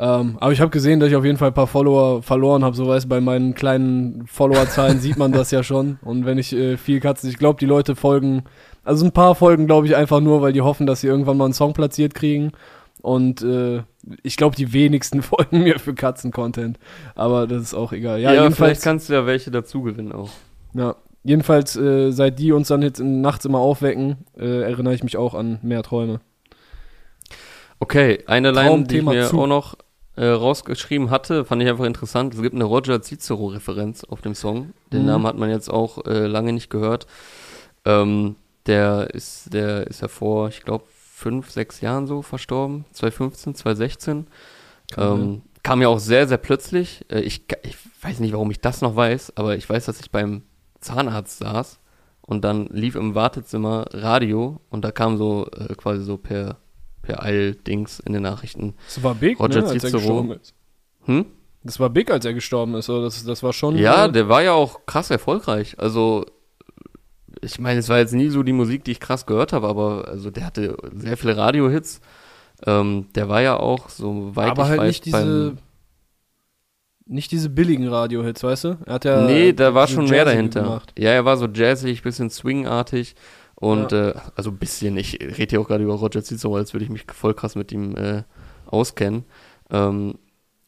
Ähm, 0.00 0.36
aber 0.40 0.52
ich 0.52 0.60
habe 0.60 0.70
gesehen, 0.70 1.00
dass 1.00 1.08
ich 1.08 1.16
auf 1.16 1.24
jeden 1.24 1.38
Fall 1.38 1.48
ein 1.48 1.54
paar 1.54 1.66
Follower 1.66 2.22
verloren 2.22 2.62
habe. 2.64 2.76
So 2.76 2.86
weiß 2.86 3.06
bei 3.06 3.20
meinen 3.20 3.54
kleinen 3.54 4.26
Followerzahlen 4.28 5.00
sieht 5.00 5.16
man 5.18 5.32
das 5.32 5.50
ja 5.50 5.62
schon. 5.64 5.98
Und 6.02 6.24
wenn 6.24 6.38
ich 6.38 6.52
äh, 6.54 6.76
viel 6.76 7.00
Katzen, 7.00 7.28
ich 7.28 7.36
glaube, 7.38 7.58
die 7.58 7.66
Leute 7.66 7.96
folgen, 7.96 8.44
also 8.84 9.04
ein 9.04 9.12
paar 9.12 9.34
folgen, 9.34 9.66
glaube 9.66 9.86
ich, 9.86 9.96
einfach 9.96 10.20
nur, 10.20 10.40
weil 10.40 10.52
die 10.52 10.62
hoffen, 10.62 10.86
dass 10.86 11.00
sie 11.00 11.08
irgendwann 11.08 11.36
mal 11.36 11.46
einen 11.46 11.52
Song 11.54 11.72
platziert 11.72 12.14
kriegen. 12.14 12.52
Und 13.02 13.42
äh, 13.42 13.82
ich 14.22 14.36
glaube, 14.36 14.54
die 14.56 14.72
wenigsten 14.72 15.20
folgen 15.22 15.62
mir 15.64 15.78
für 15.80 15.94
Katzen-Content. 15.94 16.78
Aber 17.16 17.46
das 17.48 17.62
ist 17.62 17.74
auch 17.74 17.92
egal. 17.92 18.20
Ja, 18.20 18.32
Ja, 18.32 18.42
jedenfalls, 18.42 18.56
vielleicht 18.56 18.82
kannst 18.82 19.08
du 19.08 19.14
ja 19.14 19.26
welche 19.26 19.50
dazu 19.50 19.82
gewinnen 19.82 20.12
auch. 20.12 20.30
ja, 20.74 20.94
jedenfalls 21.24 21.74
äh, 21.76 22.12
seit 22.12 22.38
die 22.38 22.52
uns 22.52 22.68
dann 22.68 22.82
jetzt 22.82 23.00
in- 23.00 23.20
nachts 23.20 23.44
immer 23.44 23.58
aufwecken, 23.58 24.18
äh, 24.38 24.62
erinnere 24.62 24.94
ich 24.94 25.02
mich 25.02 25.16
auch 25.16 25.34
an 25.34 25.58
mehr 25.62 25.82
Träume. 25.82 26.20
Okay, 27.80 28.22
eine 28.26 28.50
Line, 28.50 28.84
die 28.84 28.98
ich 28.98 29.04
mir 29.04 29.26
zu. 29.26 29.40
auch 29.40 29.46
noch 29.46 29.76
äh, 30.18 30.26
rausgeschrieben 30.26 31.10
hatte, 31.10 31.44
fand 31.44 31.62
ich 31.62 31.68
einfach 31.68 31.84
interessant. 31.84 32.34
Es 32.34 32.42
gibt 32.42 32.54
eine 32.54 32.64
Roger 32.64 33.00
Cicero-Referenz 33.00 34.02
auf 34.04 34.20
dem 34.20 34.34
Song. 34.34 34.72
Den 34.92 35.02
Mhm. 35.02 35.06
Namen 35.06 35.26
hat 35.26 35.36
man 35.38 35.48
jetzt 35.48 35.68
auch 35.70 36.04
äh, 36.06 36.26
lange 36.26 36.52
nicht 36.52 36.70
gehört. 36.70 37.06
Ähm, 37.84 38.34
der 38.66 39.10
ist, 39.14 39.54
der 39.54 39.86
ist 39.86 40.02
ja 40.02 40.08
vor, 40.08 40.48
ich 40.48 40.62
glaube, 40.62 40.84
fünf, 40.88 41.50
sechs 41.50 41.80
Jahren 41.80 42.06
so 42.06 42.22
verstorben. 42.22 42.84
2015, 42.92 43.54
2016. 43.54 44.26
Kann 44.90 45.12
Ähm, 45.12 45.42
kam 45.62 45.82
ja 45.82 45.88
auch 45.88 46.00
sehr, 46.00 46.26
sehr 46.26 46.38
plötzlich. 46.38 47.04
Äh, 47.10 47.20
ich, 47.20 47.44
ich 47.62 47.76
weiß 48.02 48.20
nicht, 48.20 48.32
warum 48.32 48.50
ich 48.50 48.60
das 48.60 48.80
noch 48.80 48.96
weiß, 48.96 49.34
aber 49.36 49.56
ich 49.56 49.68
weiß, 49.68 49.86
dass 49.86 50.00
ich 50.00 50.10
beim 50.10 50.42
Zahnarzt 50.80 51.38
saß 51.38 51.78
und 52.22 52.42
dann 52.42 52.66
lief 52.66 52.94
im 52.94 53.14
Wartezimmer 53.14 53.86
Radio 53.92 54.60
und 54.70 54.84
da 54.84 54.90
kam 54.90 55.16
so 55.16 55.46
äh, 55.56 55.74
quasi 55.74 56.02
so 56.02 56.16
per, 56.16 56.56
per 57.08 57.22
Eil-Dings 57.22 58.00
in 58.00 58.12
den 58.12 58.22
Nachrichten. 58.22 58.74
Das 58.84 59.02
war 59.02 59.14
big, 59.14 59.40
Roger 59.40 59.62
ne, 59.62 59.68
als 59.68 59.82
er 59.82 59.90
Cicero. 59.90 59.98
gestorben 59.98 60.32
ist. 60.32 60.54
Hm? 61.06 61.24
Das 61.64 61.80
war 61.80 61.88
big, 61.88 62.10
als 62.10 62.26
er 62.26 62.34
gestorben 62.34 62.74
ist. 62.74 62.90
Oder? 62.90 63.04
Das, 63.04 63.24
das 63.24 63.42
war 63.42 63.54
schon. 63.54 63.78
Ja, 63.78 64.04
äh, 64.04 64.12
der 64.12 64.28
war 64.28 64.42
ja 64.42 64.52
auch 64.52 64.84
krass 64.84 65.10
erfolgreich. 65.10 65.76
Also, 65.78 66.26
ich 67.40 67.58
meine, 67.58 67.80
es 67.80 67.88
war 67.88 67.98
jetzt 67.98 68.12
nie 68.12 68.28
so 68.28 68.42
die 68.42 68.52
Musik, 68.52 68.84
die 68.84 68.90
ich 68.90 69.00
krass 69.00 69.24
gehört 69.24 69.54
habe, 69.54 69.68
aber 69.68 70.06
also 70.06 70.30
der 70.30 70.44
hatte 70.44 70.76
sehr 70.94 71.16
viele 71.16 71.38
Radiohits. 71.38 72.02
Ähm, 72.66 73.06
der 73.14 73.30
war 73.30 73.40
ja 73.40 73.56
auch, 73.56 73.88
so 73.88 74.36
weit 74.36 74.50
aber 74.50 74.68
halt 74.68 74.80
weiß, 74.80 74.88
nicht 74.88 75.06
diese. 75.06 75.56
Nicht 77.10 77.32
diese 77.32 77.48
billigen 77.48 77.88
Radio-Hits, 77.88 78.42
weißt 78.42 78.64
du? 78.64 78.78
Er 78.84 78.92
hat 78.92 79.06
ja. 79.06 79.22
nee, 79.22 79.54
da 79.54 79.72
war 79.72 79.88
schon 79.88 80.10
mehr 80.10 80.26
dahinter. 80.26 80.60
Gemacht. 80.62 80.92
Ja, 80.98 81.12
er 81.12 81.24
war 81.24 81.38
so 81.38 81.46
jazzig, 81.46 82.02
bisschen 82.02 82.28
swingartig 82.28 83.14
und 83.60 83.92
äh, 83.92 84.14
also 84.36 84.50
ein 84.50 84.58
bisschen, 84.58 84.96
ich 84.96 85.18
rede 85.20 85.50
hier 85.50 85.60
auch 85.60 85.66
gerade 85.66 85.82
über 85.82 85.94
Roger 85.94 86.22
Cicero, 86.22 86.56
als 86.56 86.74
würde 86.74 86.84
ich 86.84 86.90
mich 86.90 87.04
voll 87.12 87.34
krass 87.34 87.56
mit 87.56 87.72
ihm 87.72 87.96
äh, 87.96 88.22
auskennen. 88.66 89.24
Ähm, 89.70 90.18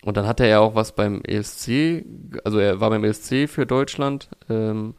und 0.03 0.17
dann 0.17 0.27
hatte 0.27 0.43
er 0.45 0.49
ja 0.49 0.61
auch 0.61 0.75
was 0.75 0.95
beim 0.95 1.23
ESC, 1.23 2.05
also 2.45 2.59
er 2.59 2.81
war 2.81 2.91
beim 2.91 3.05
ESC 3.05 3.49
für 3.49 3.67
Deutschland 3.67 4.29
ähm, 4.49 4.95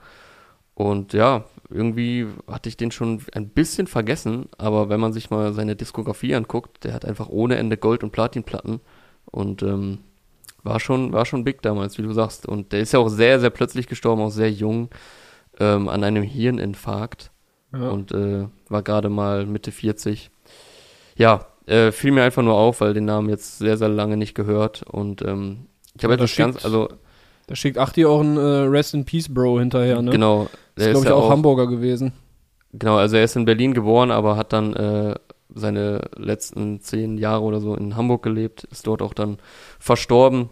und 0.73 1.11
ja, 1.13 1.43
irgendwie 1.69 2.27
hatte 2.47 2.69
ich 2.69 2.77
den 2.77 2.91
schon 2.91 3.21
ein 3.33 3.49
bisschen 3.49 3.87
vergessen, 3.87 4.47
aber 4.57 4.89
wenn 4.89 4.99
man 4.99 5.11
sich 5.11 5.29
mal 5.29 5.53
seine 5.53 5.75
Diskografie 5.75 6.35
anguckt, 6.35 6.83
der 6.85 6.93
hat 6.93 7.03
einfach 7.03 7.27
ohne 7.27 7.57
Ende 7.57 7.77
Gold- 7.77 8.03
und 8.03 8.11
Platinplatten 8.11 8.79
und 9.25 9.63
ähm, 9.63 9.99
war 10.63 10.79
schon, 10.79 11.11
war 11.11 11.25
schon 11.25 11.43
big 11.43 11.61
damals, 11.61 11.97
wie 11.97 12.03
du 12.03 12.13
sagst. 12.13 12.45
Und 12.45 12.71
der 12.71 12.81
ist 12.81 12.93
ja 12.93 12.99
auch 12.99 13.09
sehr, 13.09 13.39
sehr 13.39 13.49
plötzlich 13.49 13.87
gestorben, 13.87 14.21
auch 14.21 14.29
sehr 14.29 14.51
jung, 14.51 14.89
ähm, 15.59 15.89
an 15.89 16.03
einem 16.03 16.23
Hirninfarkt 16.23 17.30
Ja. 17.73 17.89
und 17.89 18.11
äh, 18.11 18.47
war 18.69 18.83
gerade 18.83 19.09
mal 19.09 19.45
Mitte 19.45 19.71
40. 19.71 20.29
Ja, 21.15 21.45
äh, 21.65 21.91
fiel 21.91 22.11
mir 22.11 22.23
einfach 22.23 22.43
nur 22.43 22.55
auf, 22.55 22.81
weil 22.81 22.93
den 22.93 23.05
Namen 23.05 23.29
jetzt 23.29 23.59
sehr, 23.59 23.77
sehr 23.77 23.89
lange 23.89 24.17
nicht 24.17 24.35
gehört 24.35 24.83
und 24.83 25.21
ähm, 25.21 25.67
ich 25.97 26.03
habe 26.03 26.17
nicht 26.17 26.37
ganz, 26.37 26.63
also 26.63 26.89
Da 27.47 27.55
schickt 27.55 27.77
Achti 27.77 28.05
auch 28.05 28.21
ein 28.21 28.37
äh, 28.37 28.39
Rest 28.39 28.93
in 28.93 29.05
Peace 29.05 29.33
Bro 29.33 29.59
hinterher, 29.59 30.01
ne? 30.01 30.11
genau, 30.11 30.47
der 30.77 30.87
ist, 30.87 30.91
glaube 30.91 31.05
ich, 31.05 31.09
ja 31.09 31.15
auch 31.15 31.29
Hamburger 31.29 31.67
gewesen. 31.67 32.13
Genau, 32.73 32.95
also 32.95 33.17
er 33.17 33.25
ist 33.25 33.35
in 33.35 33.45
Berlin 33.45 33.73
geboren, 33.73 34.11
aber 34.11 34.37
hat 34.37 34.53
dann 34.53 34.73
äh, 34.73 35.15
seine 35.53 36.09
letzten 36.15 36.81
zehn 36.81 37.17
Jahre 37.17 37.43
oder 37.43 37.59
so 37.59 37.75
in 37.75 37.95
Hamburg 37.95 38.23
gelebt, 38.23 38.63
ist 38.65 38.87
dort 38.87 39.01
auch 39.01 39.13
dann 39.13 39.37
verstorben. 39.79 40.49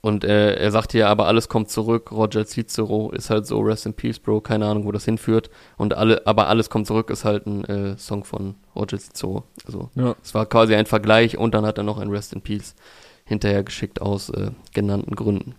Und 0.00 0.24
äh, 0.24 0.54
er 0.56 0.70
sagte 0.70 0.98
ja, 0.98 1.08
aber 1.08 1.26
alles 1.26 1.48
kommt 1.48 1.70
zurück. 1.70 2.12
Roger 2.12 2.44
Cicero 2.46 3.10
ist 3.10 3.30
halt 3.30 3.46
so, 3.46 3.60
Rest 3.60 3.86
in 3.86 3.94
Peace, 3.94 4.18
Bro, 4.18 4.42
keine 4.42 4.66
Ahnung, 4.66 4.84
wo 4.84 4.92
das 4.92 5.04
hinführt. 5.04 5.50
Und 5.76 5.94
alle, 5.94 6.26
aber 6.26 6.48
alles 6.48 6.70
kommt 6.70 6.86
zurück 6.86 7.10
ist 7.10 7.24
halt 7.24 7.46
ein 7.46 7.64
äh, 7.64 7.96
Song 7.98 8.24
von 8.24 8.54
Roger 8.76 8.98
Cicero. 8.98 9.44
Also 9.66 9.90
Ja. 9.94 10.14
es 10.22 10.34
war 10.34 10.46
quasi 10.46 10.74
ein 10.74 10.86
Vergleich 10.86 11.36
und 11.38 11.54
dann 11.54 11.64
hat 11.66 11.78
er 11.78 11.84
noch 11.84 11.98
ein 11.98 12.10
Rest 12.10 12.32
in 12.32 12.40
Peace 12.42 12.74
hinterher 13.24 13.62
geschickt 13.62 14.00
aus 14.00 14.30
äh, 14.30 14.50
genannten 14.74 15.14
Gründen. 15.16 15.54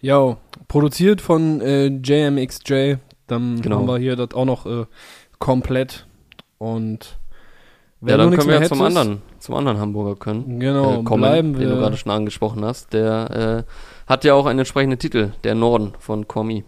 Ja, 0.00 0.36
produziert 0.68 1.20
von 1.20 1.60
äh, 1.60 1.86
JMXJ. 1.86 2.94
Dann 3.26 3.60
Genau. 3.60 3.76
haben 3.78 3.88
wir 3.88 3.98
hier 3.98 4.16
das 4.16 4.32
auch 4.32 4.44
noch 4.44 4.64
äh, 4.66 4.86
komplett. 5.38 6.06
Und 6.58 7.17
Ja, 8.00 8.16
du 8.16 8.22
dann 8.24 8.30
können 8.36 8.48
wir 8.48 8.60
ja 8.60 8.68
zum 8.68 8.78
hättest- 8.80 8.96
anderen, 8.96 9.22
zum 9.40 9.54
anderen 9.56 9.78
Hamburger 9.78 10.14
können. 10.16 10.60
Genau, 10.60 11.00
äh, 11.00 11.02
kommen, 11.04 11.22
bleiben 11.22 11.52
den 11.54 11.62
du 11.68 11.74
wir. 11.74 11.80
gerade 11.80 11.96
schon 11.96 12.12
angesprochen 12.12 12.64
hast. 12.64 12.92
Der 12.92 13.64
äh, 13.66 14.10
hat 14.10 14.24
ja 14.24 14.34
auch 14.34 14.46
einen 14.46 14.60
entsprechenden 14.60 14.98
Titel, 14.98 15.32
der 15.44 15.54
Norden 15.54 15.92
von 15.98 16.28
Komi. 16.28 16.64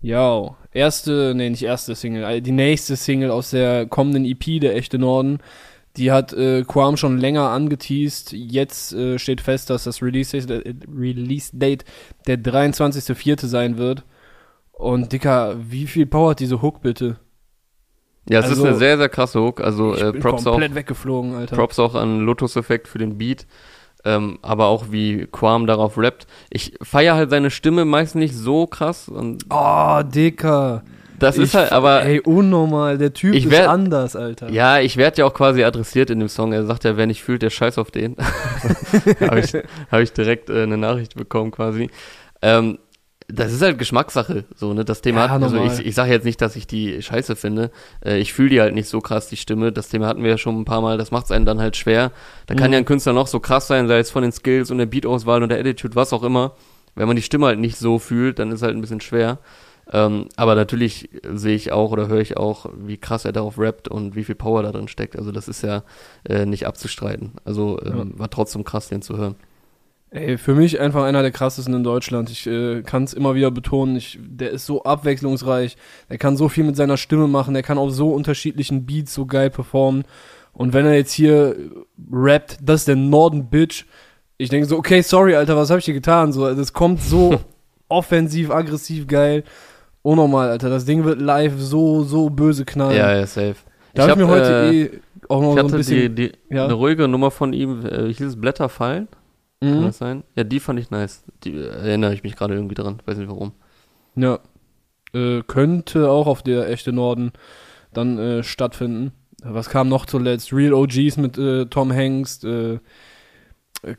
Ja, 0.00 0.56
erste, 0.72 1.34
nee, 1.36 1.50
nicht 1.50 1.62
erste 1.62 1.94
Single, 1.94 2.24
äh, 2.24 2.40
die 2.40 2.52
nächste 2.52 2.96
Single 2.96 3.30
aus 3.30 3.50
der 3.50 3.86
kommenden 3.86 4.24
EP, 4.24 4.60
der 4.60 4.74
echte 4.76 4.98
Norden. 4.98 5.38
Die 5.98 6.10
hat 6.10 6.32
äh, 6.32 6.62
Quam 6.66 6.96
schon 6.96 7.18
länger 7.18 7.50
angeteased. 7.50 8.32
Jetzt 8.32 8.94
äh, 8.94 9.18
steht 9.18 9.42
fest, 9.42 9.68
dass 9.68 9.84
das 9.84 10.02
Release-Date 10.02 10.50
äh, 10.66 10.74
Release 10.90 11.54
-Date 11.54 11.82
der 12.26 12.38
23.04. 12.38 13.46
sein 13.46 13.76
wird. 13.76 14.04
Und 14.72 15.12
Dicker, 15.12 15.54
wie 15.68 15.86
viel 15.86 16.06
Power 16.06 16.30
hat 16.30 16.40
diese 16.40 16.62
Hook 16.62 16.80
bitte? 16.80 17.18
Ja, 18.28 18.38
es 18.38 18.46
Also, 18.46 18.62
ist 18.62 18.68
eine 18.68 18.76
sehr, 18.78 18.98
sehr 18.98 19.08
krasse 19.08 19.40
Hook. 19.40 19.60
Also 19.60 19.94
äh, 19.94 20.12
Props, 20.12 20.46
auch, 20.46 20.60
weggeflogen, 20.60 21.34
Alter. 21.34 21.56
Props 21.56 21.78
auch 21.78 21.94
an 21.94 22.20
Lotus-Effekt 22.20 22.86
für 22.88 22.98
den 22.98 23.18
Beat. 23.18 23.46
Ähm, 24.04 24.38
aber 24.42 24.66
auch 24.66 24.86
wie 24.90 25.26
Quam 25.30 25.66
darauf 25.66 25.96
rappt. 25.96 26.26
Ich 26.50 26.74
feiere 26.82 27.14
halt 27.14 27.30
seine 27.30 27.50
Stimme 27.50 27.84
meist 27.84 28.14
nicht 28.16 28.34
so 28.34 28.66
krass. 28.66 29.08
Und 29.08 29.44
Oh, 29.50 30.00
Dicker. 30.02 30.82
das 31.20 31.36
ist 31.38 31.50
Ich- 31.50 31.54
halt, 31.54 31.70
aber 31.72 32.02
Ey, 32.04 32.20
unnormal. 32.20 32.98
Der 32.98 33.12
Typ 33.12 33.34
Ich 33.34 33.44
ist 33.44 33.50
werd- 33.52 33.68
anders, 33.68 34.16
Alter. 34.16 34.50
Ja, 34.50 34.80
ich 34.80 34.96
werde 34.96 35.18
ja 35.18 35.24
auch 35.26 35.34
quasi 35.34 35.62
adressiert 35.62 36.10
in 36.10 36.18
dem 36.18 36.28
Song. 36.28 36.52
Er 36.52 36.64
sagt 36.64 36.82
ja, 36.84 36.96
wer 36.96 37.06
nicht 37.06 37.22
fühlt, 37.22 37.42
der 37.42 37.50
scheiß 37.50 37.78
auf 37.78 37.90
den. 37.92 38.16
Habe 39.20 39.40
ich, 39.40 39.52
hab 39.90 40.00
ich 40.00 40.12
direkt 40.12 40.50
äh, 40.50 40.62
eine 40.64 40.76
Nachricht 40.78 41.14
bekommen 41.16 41.50
quasi. 41.52 41.88
Ähm, 42.40 42.78
das 43.34 43.52
ist 43.52 43.62
halt 43.62 43.78
Geschmackssache, 43.78 44.44
so, 44.54 44.74
ne? 44.74 44.84
Das 44.84 45.00
Thema 45.00 45.24
Ja, 45.26 45.30
hat, 45.30 45.42
also 45.42 45.56
ich, 45.64 45.86
ich 45.86 45.94
sage 45.94 46.10
jetzt 46.12 46.24
nicht, 46.24 46.40
dass 46.40 46.54
ich 46.56 46.66
die 46.66 47.00
scheiße 47.02 47.34
finde. 47.36 47.70
Äh, 48.04 48.18
ich 48.18 48.32
fühle 48.32 48.50
die 48.50 48.60
halt 48.60 48.74
nicht 48.74 48.88
so 48.88 49.00
krass, 49.00 49.28
die 49.28 49.36
Stimme. 49.36 49.72
Das 49.72 49.88
Thema 49.88 50.06
hatten 50.06 50.22
wir 50.22 50.30
ja 50.30 50.38
schon 50.38 50.60
ein 50.60 50.64
paar 50.64 50.80
Mal, 50.82 50.98
das 50.98 51.10
macht 51.10 51.24
es 51.26 51.30
einen 51.30 51.46
dann 51.46 51.60
halt 51.60 51.76
schwer. 51.76 52.12
Da 52.46 52.54
kann 52.54 52.68
Mhm. 52.68 52.72
ja 52.74 52.78
ein 52.80 52.84
Künstler 52.84 53.12
noch 53.14 53.26
so 53.26 53.40
krass 53.40 53.66
sein, 53.66 53.88
sei 53.88 53.98
es 53.98 54.10
von 54.10 54.22
den 54.22 54.32
Skills 54.32 54.70
und 54.70 54.78
der 54.78 54.86
Beatauswahl 54.86 55.42
und 55.42 55.48
der 55.48 55.58
Attitude, 55.60 55.96
was 55.96 56.12
auch 56.12 56.22
immer. 56.22 56.52
Wenn 56.94 57.06
man 57.06 57.16
die 57.16 57.22
Stimme 57.22 57.46
halt 57.46 57.58
nicht 57.58 57.78
so 57.78 57.98
fühlt, 57.98 58.38
dann 58.38 58.52
ist 58.52 58.62
halt 58.62 58.74
ein 58.76 58.80
bisschen 58.82 59.00
schwer. 59.00 59.38
Ähm, 59.90 60.28
aber 60.36 60.54
natürlich 60.54 61.08
sehe 61.32 61.56
ich 61.56 61.72
auch 61.72 61.90
oder 61.90 62.06
höre 62.08 62.20
ich 62.20 62.36
auch, 62.36 62.66
wie 62.76 62.98
krass 62.98 63.24
er 63.24 63.32
darauf 63.32 63.58
rappt 63.58 63.88
und 63.88 64.14
wie 64.14 64.24
viel 64.24 64.34
Power 64.36 64.62
da 64.62 64.72
drin 64.72 64.88
steckt. 64.88 65.16
Also 65.16 65.32
das 65.32 65.48
ist 65.48 65.62
ja 65.62 65.82
äh, 66.28 66.46
nicht 66.46 66.66
abzustreiten. 66.66 67.32
Also 67.44 67.80
ähm, 67.84 68.12
war 68.16 68.30
trotzdem 68.30 68.62
krass, 68.64 68.88
den 68.88 69.02
zu 69.02 69.16
hören. 69.16 69.34
Ey, 70.14 70.36
für 70.36 70.54
mich 70.54 70.78
einfach 70.78 71.04
einer 71.04 71.22
der 71.22 71.30
krassesten 71.30 71.72
in 71.72 71.84
Deutschland. 71.84 72.28
Ich 72.28 72.46
äh, 72.46 72.82
kann 72.82 73.04
es 73.04 73.14
immer 73.14 73.34
wieder 73.34 73.50
betonen. 73.50 73.96
Ich, 73.96 74.18
der 74.20 74.50
ist 74.50 74.66
so 74.66 74.82
abwechslungsreich. 74.82 75.78
Der 76.10 76.18
kann 76.18 76.36
so 76.36 76.50
viel 76.50 76.64
mit 76.64 76.76
seiner 76.76 76.98
Stimme 76.98 77.28
machen. 77.28 77.54
Der 77.54 77.62
kann 77.62 77.78
auf 77.78 77.92
so 77.92 78.10
unterschiedlichen 78.12 78.84
Beats 78.84 79.14
so 79.14 79.24
geil 79.24 79.48
performen. 79.48 80.04
Und 80.52 80.74
wenn 80.74 80.84
er 80.84 80.94
jetzt 80.94 81.12
hier 81.12 81.56
äh, 81.56 81.70
rappt, 82.12 82.58
das 82.62 82.80
ist 82.80 82.88
der 82.88 82.96
Norden 82.96 83.48
Bitch. 83.48 83.86
Ich 84.36 84.50
denke 84.50 84.66
so, 84.66 84.76
okay, 84.76 85.00
sorry, 85.00 85.34
Alter, 85.34 85.56
was 85.56 85.70
habe 85.70 85.78
ich 85.78 85.86
hier 85.86 85.94
getan? 85.94 86.32
So, 86.34 86.54
das 86.54 86.74
kommt 86.74 87.00
so 87.00 87.40
offensiv, 87.88 88.50
aggressiv 88.50 89.06
geil. 89.06 89.44
Unnormal, 90.02 90.50
Alter. 90.50 90.68
Das 90.68 90.84
Ding 90.84 91.04
wird 91.04 91.22
live 91.22 91.54
so, 91.56 92.02
so 92.02 92.28
böse 92.28 92.66
knallen. 92.66 92.98
Ja, 92.98 93.14
ja, 93.14 93.26
safe. 93.26 93.56
da 93.94 94.02
habe 94.02 94.12
ich 94.12 94.18
mir 94.18 94.24
hab, 94.24 94.40
heute 94.40 94.52
äh, 94.52 94.82
eh 94.82 94.90
auch 95.30 95.40
noch 95.40 95.54
ich 95.56 95.60
so 95.60 95.66
ein 95.68 95.72
bisschen. 95.72 96.14
die, 96.14 96.32
die, 96.32 96.54
ja. 96.54 96.64
eine 96.64 96.74
ruhige 96.74 97.08
Nummer 97.08 97.30
von 97.30 97.54
ihm, 97.54 97.86
äh, 97.86 98.12
hieß 98.12 98.26
es 98.26 98.38
Blätter 98.38 98.68
fallen, 99.62 99.72
kann 99.74 99.80
Mhm. 99.82 99.86
das 99.86 99.98
sein? 99.98 100.22
Ja, 100.36 100.44
die 100.44 100.60
fand 100.60 100.78
ich 100.80 100.90
nice. 100.90 101.24
Die 101.44 101.54
äh, 101.54 101.66
erinnere 101.68 102.14
ich 102.14 102.22
mich 102.22 102.36
gerade 102.36 102.54
irgendwie 102.54 102.74
dran, 102.74 103.00
weiß 103.06 103.18
nicht 103.18 103.28
warum. 103.30 103.52
Ja. 104.16 104.38
Äh, 105.14 105.42
könnte 105.46 106.10
auch 106.10 106.26
auf 106.26 106.42
der 106.42 106.68
echte 106.70 106.92
Norden 106.92 107.32
dann 107.92 108.18
äh, 108.18 108.42
stattfinden. 108.42 109.12
Was 109.44 109.68
kam 109.68 109.88
noch 109.88 110.06
zuletzt? 110.06 110.52
Real 110.52 110.72
OGs 110.72 111.16
mit 111.16 111.36
äh, 111.36 111.66
Tom 111.66 111.92
Hanks, 111.92 112.42
äh, 112.44 112.78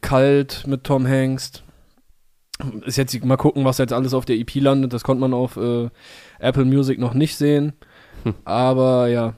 Kalt 0.01 0.65
mit 0.67 0.83
Tom 0.85 1.05
Hanks. 1.07 1.63
Ist 2.85 2.97
jetzt 2.97 3.25
mal 3.25 3.35
gucken, 3.37 3.65
was 3.65 3.77
jetzt 3.79 3.93
alles 3.93 4.13
auf 4.13 4.25
der 4.25 4.37
EP 4.37 4.55
landet. 4.55 4.93
Das 4.93 5.03
konnte 5.03 5.21
man 5.21 5.33
auf 5.33 5.57
äh, 5.57 5.89
Apple 6.39 6.65
Music 6.65 6.97
noch 6.99 7.13
nicht 7.13 7.35
sehen. 7.35 7.73
Hm. 8.23 8.33
Aber 8.45 9.07
ja, 9.07 9.33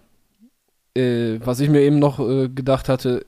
was 1.44 1.60
ich 1.60 1.70
mir 1.70 1.82
eben 1.82 2.00
noch 2.00 2.18
gedacht 2.20 2.88
hatte, 2.88 3.26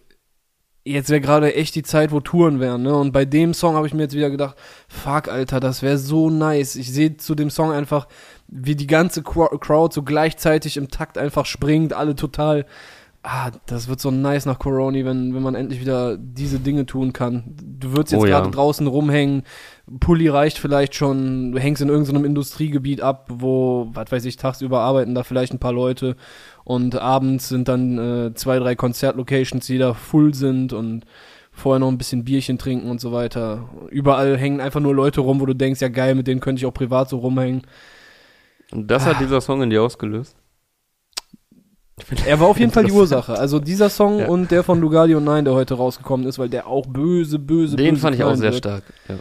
jetzt 0.91 1.10
wäre 1.10 1.21
gerade 1.21 1.54
echt 1.56 1.76
die 1.76 1.84
Zeit, 1.84 2.12
wo 2.12 2.19
Touren 2.19 2.60
wären, 2.60 2.84
ne? 2.84 2.95
Und 2.95 3.12
bei 3.12 3.26
dem 3.26 3.54
Song 3.54 3.76
habe 3.76 3.88
ich 3.88 3.93
mir 3.93 4.04
jetzt 4.04 4.15
wieder 4.15 4.30
gedacht, 4.30 4.56
fuck, 4.88 5.28
Alter, 5.28 5.60
das 5.60 5.82
wäre 5.82 5.97
so 5.97 6.30
nice. 6.30 6.76
Ich 6.76 6.91
sehe 6.91 7.17
zu 7.17 7.36
dem 7.36 7.50
Song 7.50 7.71
einfach, 7.71 8.08
wie 8.47 8.76
die 8.76 8.88
ganze 8.88 9.21
Cro- 9.21 9.58
Crowd 9.60 9.93
so 9.93 10.04
gleichzeitig 10.04 10.78
im 10.78 10.89
Takt 10.89 11.17
einfach 11.17 11.45
springt, 11.45 11.93
alle 11.93 12.15
total. 12.15 12.65
Ah, 13.23 13.52
das 13.65 13.89
wird 13.89 14.00
so 14.00 14.10
nice 14.10 14.45
nach 14.45 14.58
Corona, 14.60 15.04
wenn, 15.04 15.36
wenn 15.36 15.41
man 15.43 15.56
endlich 15.56 15.82
wieder 15.82 16.17
diese 16.17 16.60
Dinge 16.60 16.86
tun 16.86 17.12
kann. 17.12 17.43
Du 17.80 17.91
würdest 17.91 18.13
jetzt 18.13 18.21
Oh 18.21 18.26
ja. 18.26 18.39
gerade 18.39 18.52
draußen 18.52 18.88
rumhängen, 18.88 19.43
Pulli 20.00 20.28
reicht 20.28 20.58
vielleicht 20.58 20.95
schon, 20.95 21.54
du 21.54 21.60
hängst 21.60 21.82
in 21.82 21.88
irgendeinem 21.89 22.26
Industriegebiet 22.26 23.02
ab, 23.02 23.28
wo, 23.30 23.88
was 23.93 24.12
weiß 24.12 24.26
ich, 24.26 24.36
tagsüber 24.36 24.82
arbeiten 24.82 25.15
da 25.15 25.23
vielleicht 25.23 25.54
ein 25.54 25.60
paar 25.60 25.71
Leute 25.73 26.15
und 26.65 26.95
abends 26.95 27.47
sind 27.50 27.67
dann 27.69 27.97
äh, 27.97 28.34
zwei, 28.34 28.60
drei 28.60 28.76
Konzertlocations, 28.76 29.65
die 29.65 29.78
da 29.78 29.93
full 29.93 30.34
sind 30.34 30.73
und 30.73 31.06
vorher 31.52 31.80
noch 31.80 31.88
ein 31.88 31.97
bisschen 31.97 32.23
Bierchen 32.26 32.58
trinken 32.58 32.89
und 32.89 33.00
so 33.02 33.12
weiter. 33.13 33.69
Überall 33.89 34.38
hängen 34.38 34.60
einfach 34.62 34.82
nur 34.82 34.93
Leute 34.93 35.21
rum, 35.21 35.39
wo 35.39 35.45
du 35.45 35.54
denkst, 35.56 35.82
ja 35.82 35.88
geil, 35.88 36.15
mit 36.15 36.28
denen 36.28 36.41
könnte 36.41 36.60
ich 36.60 36.65
auch 36.65 36.73
privat 36.73 37.10
so 37.10 37.17
rumhängen. 37.19 37.62
Und 38.71 38.91
das 38.91 39.04
Ah. 39.04 39.12
hat 39.12 39.21
dieser 39.21 39.39
Song 39.41 39.62
in 39.62 39.69
dir 39.69 39.82
ausgelöst. 39.82 40.36
Er 42.28 42.39
war 42.39 42.47
auf 42.47 42.60
jeden 42.60 42.71
Fall 42.71 42.84
die 42.84 42.91
Ursache. 42.91 43.39
Also 43.39 43.60
dieser 43.60 43.89
Song 43.89 44.19
Ja. 44.19 44.28
und 44.28 44.52
der 44.52 44.63
von 44.63 44.80
Lugardi 44.80 45.15
und 45.15 45.23
Nein, 45.23 45.45
der 45.45 45.56
heute 45.56 45.73
rausgekommen 45.73 46.28
ist, 46.28 46.38
weil 46.38 46.50
der 46.50 46.67
auch 46.67 46.86
böse, 46.86 47.39
böse, 47.39 47.76
Den 47.76 47.91
böse 47.95 48.02
fand 48.02 48.15
ich 48.17 48.23
auch 48.23 48.36
sehr 48.36 48.52
wird. 48.52 48.58
stark. 48.58 48.84
Ja. 49.08 49.15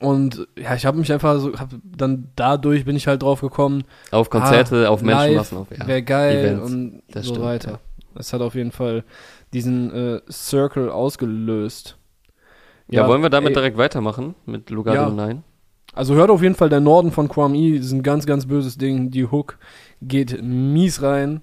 Und 0.00 0.46
ja, 0.58 0.74
ich 0.74 0.84
habe 0.84 0.98
mich 0.98 1.10
einfach 1.12 1.38
so, 1.40 1.52
hab 1.58 1.70
dann 1.82 2.28
dadurch 2.36 2.84
bin 2.84 2.94
ich 2.94 3.06
halt 3.06 3.22
drauf 3.22 3.40
gekommen, 3.40 3.84
Auf 4.10 4.28
Konzerte, 4.28 4.90
auf 4.90 5.02
Ah, 5.02 5.06
live 5.06 5.16
Menschenmassen, 5.20 5.58
auf 5.58 5.66
ja. 5.76 5.86
wäre 5.86 6.02
geil 6.02 6.36
Events. 6.38 6.70
und 6.72 7.02
Das 7.10 7.24
so 7.26 7.34
stimmt, 7.34 7.46
weiter. 7.46 7.70
ja. 7.72 7.78
Es 8.16 8.32
hat 8.32 8.40
auf 8.42 8.54
jeden 8.54 8.72
Fall 8.72 9.04
diesen 9.54 9.90
äh, 9.94 10.20
Circle 10.30 10.90
ausgelöst. 10.90 11.96
Ja, 12.90 13.06
wollen 13.08 13.22
wir 13.22 13.30
damit 13.30 13.50
ey, 13.50 13.54
direkt 13.54 13.78
weitermachen 13.78 14.34
mit 14.44 14.68
Lugardi 14.70 14.98
Ja. 15.00 15.06
und 15.06 15.16
Nein? 15.16 15.42
Also 15.94 16.14
hört 16.14 16.30
auf 16.30 16.42
jeden 16.42 16.54
Fall 16.54 16.68
der 16.68 16.80
Norden 16.80 17.10
von 17.10 17.28
Kwame, 17.28 17.76
ist 17.76 17.92
ein 17.92 18.02
ganz, 18.02 18.26
ganz 18.26 18.46
böses 18.46 18.76
Ding. 18.78 19.10
Die 19.10 19.24
Hook 19.26 19.58
geht 20.02 20.42
mies 20.42 21.00
rein 21.02 21.40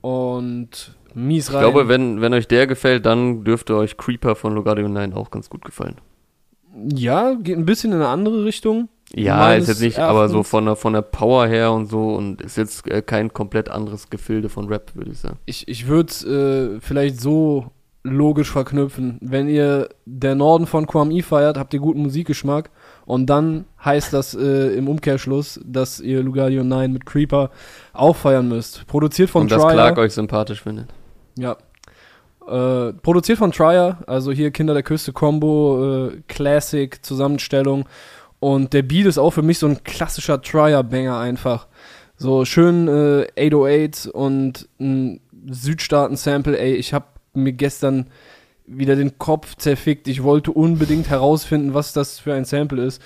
und 0.00 0.96
mies 1.14 1.48
Ich 1.48 1.54
rein. 1.54 1.60
glaube, 1.62 1.88
wenn, 1.88 2.20
wenn 2.20 2.34
euch 2.34 2.48
der 2.48 2.66
gefällt, 2.66 3.06
dann 3.06 3.44
dürfte 3.44 3.76
euch 3.76 3.96
Creeper 3.96 4.34
von 4.34 4.56
und 4.58 4.92
Nein 4.92 5.12
auch 5.12 5.30
ganz 5.30 5.48
gut 5.48 5.64
gefallen. 5.64 5.96
Ja, 6.88 7.34
geht 7.34 7.56
ein 7.56 7.64
bisschen 7.64 7.92
in 7.92 7.98
eine 7.98 8.08
andere 8.08 8.44
Richtung. 8.44 8.88
Ja, 9.12 9.54
ist 9.54 9.68
jetzt 9.68 9.80
nicht, 9.80 9.98
aber 9.98 10.28
so 10.28 10.36
Erachtens. 10.36 10.50
von 10.50 10.64
der, 10.64 10.76
von 10.76 10.92
der 10.92 11.02
Power 11.02 11.46
her 11.46 11.72
und 11.72 11.86
so 11.86 12.14
und 12.14 12.40
ist 12.40 12.56
jetzt 12.56 12.90
äh, 12.90 13.00
kein 13.00 13.32
komplett 13.32 13.68
anderes 13.68 14.10
Gefilde 14.10 14.48
von 14.48 14.66
Rap, 14.66 14.92
würde 14.94 15.12
ich 15.12 15.18
sagen. 15.18 15.38
Ich, 15.46 15.68
ich 15.68 15.86
würde 15.86 16.10
es 16.10 16.24
äh, 16.24 16.80
vielleicht 16.80 17.20
so 17.20 17.70
logisch 18.02 18.50
verknüpfen. 18.50 19.18
Wenn 19.22 19.48
ihr 19.48 19.88
der 20.04 20.34
Norden 20.34 20.66
von 20.66 20.86
Kwame 20.86 21.22
feiert, 21.22 21.56
habt 21.56 21.72
ihr 21.74 21.80
guten 21.80 22.02
Musikgeschmack 22.02 22.70
und 23.06 23.26
dann 23.26 23.64
heißt 23.84 24.12
das 24.12 24.34
äh, 24.34 24.74
im 24.76 24.88
Umkehrschluss, 24.88 25.60
dass 25.64 26.00
ihr 26.00 26.22
Lugardi 26.22 26.58
und 26.58 26.68
Nein 26.68 26.92
mit 26.92 27.06
Creeper 27.06 27.50
auch 27.92 28.16
feiern 28.16 28.48
müsst. 28.48 28.86
Produziert 28.86 29.30
von 29.30 29.42
und 29.42 29.52
dass 29.52 29.62
Trier. 29.62 29.72
Clark 29.72 29.98
euch 29.98 30.12
sympathisch 30.12 30.62
findet. 30.62 30.88
Ja. 31.38 31.56
Äh, 32.46 32.92
produziert 32.94 33.38
von 33.38 33.52
Trier, 33.52 33.98
also 34.06 34.30
hier 34.30 34.50
Kinder 34.50 34.74
der 34.74 34.82
Küste 34.82 35.12
Combo, 35.12 36.08
äh, 36.08 36.22
Classic, 36.28 37.02
Zusammenstellung. 37.04 37.86
Und 38.38 38.74
der 38.74 38.82
Beat 38.82 39.06
ist 39.06 39.16
auch 39.16 39.30
für 39.30 39.42
mich 39.42 39.58
so 39.58 39.66
ein 39.66 39.82
klassischer 39.84 40.42
Trier-Banger 40.42 41.18
einfach. 41.18 41.66
So 42.16 42.44
schön 42.44 42.88
äh, 42.88 43.26
808 43.38 44.08
und 44.08 44.68
ein 44.78 45.20
Südstaaten-Sample. 45.46 46.58
Ey, 46.58 46.74
ich 46.74 46.92
hab 46.92 47.18
mir 47.32 47.52
gestern 47.52 48.10
wieder 48.66 48.96
den 48.96 49.18
Kopf 49.18 49.56
zerfickt. 49.56 50.08
Ich 50.08 50.22
wollte 50.22 50.52
unbedingt 50.52 51.08
herausfinden, 51.08 51.74
was 51.74 51.92
das 51.92 52.18
für 52.18 52.34
ein 52.34 52.44
Sample 52.44 52.84
ist. 52.84 53.00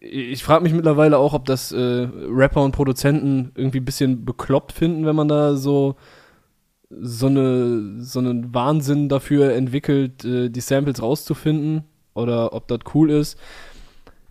Ich 0.00 0.42
frage 0.42 0.64
mich 0.64 0.72
mittlerweile 0.72 1.18
auch, 1.18 1.32
ob 1.34 1.44
das 1.44 1.70
äh, 1.70 2.08
Rapper 2.28 2.62
und 2.62 2.72
Produzenten 2.72 3.52
irgendwie 3.54 3.78
ein 3.78 3.84
bisschen 3.84 4.24
bekloppt 4.24 4.72
finden, 4.72 5.06
wenn 5.06 5.16
man 5.16 5.28
da 5.28 5.54
so 5.54 5.94
so 7.00 7.26
eine 7.26 8.00
so 8.00 8.18
einen 8.18 8.52
Wahnsinn 8.54 9.08
dafür 9.08 9.54
entwickelt, 9.54 10.24
äh, 10.24 10.48
die 10.50 10.60
Samples 10.60 11.00
rauszufinden 11.02 11.84
oder 12.14 12.52
ob 12.52 12.68
das 12.68 12.80
cool 12.94 13.10
ist. 13.10 13.38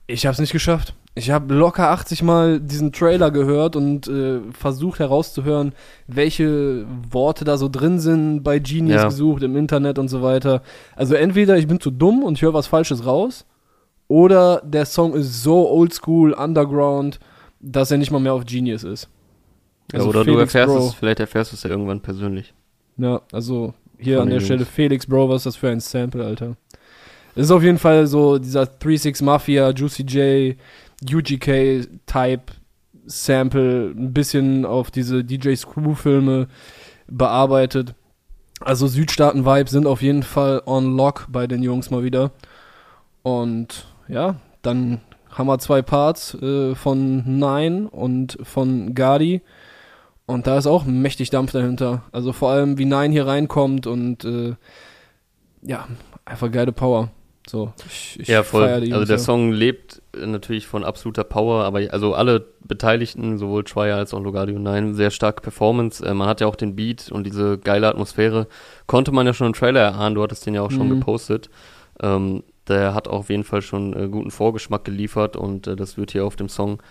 Ich 0.08 0.26
habe 0.26 0.34
es 0.34 0.40
nicht 0.40 0.52
geschafft. 0.52 0.94
Ich 1.14 1.30
habe 1.30 1.54
locker 1.54 1.90
80 1.90 2.24
Mal 2.24 2.60
diesen 2.62 2.94
Trailer 2.94 3.32
gehört 3.32 3.76
und 3.76 4.08
äh, 4.08 4.40
versucht 4.54 5.00
herauszuhören, 5.00 5.74
welche 6.08 6.86
Worte 7.10 7.44
da 7.44 7.58
so 7.58 7.68
drin 7.68 8.00
sind, 8.00 8.44
bei 8.44 8.60
Genius 8.60 9.02
Ja. 9.02 9.06
gesucht, 9.06 9.44
im 9.44 9.58
Internet 9.58 10.00
und 10.00 10.08
so 10.08 10.22
weiter. 10.22 10.62
Also 10.96 11.16
entweder 11.16 11.58
ich 11.58 11.68
bin 11.68 11.82
zu 11.82 11.92
dumm 11.92 12.24
und 12.24 12.36
ich 12.38 12.42
höre 12.44 12.54
was 12.54 12.68
Falsches 12.68 13.06
raus, 13.06 13.46
oder 14.08 14.62
der 14.66 14.86
Song 14.86 15.14
ist 15.14 15.42
so 15.44 15.70
oldschool, 15.70 16.34
underground, 16.34 17.20
dass 17.60 17.92
er 17.92 17.98
nicht 17.98 18.12
mal 18.12 18.20
mehr 18.20 18.34
auf 18.34 18.46
Genius 18.46 18.84
ist. 18.84 19.10
Also 19.94 20.10
oder 20.10 20.24
du 20.24 20.34
Felix 20.34 20.54
erfährst 20.54 20.76
Bro. 20.78 20.88
es, 20.88 20.94
vielleicht 20.94 21.20
erfährst 21.20 21.52
du 21.52 21.56
es 21.56 21.64
ja 21.64 21.70
irgendwann 21.70 22.02
persönlich. 22.02 22.54
Ja, 22.98 23.22
also 23.32 23.74
hier 23.98 24.18
Von 24.18 24.24
an 24.24 24.30
der 24.30 24.38
Jungs. 24.38 24.46
Stelle 24.46 24.66
Felix, 24.66 25.06
Bro, 25.06 25.30
was 25.30 25.38
ist 25.38 25.46
das 25.46 25.56
für 25.56 25.70
ein 25.70 25.80
Sample, 25.80 26.26
Alter? 26.26 26.56
Es 27.36 27.46
ist 27.46 27.52
auf 27.52 27.64
jeden 27.64 27.78
Fall 27.78 28.08
so 28.08 28.38
dieser 28.38 28.64
3-6 28.64 29.24
Mafia, 29.24 29.70
Juicy 29.72 30.04
J, 30.04 30.58
UGK-Type 31.04 32.44
Sample 33.06 33.94
ein 33.96 34.14
bisschen 34.14 34.66
auf 34.66 34.92
diese 34.92 35.24
DJ 35.24 35.56
Screw-Filme 35.56 36.48
bearbeitet. 37.08 37.96
Also 38.60 38.88
Südstaaten-Vibes 38.88 39.72
sind 39.72 39.88
auf 39.88 40.02
jeden 40.02 40.24
Fall 40.24 40.62
on 40.66 40.96
lock 40.96 41.28
bei 41.30 41.48
den 41.48 41.64
Jungs 41.64 41.90
mal 41.90 42.04
wieder. 42.04 42.32
Und 43.24 43.88
ja, 44.08 44.36
dann 44.62 45.02
haben 45.30 45.48
wir 45.48 45.60
zwei 45.60 45.82
Parts 45.82 46.36
äh, 46.36 46.76
von 46.76 47.40
Nine 47.40 47.90
und 47.90 48.38
von 48.44 48.94
Gardi. 48.94 49.42
Und 50.26 50.48
da 50.48 50.58
ist 50.58 50.68
auch 50.68 50.86
mächtig 50.86 51.30
Dampf 51.30 51.52
dahinter. 51.52 52.04
Also 52.12 52.32
vor 52.32 52.52
allem, 52.52 52.78
wie 52.78 52.86
Nine 52.86 53.12
hier 53.12 53.28
reinkommt 53.28 53.88
und 53.88 54.24
äh, 54.24 54.56
ja, 55.62 55.88
einfach 56.26 56.52
geile 56.52 56.72
Power. 56.72 57.10
So, 57.48 57.74
ich, 57.88 58.20
ich 58.20 58.28
ja, 58.28 58.44
voll. 58.44 58.64
also 58.64 59.04
der 59.04 59.18
Song 59.18 59.52
lebt 59.52 60.02
natürlich 60.16 60.68
von 60.68 60.84
absoluter 60.84 61.24
Power, 61.24 61.64
aber 61.64 61.82
also 61.92 62.14
alle 62.14 62.46
Beteiligten, 62.64 63.38
sowohl 63.38 63.64
Trier 63.64 63.96
als 63.96 64.14
auch 64.14 64.22
Logardio 64.22 64.60
9, 64.60 64.94
sehr 64.94 65.10
starke 65.10 65.42
Performance. 65.42 66.06
Äh, 66.06 66.14
man 66.14 66.28
hat 66.28 66.40
ja 66.40 66.48
auch 66.48 66.56
den 66.56 66.76
Beat 66.76 67.12
und 67.12 67.26
diese 67.26 67.58
geile 67.58 67.88
Atmosphäre. 67.88 68.48
Konnte 68.88 69.12
man 69.12 69.26
ja 69.26 69.34
schon 69.34 69.48
im 69.48 69.54
Trailer 69.54 69.82
erahnen, 69.82 70.16
du 70.16 70.24
hattest 70.24 70.46
den 70.46 70.54
ja 70.54 70.62
auch 70.62 70.72
schon 70.72 70.88
mhm. 70.88 71.00
gepostet. 71.00 71.50
Ähm, 72.02 72.44
der 72.68 72.94
hat 72.94 73.08
auf 73.08 73.30
jeden 73.30 73.44
Fall 73.44 73.62
schon 73.62 73.94
äh, 73.94 74.08
guten 74.08 74.32
Vorgeschmack 74.32 74.86
geliefert 74.86 75.36
und 75.36 75.68
äh, 75.68 75.76
das 75.76 75.98
wird 75.98 76.12
hier 76.12 76.26
auf 76.26 76.36
dem 76.36 76.48
Song 76.48 76.82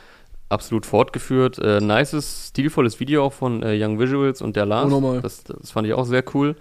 absolut 0.51 0.85
fortgeführt. 0.85 1.59
Äh, 1.59 1.81
nices, 1.81 2.49
stilvolles 2.49 3.01
Video 3.01 3.25
auch 3.25 3.33
von 3.33 3.63
äh, 3.63 3.83
Young 3.83 3.99
Visuals 3.99 4.43
und 4.43 4.57
der 4.57 4.67
Lars. 4.67 4.93
Oh, 4.93 5.21
das, 5.21 5.45
das 5.45 5.71
fand 5.71 5.87
ich 5.87 5.95
auch 5.95 6.05
sehr 6.05 6.25
cool. 6.35 6.57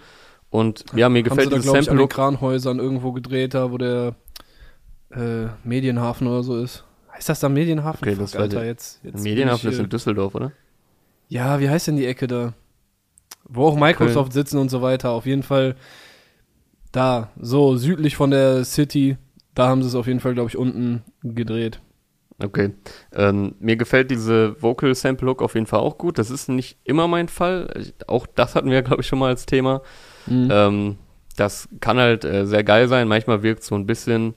Und 0.50 0.86
ja, 0.96 1.10
mir 1.10 1.24
gefällt 1.24 1.52
dieses 1.52 1.66
Sample. 1.66 1.82
Ich, 1.82 1.90
an 1.92 1.98
den 1.98 2.10
Kranhäusern 2.10 2.80
irgendwo 2.80 3.12
gedreht 3.12 3.54
da, 3.54 3.72
wo 3.72 3.78
der 3.78 4.16
äh, 5.12 5.48
Medienhafen 5.64 6.28
oder 6.28 6.44
so 6.44 6.58
ist. 6.58 6.86
Heißt 7.14 7.30
das 7.30 7.40
da 7.40 7.50
Medienhafen? 7.50 8.08
Okay, 8.08 8.18
das 8.18 8.32
Fuck, 8.32 8.42
Alter, 8.42 8.66
jetzt, 8.66 9.00
jetzt 9.04 9.24
Medienhafen 9.24 9.70
ist 9.70 9.80
in 9.80 9.90
Düsseldorf, 9.90 10.36
oder? 10.36 10.52
Ja, 11.28 11.60
wie 11.60 11.70
heißt 11.70 11.88
denn 11.88 11.98
die 11.98 12.06
Ecke 12.06 12.28
da? 12.28 12.54
Wo 13.44 13.66
auch 13.68 13.76
Microsoft 13.76 14.32
Köln. 14.32 14.44
sitzen 14.44 14.58
und 14.58 14.70
so 14.70 14.82
weiter. 14.82 15.12
Auf 15.12 15.26
jeden 15.26 15.44
Fall 15.44 15.76
da, 16.92 17.30
so 17.40 17.76
südlich 17.78 18.16
von 18.16 18.32
der 18.32 18.64
City. 18.66 19.18
Da 19.54 19.68
haben 19.68 19.82
sie 19.82 19.90
es 19.90 19.96
auf 19.96 20.08
jeden 20.08 20.20
Fall, 20.20 20.34
glaube 20.34 20.50
ich, 20.50 20.58
unten 20.58 21.04
gedreht. 21.22 21.82
Okay. 22.42 22.72
Ähm, 23.14 23.56
mir 23.60 23.76
gefällt 23.76 24.12
diese 24.12 24.62
Vocal 24.62 24.96
Sample 24.96 25.26
Look 25.26 25.42
auf 25.42 25.56
jeden 25.56 25.66
Fall 25.66 25.80
auch 25.80 25.98
gut. 25.98 26.18
Das 26.18 26.32
ist 26.32 26.48
nicht 26.50 26.78
immer 26.84 27.08
mein 27.08 27.28
Fall. 27.28 27.92
Auch 28.08 28.28
das 28.28 28.56
hatten 28.56 28.72
wir, 28.72 28.82
glaube 28.84 29.02
ich, 29.02 29.08
schon 29.08 29.20
mal 29.20 29.28
als 29.28 29.46
Thema. 29.46 29.82
Mhm. 30.26 30.50
Ähm, 30.52 30.98
das 31.36 31.70
kann 31.80 31.98
halt 31.98 32.26
äh, 32.26 32.46
sehr 32.46 32.64
geil 32.64 32.88
sein. 32.88 33.08
Manchmal 33.08 33.44
wirkt 33.44 33.64
so 33.64 33.76
ein 33.76 33.86
bisschen, 33.86 34.36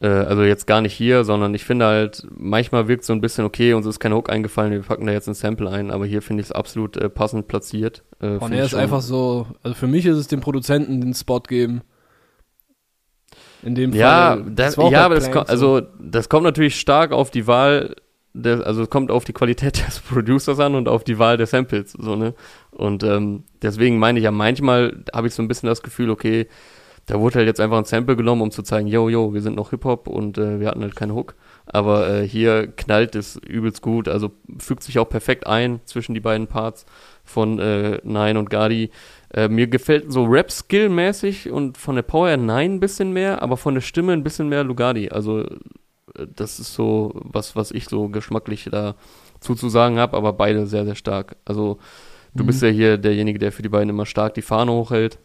äh, 0.00 0.08
also 0.08 0.42
jetzt 0.42 0.66
gar 0.66 0.80
nicht 0.80 0.94
hier, 0.94 1.24
sondern 1.24 1.54
ich 1.54 1.64
finde 1.64 1.86
halt, 1.86 2.26
manchmal 2.30 2.88
wirkt 2.88 3.04
so 3.04 3.12
ein 3.12 3.20
bisschen, 3.20 3.44
okay, 3.44 3.74
uns 3.74 3.86
ist 3.86 4.00
kein 4.00 4.12
Hook 4.14 4.30
eingefallen, 4.30 4.72
wir 4.72 4.82
packen 4.82 5.06
da 5.06 5.12
jetzt 5.12 5.28
ein 5.28 5.34
Sample 5.34 5.70
ein, 5.70 5.90
aber 5.90 6.06
hier 6.06 6.22
finde 6.22 6.42
ich 6.42 6.48
es 6.48 6.52
absolut 6.52 6.96
äh, 6.96 7.08
passend 7.08 7.48
platziert. 7.48 8.04
Äh, 8.20 8.36
Und 8.36 8.52
er 8.52 8.64
ist 8.64 8.74
einfach 8.74 9.02
so, 9.02 9.46
also 9.62 9.74
für 9.74 9.86
mich 9.86 10.06
ist 10.06 10.16
es 10.16 10.28
dem 10.28 10.40
Produzenten 10.40 11.00
den 11.00 11.14
Spot 11.14 11.40
geben. 11.40 11.82
In 13.62 13.74
dem 13.74 13.92
Fall. 13.92 14.00
Ja, 14.00 14.36
das, 14.36 14.76
das 14.76 14.90
ja 14.90 15.04
aber 15.04 15.16
das, 15.16 15.30
kommt, 15.30 15.48
also, 15.50 15.82
das 16.00 16.28
kommt 16.28 16.44
natürlich 16.44 16.78
stark 16.78 17.12
auf 17.12 17.30
die 17.30 17.46
Wahl 17.46 17.94
der, 18.34 18.66
also 18.66 18.82
es 18.82 18.90
kommt 18.90 19.10
auf 19.10 19.24
die 19.24 19.32
Qualität 19.32 19.78
des 19.86 20.00
Producers 20.00 20.60
an 20.60 20.74
und 20.74 20.88
auf 20.88 21.04
die 21.04 21.18
Wahl 21.18 21.36
der 21.36 21.46
Samples, 21.46 21.92
so, 21.92 22.16
ne? 22.16 22.34
Und 22.70 23.02
ähm, 23.02 23.44
deswegen 23.62 23.98
meine 23.98 24.18
ich 24.18 24.24
ja, 24.24 24.30
manchmal 24.30 25.04
habe 25.12 25.26
ich 25.26 25.34
so 25.34 25.42
ein 25.42 25.48
bisschen 25.48 25.68
das 25.68 25.82
Gefühl, 25.82 26.10
okay, 26.10 26.46
da 27.06 27.18
wurde 27.18 27.36
halt 27.36 27.46
jetzt 27.46 27.58
einfach 27.58 27.78
ein 27.78 27.84
Sample 27.84 28.16
genommen, 28.16 28.42
um 28.42 28.50
zu 28.50 28.62
zeigen, 28.62 28.86
yo, 28.86 29.08
yo, 29.08 29.32
wir 29.32 29.40
sind 29.40 29.56
noch 29.56 29.70
Hip-Hop 29.70 30.08
und 30.08 30.36
äh, 30.36 30.60
wir 30.60 30.68
hatten 30.68 30.82
halt 30.82 30.94
keinen 30.94 31.14
Hook. 31.14 31.36
Aber 31.64 32.08
äh, 32.08 32.28
hier 32.28 32.66
knallt 32.66 33.14
es 33.14 33.36
übelst 33.36 33.80
gut, 33.80 34.08
also 34.08 34.32
fügt 34.58 34.82
sich 34.82 34.98
auch 34.98 35.08
perfekt 35.08 35.46
ein 35.46 35.80
zwischen 35.86 36.14
die 36.14 36.20
beiden 36.20 36.48
Parts 36.48 36.84
von 37.24 37.58
äh, 37.58 37.98
Nine 38.04 38.38
und 38.38 38.50
Gadi. 38.50 38.90
Äh, 39.34 39.48
mir 39.48 39.66
gefällt 39.66 40.10
so 40.10 40.24
Rap-Skill-mäßig 40.24 41.50
und 41.50 41.76
von 41.76 41.96
der 41.96 42.02
Power 42.02 42.36
Nine 42.36 42.74
ein 42.74 42.80
bisschen 42.80 43.12
mehr, 43.12 43.42
aber 43.42 43.56
von 43.56 43.74
der 43.74 43.82
Stimme 43.82 44.12
ein 44.12 44.24
bisschen 44.24 44.48
mehr 44.48 44.64
Lugardi. 44.64 45.10
Also 45.10 45.44
das 46.14 46.58
ist 46.58 46.74
so 46.74 47.12
was, 47.14 47.56
was 47.56 47.70
ich 47.70 47.86
so 47.86 48.08
geschmacklich 48.08 48.68
da 48.70 48.94
zuzusagen 49.40 49.98
habe, 49.98 50.16
aber 50.16 50.32
beide 50.32 50.66
sehr, 50.66 50.84
sehr 50.84 50.94
stark. 50.94 51.36
Also 51.44 51.78
du 52.34 52.42
mhm. 52.42 52.46
bist 52.48 52.62
ja 52.62 52.68
hier 52.68 52.98
derjenige, 52.98 53.38
der 53.38 53.52
für 53.52 53.62
die 53.62 53.68
beiden 53.68 53.90
immer 53.90 54.06
stark 54.06 54.34
die 54.34 54.42
Fahne 54.42 54.72
hochhält. 54.72 55.18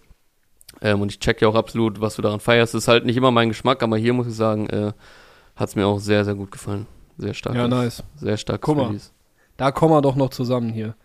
Ähm, 0.81 1.01
und 1.01 1.11
ich 1.11 1.19
check 1.19 1.41
ja 1.41 1.47
auch 1.47 1.55
absolut, 1.55 2.01
was 2.01 2.15
du 2.15 2.21
daran 2.21 2.39
feierst. 2.39 2.73
Das 2.73 2.83
ist 2.83 2.87
halt 2.87 3.05
nicht 3.05 3.17
immer 3.17 3.31
mein 3.31 3.49
Geschmack, 3.49 3.81
aber 3.83 3.97
hier 3.97 4.13
muss 4.13 4.27
ich 4.27 4.35
sagen, 4.35 4.67
äh, 4.69 4.91
hat 5.55 5.69
es 5.69 5.75
mir 5.75 5.85
auch 5.85 5.99
sehr, 5.99 6.25
sehr 6.25 6.35
gut 6.35 6.51
gefallen. 6.51 6.87
Sehr 7.17 7.33
stark. 7.33 7.55
Ja, 7.55 7.67
nice. 7.67 8.03
Sehr 8.15 8.37
stark. 8.37 8.61
Guck 8.61 8.77
mal, 8.77 8.95
da 9.57 9.71
kommen 9.71 9.93
wir 9.93 10.01
doch 10.01 10.15
noch 10.15 10.29
zusammen 10.29 10.73
hier. 10.73 10.95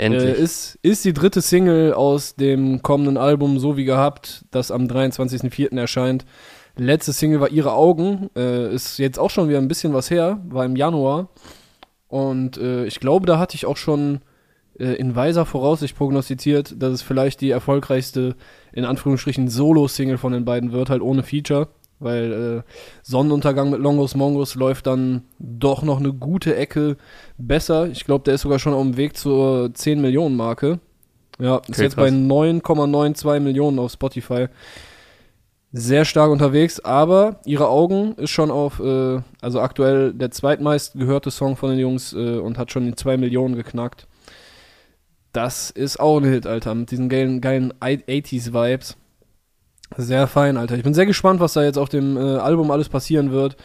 Endlich. 0.00 0.24
Äh, 0.24 0.42
ist, 0.42 0.78
ist 0.82 1.04
die 1.04 1.12
dritte 1.12 1.42
Single 1.42 1.92
aus 1.92 2.34
dem 2.34 2.82
kommenden 2.82 3.18
Album 3.18 3.58
So 3.58 3.76
wie 3.76 3.84
gehabt, 3.84 4.46
das 4.50 4.70
am 4.70 4.86
23.04. 4.86 5.78
erscheint. 5.78 6.24
Letzte 6.76 7.12
Single 7.12 7.40
war 7.40 7.50
Ihre 7.50 7.74
Augen. 7.74 8.30
Äh, 8.34 8.74
ist 8.74 8.98
jetzt 8.98 9.18
auch 9.18 9.28
schon 9.28 9.50
wieder 9.50 9.58
ein 9.58 9.68
bisschen 9.68 9.92
was 9.92 10.10
her, 10.10 10.40
war 10.48 10.64
im 10.64 10.74
Januar. 10.74 11.28
Und 12.08 12.56
äh, 12.56 12.86
ich 12.86 12.98
glaube, 12.98 13.26
da 13.26 13.38
hatte 13.38 13.54
ich 13.54 13.66
auch 13.66 13.76
schon 13.76 14.20
äh, 14.78 14.94
in 14.94 15.14
weiser 15.14 15.44
Voraussicht 15.44 15.96
prognostiziert, 15.96 16.74
dass 16.82 16.94
es 16.94 17.02
vielleicht 17.02 17.42
die 17.42 17.50
erfolgreichste, 17.50 18.36
in 18.72 18.86
Anführungsstrichen, 18.86 19.48
Solo-Single 19.48 20.16
von 20.16 20.32
den 20.32 20.46
beiden 20.46 20.72
wird, 20.72 20.88
halt 20.88 21.02
ohne 21.02 21.22
Feature. 21.22 21.68
Weil 22.00 22.32
äh, 22.32 22.72
Sonnenuntergang 23.02 23.70
mit 23.70 23.80
Longos 23.80 24.14
Mongos 24.14 24.54
läuft 24.54 24.86
dann 24.86 25.22
doch 25.38 25.82
noch 25.82 26.00
eine 26.00 26.12
gute 26.12 26.56
Ecke 26.56 26.96
besser. 27.38 27.88
Ich 27.88 28.04
glaube, 28.04 28.24
der 28.24 28.34
ist 28.34 28.40
sogar 28.40 28.58
schon 28.58 28.74
auf 28.74 28.82
dem 28.82 28.96
Weg 28.96 29.16
zur 29.16 29.72
10 29.72 30.00
Millionen 30.00 30.36
Marke. 30.36 30.80
Ja, 31.38 31.58
ist 31.58 31.70
okay, 31.70 31.82
jetzt 31.82 31.96
krass. 31.96 32.10
bei 32.10 32.16
9,92 32.16 33.40
Millionen 33.40 33.78
auf 33.78 33.92
Spotify 33.92 34.48
sehr 35.72 36.04
stark 36.04 36.30
unterwegs, 36.30 36.80
aber 36.80 37.40
ihre 37.44 37.68
Augen 37.68 38.14
ist 38.14 38.30
schon 38.30 38.50
auf, 38.50 38.80
äh, 38.80 39.20
also 39.40 39.60
aktuell 39.60 40.12
der 40.12 40.30
zweitmeist 40.30 40.94
gehörte 40.94 41.30
Song 41.30 41.56
von 41.56 41.70
den 41.70 41.78
Jungs 41.78 42.12
äh, 42.12 42.38
und 42.38 42.58
hat 42.58 42.72
schon 42.72 42.86
die 42.86 42.94
2 42.94 43.16
Millionen 43.16 43.54
geknackt. 43.54 44.08
Das 45.32 45.70
ist 45.70 46.00
auch 46.00 46.18
ein 46.18 46.24
Hit, 46.24 46.46
Alter, 46.46 46.74
mit 46.74 46.90
diesen 46.90 47.08
geilen, 47.08 47.40
geilen 47.40 47.72
80s-Vibes. 47.74 48.96
Sehr 49.96 50.26
fein, 50.26 50.56
Alter. 50.56 50.76
Ich 50.76 50.84
bin 50.84 50.94
sehr 50.94 51.06
gespannt, 51.06 51.40
was 51.40 51.54
da 51.54 51.62
jetzt 51.62 51.78
auf 51.78 51.88
dem 51.88 52.16
äh, 52.16 52.36
Album 52.36 52.70
alles 52.70 52.88
passieren 52.88 53.32
wird. 53.32 53.56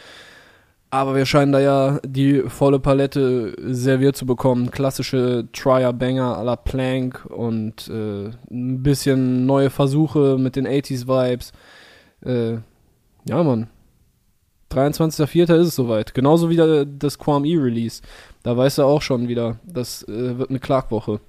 Aber 0.89 1.15
wir 1.15 1.25
scheinen 1.25 1.51
da 1.51 1.59
ja 1.59 1.99
die 2.05 2.41
volle 2.47 2.79
Palette 2.79 3.53
serviert 3.59 4.15
zu 4.15 4.25
bekommen. 4.25 4.71
Klassische 4.71 5.47
Trier-Banger 5.51 6.37
à 6.37 6.43
la 6.43 6.55
Plank 6.55 7.25
und 7.25 7.89
äh, 7.89 8.31
ein 8.49 8.81
bisschen 8.81 9.45
neue 9.45 9.69
Versuche 9.69 10.37
mit 10.37 10.55
den 10.55 10.67
80s-Vibes 10.67 11.51
äh, 12.25 12.53
ja, 13.27 13.43
Mann. 13.43 13.67
23.04. 14.71 15.43
ist 15.55 15.67
es 15.67 15.75
soweit. 15.75 16.13
Genauso 16.13 16.49
wie 16.49 16.85
das 16.97 17.19
Quam 17.19 17.45
E-Release. 17.45 18.01
Da 18.43 18.55
weißt 18.55 18.79
du 18.79 18.83
auch 18.83 19.01
schon 19.01 19.27
wieder, 19.27 19.59
das 19.65 20.03
äh, 20.03 20.37
wird 20.37 20.49
eine 20.49 20.59
Klagwoche. 20.59 21.19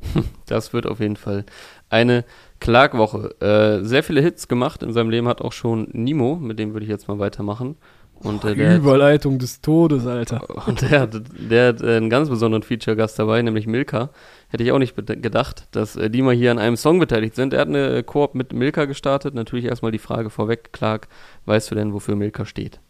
Das 0.46 0.74
wird 0.74 0.86
auf 0.86 1.00
jeden 1.00 1.16
Fall 1.16 1.46
eine 1.88 2.26
Klagwoche. 2.60 3.34
Äh, 3.40 3.84
sehr 3.84 4.02
viele 4.02 4.20
Hits 4.20 4.48
gemacht 4.48 4.82
in 4.82 4.92
seinem 4.92 5.10
Leben 5.10 5.28
hat 5.28 5.42
auch 5.42 5.52
schon 5.52 5.88
Nimo, 5.92 6.36
mit 6.36 6.58
dem 6.58 6.72
würde 6.72 6.84
ich 6.84 6.90
jetzt 6.90 7.08
mal 7.08 7.18
weitermachen. 7.18 7.76
Und, 8.20 8.44
äh, 8.44 8.54
der 8.54 8.76
Überleitung 8.76 9.34
hat, 9.34 9.42
des 9.42 9.60
Todes, 9.60 10.06
Alter. 10.06 10.42
Und 10.66 10.82
der 10.82 11.00
hat, 11.00 11.20
der 11.36 11.68
hat 11.68 11.82
äh, 11.82 11.96
einen 11.96 12.10
ganz 12.10 12.28
besonderen 12.28 12.62
Feature-Gast 12.62 13.18
dabei, 13.18 13.42
nämlich 13.42 13.66
Milka. 13.66 14.10
Hätte 14.48 14.62
ich 14.62 14.72
auch 14.72 14.78
nicht 14.78 14.94
gedacht, 14.96 15.68
dass 15.72 15.96
äh, 15.96 16.08
die 16.08 16.22
mal 16.22 16.34
hier 16.34 16.50
an 16.50 16.58
einem 16.58 16.76
Song 16.76 16.98
beteiligt 16.98 17.34
sind. 17.34 17.52
Er 17.52 17.60
hat 17.60 17.68
eine 17.68 18.02
Koop 18.02 18.34
mit 18.34 18.52
Milka 18.52 18.84
gestartet. 18.84 19.34
Natürlich 19.34 19.66
erstmal 19.66 19.92
die 19.92 19.98
Frage 19.98 20.30
vorweg, 20.30 20.72
Clark, 20.72 21.08
weißt 21.46 21.70
du 21.70 21.74
denn, 21.74 21.92
wofür 21.92 22.14
Milka 22.14 22.46
steht? 22.46 22.80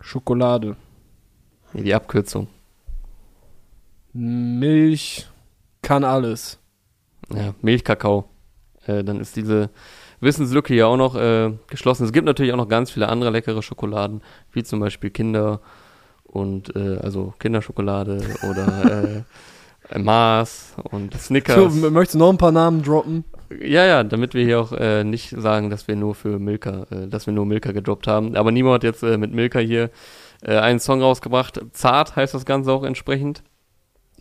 Schokolade. 0.00 0.76
Nee, 1.72 1.82
die 1.82 1.94
Abkürzung. 1.94 2.48
Milch 4.12 5.28
kann 5.82 6.02
alles. 6.02 6.58
Ja, 7.32 7.54
Milchkakao. 7.60 8.29
Äh, 8.98 9.04
dann 9.04 9.20
ist 9.20 9.36
diese 9.36 9.70
Wissenslücke 10.20 10.74
ja 10.74 10.86
auch 10.86 10.96
noch 10.96 11.16
äh, 11.16 11.52
geschlossen. 11.68 12.04
Es 12.04 12.12
gibt 12.12 12.26
natürlich 12.26 12.52
auch 12.52 12.58
noch 12.58 12.68
ganz 12.68 12.90
viele 12.90 13.08
andere 13.08 13.30
leckere 13.30 13.62
Schokoladen, 13.62 14.22
wie 14.52 14.62
zum 14.62 14.80
Beispiel 14.80 15.10
Kinder 15.10 15.60
und 16.24 16.74
äh, 16.76 16.98
also 16.98 17.34
Kinderschokolade 17.38 18.20
oder 18.48 19.24
äh, 19.90 19.98
Mars 19.98 20.74
und 20.90 21.14
Snickers. 21.18 21.74
So, 21.74 21.90
möchtest 21.90 22.14
du 22.14 22.18
noch 22.18 22.30
ein 22.30 22.38
paar 22.38 22.52
Namen 22.52 22.82
droppen? 22.82 23.24
Ja, 23.60 23.84
ja, 23.84 24.04
damit 24.04 24.34
wir 24.34 24.44
hier 24.44 24.60
auch 24.60 24.72
äh, 24.72 25.02
nicht 25.02 25.30
sagen, 25.30 25.70
dass 25.70 25.88
wir 25.88 25.96
nur 25.96 26.14
für 26.14 26.38
Milka, 26.38 26.86
äh, 26.90 27.08
dass 27.08 27.26
wir 27.26 27.34
nur 27.34 27.46
Milka 27.46 27.72
gedroppt 27.72 28.06
haben. 28.06 28.36
Aber 28.36 28.52
niemand 28.52 28.76
hat 28.76 28.84
jetzt 28.84 29.02
äh, 29.02 29.18
mit 29.18 29.32
Milka 29.32 29.58
hier 29.58 29.90
äh, 30.42 30.56
einen 30.56 30.78
Song 30.78 31.02
rausgebracht. 31.02 31.60
Zart 31.72 32.14
heißt 32.14 32.34
das 32.34 32.44
Ganze 32.44 32.70
auch 32.72 32.84
entsprechend. 32.84 33.42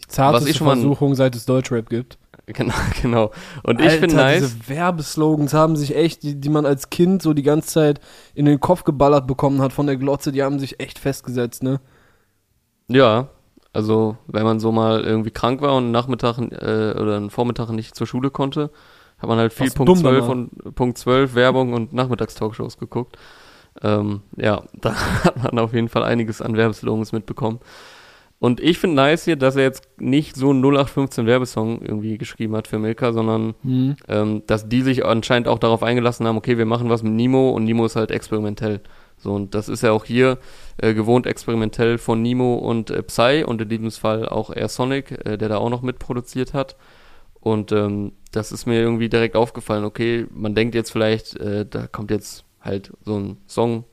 Zarteste 0.08 0.54
Versuchung, 0.54 1.14
seit 1.14 1.36
es 1.36 1.46
Deutschrap 1.46 1.90
gibt. 1.90 2.18
Genau, 2.54 2.74
genau. 3.02 3.32
Und 3.64 3.80
Alter, 3.80 3.94
ich 3.94 4.00
finde 4.00 4.16
nice. 4.16 4.42
Diese 4.42 4.70
Werbeslogans 4.70 5.54
haben 5.54 5.76
sich 5.76 5.96
echt, 5.96 6.24
die, 6.24 6.40
die 6.40 6.50
man 6.50 6.66
als 6.66 6.90
Kind 6.90 7.22
so 7.22 7.34
die 7.34 7.44
ganze 7.44 7.70
Zeit 7.70 8.02
in 8.34 8.46
den 8.46 8.60
Kopf 8.60 8.84
geballert 8.84 9.28
bekommen 9.28 9.62
hat 9.62 9.72
von 9.74 9.86
der 9.86 9.98
Glotze, 9.98 10.32
die 10.32 10.44
haben 10.44 10.60
sich 10.60 10.80
echt 10.80 11.00
festgesetzt, 11.00 11.64
ne? 11.64 11.80
Ja, 12.88 13.28
Also, 13.72 14.18
wenn 14.26 14.44
man 14.44 14.60
so 14.60 14.72
mal 14.72 15.02
irgendwie 15.02 15.30
krank 15.32 15.62
war 15.62 15.76
und 15.76 15.84
einen 15.84 15.92
Nachmittag 15.92 16.40
äh, 16.40 17.00
oder 17.00 17.18
einen 17.18 17.30
Vormittag 17.30 17.70
nicht 17.70 17.96
zur 17.96 18.08
Schule 18.08 18.32
konnte, 18.32 18.72
hat 19.20 19.30
man 19.30 19.38
halt 19.38 19.54
viel 19.54 19.68
Was 19.68 19.76
Punkt 19.76 19.90
dumm 19.90 19.98
12 20.00 20.16
danach. 20.16 20.30
und 20.30 20.76
Punkt 20.76 20.98
12 20.98 21.36
Werbung 21.36 21.74
und 21.74 21.94
Nachmittagstalkshows 21.94 22.78
geguckt. 22.80 23.18
Ähm, 23.84 24.22
ja, 24.38 24.64
da 24.74 24.96
hat 24.96 25.54
man 25.54 25.60
auf 25.60 25.74
jeden 25.74 25.90
Fall 25.90 26.04
einiges 26.04 26.42
an 26.42 26.58
Werbeslogans 26.58 27.12
mitbekommen. 27.12 27.60
Und 28.40 28.62
ich 28.62 28.78
finde 28.78 28.96
nice 28.96 29.26
hier, 29.26 29.36
dass 29.36 29.58
er 29.58 29.64
jetzt 29.64 29.90
nicht 30.00 30.38
so 30.38 30.52
einen 30.52 30.62
0815 30.62 31.26
Werbesong 31.26 31.82
irgendwie 31.82 32.18
geschrieben 32.18 32.56
hat 32.56 32.68
für 32.70 32.80
Milka, 32.80 33.12
sondern 33.12 33.54
Mhm. 33.64 33.98
ähm, 34.08 34.44
dass 34.48 34.70
die 34.70 34.82
sich 34.82 35.06
anscheinend 35.06 35.50
auch 35.50 35.60
darauf 35.60 35.84
eingelassen 35.84 36.26
haben, 36.26 36.38
okay, 36.38 36.58
wir 36.58 36.66
machen 36.66 36.90
was 36.90 37.04
mit 37.04 37.12
Nemo 37.14 37.50
und 37.50 37.66
Nemo 37.66 37.86
ist 37.86 37.98
halt 37.98 38.12
experimentell. 38.12 38.80
So, 39.18 39.34
und 39.34 39.54
das 39.54 39.68
ist 39.68 39.84
ja 39.84 39.92
auch 39.92 40.06
hier 40.06 40.38
äh, 40.78 40.94
gewohnt 40.94 41.28
experimentell 41.28 41.98
von 41.98 42.22
Nemo 42.22 42.56
und 42.56 42.90
äh, 42.92 43.04
Psy 43.04 43.44
und 43.46 43.62
in 43.62 43.68
diesem 43.68 43.92
Fall 43.92 44.30
auch 44.30 44.56
Air 44.56 44.70
Sonic, 44.70 45.12
äh, 45.26 45.38
der 45.38 45.50
da 45.50 45.58
auch 45.58 45.70
noch 45.70 45.82
mitproduziert 45.82 46.54
hat. 46.54 46.78
Und 47.42 47.74
ähm, 47.74 48.14
das 48.32 48.54
ist 48.54 48.66
mir 48.66 48.80
irgendwie 48.80 49.10
direkt 49.10 49.36
aufgefallen, 49.36 49.84
okay, 49.84 50.26
man 50.32 50.56
denkt 50.56 50.76
jetzt 50.76 50.92
vielleicht, 50.92 51.36
äh, 51.38 51.66
da 51.70 51.88
kommt 51.88 52.12
jetzt 52.12 52.46
halt 52.62 52.94
so 53.04 53.18
ein 53.18 53.38
Song 53.48 53.84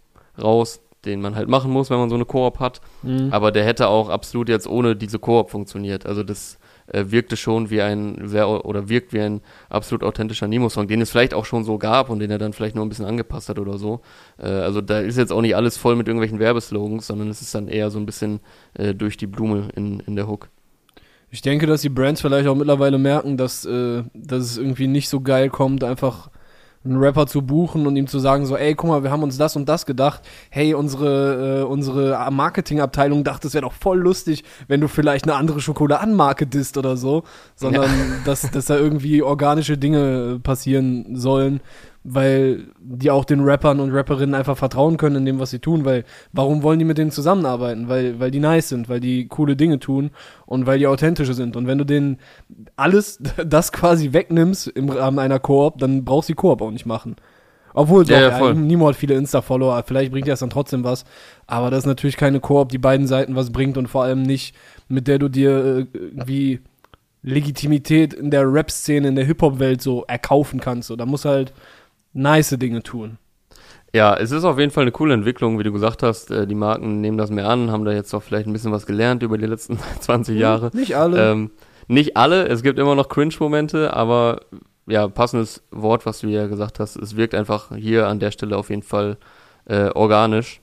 raus, 0.41 0.81
den 1.07 1.21
man 1.21 1.35
halt 1.35 1.49
machen 1.49 1.71
muss, 1.71 1.91
wenn 1.91 1.99
man 1.99 2.09
so 2.09 2.15
eine 2.15 2.25
Koop 2.25 2.61
hat. 2.61 2.81
Mhm. 3.03 3.29
Aber 3.31 3.53
der 3.53 3.65
hätte 3.65 3.89
auch 3.89 4.09
absolut 4.09 4.49
jetzt 4.49 4.67
ohne 4.67 4.97
diese 4.97 5.19
Koop 5.19 5.51
funktioniert. 5.51 6.07
Also 6.07 6.23
das 6.23 6.59
äh, 6.89 7.05
wirkte 7.09 7.37
schon 7.37 7.71
wie 7.71 7.81
ein 7.81 8.29
sehr 8.29 8.65
oder 8.65 8.89
wirkt 8.89 9.13
wie 9.13 9.21
ein 9.21 9.41
absolut 9.69 10.05
authentischer 10.05 10.49
Nemo-Song, 10.49 10.89
den 10.89 11.01
es 11.01 11.11
vielleicht 11.11 11.35
auch 11.35 11.45
schon 11.45 11.65
so 11.65 11.79
gab 11.79 12.11
und 12.11 12.19
den 12.19 12.31
er 12.31 12.39
dann 12.39 12.53
vielleicht 12.53 12.75
nur 12.75 12.85
ein 12.85 12.89
bisschen 12.89 13.07
angepasst 13.07 13.49
hat 13.49 13.59
oder 13.59 13.79
so. 13.79 14.01
Äh, 14.39 14.47
also 14.47 14.81
da 14.81 15.01
ist 15.01 15.17
jetzt 15.17 15.33
auch 15.33 15.43
nicht 15.43 15.57
alles 15.57 15.77
voll 15.77 15.97
mit 15.97 16.09
irgendwelchen 16.09 16.39
Werbeslogans, 16.39 17.07
sondern 17.07 17.29
es 17.29 17.41
ist 17.41 17.55
dann 17.55 17.69
eher 17.69 17.91
so 17.91 17.99
ein 17.99 18.07
bisschen 18.07 18.41
äh, 18.75 18.95
durch 18.95 19.17
die 19.17 19.27
Blume 19.27 19.69
in, 19.75 20.01
in 20.01 20.17
der 20.17 20.29
Hook. 20.29 20.49
Ich 21.31 21.43
denke, 21.43 21.67
dass 21.67 21.83
die 21.83 21.89
Brands 21.89 22.21
vielleicht 22.21 22.49
auch 22.49 22.55
mittlerweile 22.55 22.99
merken, 22.99 23.37
dass, 23.37 23.65
äh, 23.65 24.05
dass 24.15 24.45
es 24.45 24.59
irgendwie 24.59 24.87
nicht 24.87 25.09
so 25.09 25.21
geil 25.21 25.51
kommt, 25.51 25.83
einfach 25.83 26.31
einen 26.89 26.99
Rapper 26.99 27.27
zu 27.27 27.43
buchen 27.43 27.87
und 27.87 27.97
ihm 27.97 28.07
zu 28.07 28.19
sagen, 28.19 28.47
so, 28.47 28.57
ey, 28.57 28.75
guck 28.75 28.89
mal, 28.89 29.03
wir 29.03 29.11
haben 29.11 29.23
uns 29.23 29.39
das 29.39 29.57
und 29.57 29.69
das 29.69 29.87
gedacht. 29.87 30.23
Hey, 30.51 30.75
unsere, 30.75 31.61
äh, 31.61 31.65
unsere 31.65 32.31
Marketingabteilung 32.31 33.25
dachte, 33.25 33.49
es 33.49 33.55
wäre 33.55 33.63
doch 33.63 33.73
voll 33.73 33.99
lustig, 33.99 34.45
wenn 34.69 34.81
du 34.81 34.89
vielleicht 34.89 35.25
eine 35.25 35.35
andere 35.35 35.61
Schokoladenmarke 35.61 36.47
disst 36.47 36.79
oder 36.79 36.97
so. 36.97 37.25
Sondern, 37.55 37.91
dass, 38.25 38.51
dass 38.51 38.67
da 38.67 38.77
irgendwie 38.77 39.23
organische 39.23 39.79
Dinge 39.79 40.41
passieren 40.43 41.17
sollen, 41.17 41.61
weil 42.09 42.69
die 42.79 43.11
auch 43.11 43.25
den 43.25 43.41
Rappern 43.41 43.81
und 43.81 43.91
Rapperinnen 43.91 44.35
einfach 44.35 44.57
vertrauen 44.57 44.97
können 44.97 45.17
in 45.17 45.25
dem, 45.25 45.39
was 45.41 45.51
sie 45.51 45.59
tun, 45.59 45.85
weil 45.85 46.05
warum 46.33 46.63
wollen 46.63 46.79
die 46.79 46.85
mit 46.85 46.99
denen 46.99 47.11
zusammenarbeiten? 47.11 47.89
Weil, 47.89 48.21
weil 48.21 48.31
die 48.31 48.39
nice 48.39 48.69
sind, 48.69 48.89
weil 48.89 49.01
die 49.01 49.27
coole 49.27 49.57
Dinge 49.57 49.81
tun 49.81 50.11
und 50.47 50.67
weil 50.67 50.79
die 50.79 50.87
authentische 50.87 51.35
sind. 51.35 51.57
Und 51.57 51.67
wenn 51.67 51.79
du 51.79 51.85
denen 51.85 52.19
alles 52.77 53.19
das 53.45 53.73
quasi 53.73 54.13
wegnimmst 54.13 54.69
im 54.69 54.89
Rahmen 54.89 55.19
einer 55.19 55.41
Koop, 55.41 55.79
dann 55.79 56.05
brauchst 56.05 56.29
du 56.29 56.33
die 56.33 56.37
Koop 56.37 56.63
auch 56.63 56.71
nicht 56.71 56.87
machen. 56.87 57.17
Obwohl, 57.75 58.05
doch, 58.05 58.13
Ja, 58.13 58.21
ja, 58.21 58.29
ja, 58.31 58.39
voll. 58.39 58.55
Nemo 58.55 58.89
hat 58.89 58.97
viele 58.97 59.15
Insta-Follower, 59.15 59.83
vielleicht 59.85 60.13
bringt 60.13 60.29
das 60.29 60.41
dann 60.41 60.51
trotzdem 60.51 60.85
was. 60.85 61.05
Aber 61.47 61.71
das 61.71 61.81
ist 61.81 61.87
natürlich 61.87 62.17
keine 62.17 62.41
Koop, 62.41 62.69
die 62.69 62.79
beiden 62.79 63.07
Seiten 63.07 63.35
was 63.35 63.51
bringt 63.51 63.77
und 63.77 63.89
vor 63.89 64.05
allem 64.05 64.23
nicht, 64.23 64.55
mit 64.89 65.09
der 65.09 65.19
du 65.19 65.29
dir 65.29 65.51
äh, 65.51 65.87
irgendwie 65.93 66.61
Legitimität 67.23 68.15
in 68.15 68.31
der 68.31 68.51
Rap-Szene, 68.51 69.09
in 69.09 69.17
der 69.17 69.25
Hip-Hop-Welt 69.25 69.83
so 69.83 70.05
erkaufen 70.07 70.61
kannst. 70.61 70.89
So, 70.89 70.95
da 70.95 71.05
muss 71.05 71.25
halt 71.25 71.53
nice 72.17 72.57
Dinge 72.59 72.83
tun. 72.83 73.19
Ja, 73.95 74.15
es 74.15 74.31
ist 74.31 74.45
auf 74.45 74.59
jeden 74.59 74.73
Fall 74.73 74.83
eine 74.83 74.93
coole 74.93 75.15
Entwicklung, 75.15 75.59
wie 75.59 75.63
du 75.63 75.73
gesagt 75.73 76.03
hast. 76.03 76.31
Äh, 76.31 76.47
die 76.47 76.55
Marken 76.55 77.01
nehmen 77.01 77.17
das 77.17 77.31
mehr 77.31 77.49
an, 77.49 77.71
haben 77.71 77.85
da 77.85 77.93
jetzt 77.93 78.13
auch 78.15 78.23
vielleicht 78.23 78.47
ein 78.47 78.53
bisschen 78.53 78.73
was 78.73 78.87
gelernt 78.87 79.23
über 79.23 79.39
die 79.39 79.47
letzten 79.47 79.79
20 80.01 80.39
Jahre. 80.39 80.71
Nicht 80.75 80.97
alle. 80.97 81.33
Ähm, 81.33 81.51
nicht 81.89 82.17
alle, 82.17 82.49
es 82.49 82.63
gibt 82.63 82.79
immer 82.79 82.97
noch 82.97 83.09
Cringe-Momente, 83.09 83.95
aber 83.95 84.41
ja, 84.87 85.07
passendes 85.09 85.63
Wort, 85.71 86.05
was 86.05 86.21
du 86.21 86.29
ja 86.29 86.47
gesagt 86.47 86.81
hast, 86.81 86.97
es 86.97 87.17
wirkt 87.17 87.35
einfach 87.35 87.75
hier 87.77 88.09
an 88.09 88.19
der 88.19 88.33
Stelle 88.33 88.57
auf 88.57 88.71
jeden 88.71 88.83
Fall 88.83 89.19
äh, 89.67 89.91
organisch. 89.91 90.61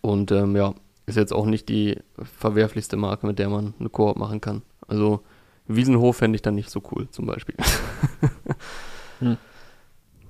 Und 0.00 0.32
ähm, 0.32 0.56
ja, 0.56 0.74
ist 1.06 1.16
jetzt 1.16 1.32
auch 1.32 1.46
nicht 1.46 1.68
die 1.68 1.98
verwerflichste 2.38 2.96
Marke, 2.96 3.26
mit 3.26 3.38
der 3.38 3.48
man 3.48 3.74
eine 3.78 3.88
Koop 3.88 4.16
machen 4.16 4.40
kann. 4.40 4.62
Also 4.88 5.20
Wiesenhof 5.66 6.18
fände 6.18 6.36
ich 6.36 6.42
dann 6.42 6.54
nicht 6.54 6.70
so 6.70 6.82
cool, 6.92 7.08
zum 7.10 7.26
Beispiel. 7.26 7.56
Hm. 9.20 9.36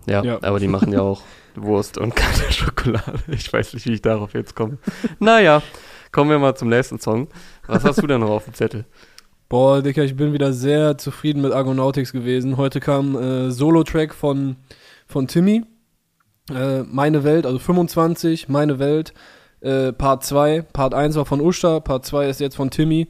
Ja, 0.07 0.23
Ja. 0.23 0.39
aber 0.43 0.59
die 0.61 0.69
machen 0.69 0.93
ja 0.93 1.01
auch 1.03 1.23
Wurst 1.57 1.99
und 1.99 2.15
keine 2.17 2.51
Schokolade. 2.53 3.21
Ich 3.29 3.53
weiß 3.53 3.75
nicht, 3.75 3.87
wie 3.87 3.93
ich 3.95 4.03
darauf 4.03 4.35
jetzt 4.35 4.55
komme. 4.57 4.79
Naja, 5.21 5.63
kommen 6.13 6.31
wir 6.31 6.39
mal 6.39 6.55
zum 6.57 6.69
nächsten 6.69 6.99
Song. 6.99 7.29
Was 7.67 7.85
hast 7.85 8.03
du 8.03 8.07
denn 8.07 8.21
noch 8.21 8.31
auf 8.31 8.45
dem 8.45 8.55
Zettel? 8.55 8.85
Boah, 9.49 9.83
Dicker, 9.83 10.03
ich 10.03 10.17
bin 10.17 10.33
wieder 10.33 10.53
sehr 10.53 10.99
zufrieden 10.99 11.43
mit 11.43 11.53
Argonautics 11.53 12.13
gewesen. 12.13 12.57
Heute 12.57 12.81
kam 12.81 13.15
äh, 13.17 13.51
Solo-Track 13.53 14.15
von, 14.15 14.57
von 15.07 15.29
Timmy. 15.29 15.63
Äh, 16.53 16.83
Meine 16.83 17.23
Welt, 17.25 17.47
also 17.47 17.59
25, 17.59 18.49
Meine 18.49 18.79
Welt, 18.81 19.13
äh, 19.61 19.93
Part 19.93 20.25
2. 20.25 20.63
Part 20.73 20.95
1 20.95 21.15
war 21.17 21.25
von 21.27 21.41
Usta, 21.41 21.79
Part 21.81 22.05
2 22.05 22.29
ist 22.29 22.41
jetzt 22.41 22.57
von 22.57 22.71
Timmy. 22.71 23.09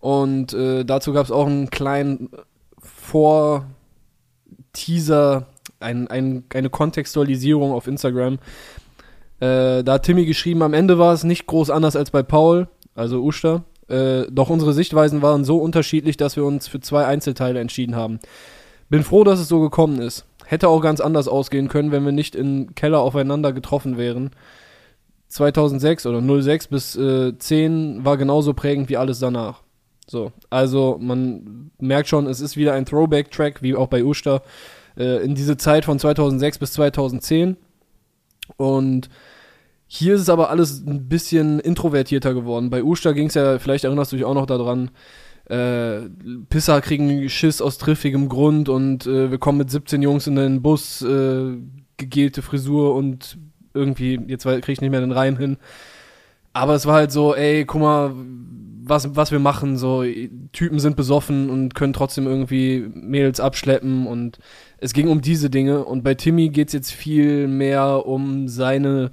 Und 0.00 0.52
äh, 0.54 0.84
dazu 0.84 1.12
gab 1.12 1.24
es 1.24 1.30
auch 1.30 1.46
einen 1.46 1.70
kleinen 1.70 2.30
Vor-Teaser, 2.78 3.66
ein, 5.80 6.08
ein, 6.08 6.44
eine 6.52 6.70
Kontextualisierung 6.70 7.72
auf 7.72 7.86
Instagram. 7.86 8.34
Äh, 9.40 9.84
da 9.84 9.94
hat 9.94 10.04
Timmy 10.04 10.24
geschrieben, 10.24 10.62
am 10.62 10.74
Ende 10.74 10.98
war 10.98 11.12
es 11.12 11.24
nicht 11.24 11.46
groß 11.46 11.70
anders 11.70 11.96
als 11.96 12.10
bei 12.10 12.22
Paul, 12.22 12.68
also 12.94 13.22
Usta. 13.22 13.64
Äh, 13.88 14.24
doch 14.30 14.50
unsere 14.50 14.72
Sichtweisen 14.72 15.22
waren 15.22 15.44
so 15.44 15.58
unterschiedlich, 15.58 16.16
dass 16.16 16.36
wir 16.36 16.44
uns 16.44 16.68
für 16.68 16.80
zwei 16.80 17.06
Einzelteile 17.06 17.60
entschieden 17.60 17.94
haben. 17.94 18.18
Bin 18.88 19.02
froh, 19.02 19.24
dass 19.24 19.40
es 19.40 19.48
so 19.48 19.60
gekommen 19.60 20.00
ist. 20.00 20.24
Hätte 20.44 20.68
auch 20.68 20.80
ganz 20.80 21.00
anders 21.00 21.28
ausgehen 21.28 21.68
können, 21.68 21.92
wenn 21.92 22.04
wir 22.04 22.12
nicht 22.12 22.34
im 22.34 22.74
Keller 22.74 23.00
aufeinander 23.00 23.52
getroffen 23.52 23.96
wären. 23.96 24.30
2006 25.28 26.06
oder 26.06 26.22
06 26.42 26.68
bis 26.68 26.96
äh, 26.96 27.36
10 27.36 28.04
war 28.04 28.16
genauso 28.16 28.54
prägend 28.54 28.88
wie 28.88 28.96
alles 28.96 29.18
danach. 29.18 29.62
So, 30.08 30.32
also 30.50 30.98
man 31.00 31.72
merkt 31.80 32.08
schon, 32.08 32.26
es 32.26 32.40
ist 32.40 32.56
wieder 32.56 32.74
ein 32.74 32.86
Throwback-Track, 32.86 33.60
wie 33.60 33.74
auch 33.74 33.88
bei 33.88 34.04
Usta, 34.04 34.42
äh, 34.96 35.24
in 35.24 35.34
diese 35.34 35.56
Zeit 35.56 35.84
von 35.84 35.98
2006 35.98 36.58
bis 36.58 36.72
2010. 36.72 37.56
Und 38.56 39.08
hier 39.86 40.14
ist 40.14 40.22
es 40.22 40.28
aber 40.28 40.50
alles 40.50 40.84
ein 40.86 41.08
bisschen 41.08 41.60
introvertierter 41.60 42.34
geworden. 42.34 42.70
Bei 42.70 42.82
Usta 42.82 43.12
ging 43.12 43.28
es 43.28 43.34
ja, 43.34 43.58
vielleicht 43.58 43.84
erinnerst 43.84 44.12
du 44.12 44.16
dich 44.16 44.24
auch 44.24 44.34
noch 44.34 44.46
daran, 44.46 44.90
äh, 45.48 46.08
Pisser 46.48 46.80
kriegen 46.80 47.28
Schiss 47.28 47.60
aus 47.62 47.78
triffigem 47.78 48.28
Grund 48.28 48.68
und 48.68 49.06
äh, 49.06 49.30
wir 49.30 49.38
kommen 49.38 49.58
mit 49.58 49.70
17 49.70 50.02
Jungs 50.02 50.26
in 50.26 50.34
den 50.34 50.60
Bus, 50.60 51.02
äh, 51.02 51.56
gegelte 51.96 52.42
Frisur 52.42 52.96
und 52.96 53.38
irgendwie, 53.72 54.18
jetzt 54.26 54.44
kriege 54.44 54.72
ich 54.72 54.80
nicht 54.80 54.90
mehr 54.90 55.00
den 55.00 55.12
Reim 55.12 55.36
hin. 55.36 55.58
Aber 56.52 56.74
es 56.74 56.86
war 56.86 56.94
halt 56.94 57.12
so, 57.12 57.34
ey, 57.34 57.64
guck 57.64 57.80
mal, 57.80 58.12
was, 58.82 59.14
was 59.14 59.30
wir 59.30 59.38
machen, 59.38 59.76
so, 59.76 60.04
Typen 60.52 60.80
sind 60.80 60.96
besoffen 60.96 61.50
und 61.50 61.74
können 61.74 61.92
trotzdem 61.92 62.26
irgendwie 62.26 62.90
Mädels 62.94 63.40
abschleppen 63.40 64.06
und 64.06 64.38
es 64.78 64.92
ging 64.92 65.08
um 65.08 65.20
diese 65.20 65.50
Dinge 65.50 65.84
und 65.84 66.02
bei 66.04 66.14
Timmy 66.14 66.48
geht's 66.48 66.72
jetzt 66.72 66.92
viel 66.92 67.48
mehr 67.48 68.06
um 68.06 68.48
seine, 68.48 69.10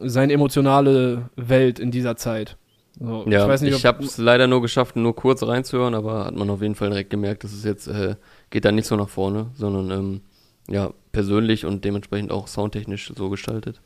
seine 0.00 0.32
emotionale 0.32 1.28
Welt 1.36 1.78
in 1.78 1.90
dieser 1.90 2.16
Zeit. 2.16 2.56
So, 2.98 3.24
Ja, 3.28 3.42
ich 3.42 3.48
weiß 3.48 3.62
nicht, 3.62 3.76
ich 3.76 3.84
habe 3.84 4.04
es 4.04 4.18
leider 4.18 4.46
nur 4.46 4.62
geschafft, 4.62 4.96
nur 4.96 5.16
kurz 5.16 5.42
reinzuhören, 5.42 5.94
aber 5.94 6.26
hat 6.26 6.36
man 6.36 6.48
auf 6.50 6.62
jeden 6.62 6.76
Fall 6.76 6.90
direkt 6.90 7.10
gemerkt, 7.10 7.44
dass 7.44 7.52
es 7.52 7.64
jetzt 7.64 7.88
äh, 7.88 8.14
geht 8.50 8.64
da 8.64 8.72
nicht 8.72 8.86
so 8.86 8.96
nach 8.96 9.08
vorne, 9.08 9.46
sondern 9.54 9.90
ähm, 9.90 10.20
ja 10.68 10.90
persönlich 11.12 11.64
und 11.66 11.84
dementsprechend 11.84 12.30
auch 12.30 12.46
soundtechnisch 12.46 13.12
so 13.16 13.30
gestaltet. 13.30 13.80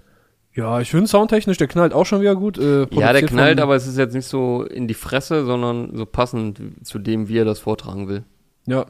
Ja, 0.55 0.81
ich 0.81 0.91
finde 0.91 1.07
soundtechnisch, 1.07 1.57
der 1.57 1.69
knallt 1.69 1.93
auch 1.93 2.05
schon 2.05 2.21
wieder 2.21 2.35
gut. 2.35 2.59
Äh, 2.59 2.87
Ja, 2.91 3.13
der 3.13 3.23
knallt, 3.23 3.61
aber 3.61 3.77
es 3.77 3.87
ist 3.87 3.97
jetzt 3.97 4.15
nicht 4.15 4.27
so 4.27 4.65
in 4.65 4.89
die 4.89 4.95
Fresse, 4.95 5.45
sondern 5.45 5.97
so 5.97 6.05
passend 6.05 6.61
zu 6.83 6.99
dem, 6.99 7.29
wie 7.29 7.39
er 7.39 7.45
das 7.45 7.61
vortragen 7.61 8.09
will. 8.09 8.25
Ja, 8.67 8.87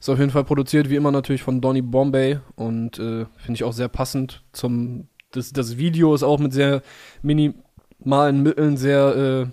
ist 0.00 0.08
auf 0.08 0.18
jeden 0.18 0.30
Fall 0.30 0.44
produziert, 0.44 0.88
wie 0.88 0.96
immer 0.96 1.12
natürlich 1.12 1.42
von 1.42 1.60
Donny 1.60 1.82
Bombay 1.82 2.38
und 2.56 2.98
äh, 2.98 3.26
finde 3.36 3.54
ich 3.54 3.64
auch 3.64 3.74
sehr 3.74 3.88
passend 3.88 4.42
zum. 4.52 5.08
Das, 5.32 5.52
das 5.52 5.76
Video 5.76 6.12
ist 6.12 6.24
auch 6.24 6.40
mit 6.40 6.52
sehr 6.52 6.82
minimalen 7.22 8.42
Mitteln 8.42 8.76
sehr 8.76 9.50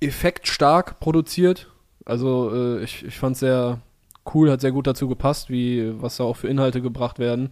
äh, 0.00 0.06
effektstark 0.06 1.00
produziert. 1.00 1.72
Also 2.04 2.52
äh, 2.54 2.84
ich, 2.84 3.04
ich 3.04 3.18
fand 3.18 3.34
es 3.34 3.40
sehr 3.40 3.80
cool, 4.34 4.50
hat 4.50 4.60
sehr 4.60 4.70
gut 4.70 4.86
dazu 4.86 5.08
gepasst, 5.08 5.50
wie 5.50 6.00
was 6.00 6.18
da 6.18 6.24
auch 6.24 6.36
für 6.36 6.48
Inhalte 6.48 6.80
gebracht 6.80 7.18
werden. 7.18 7.50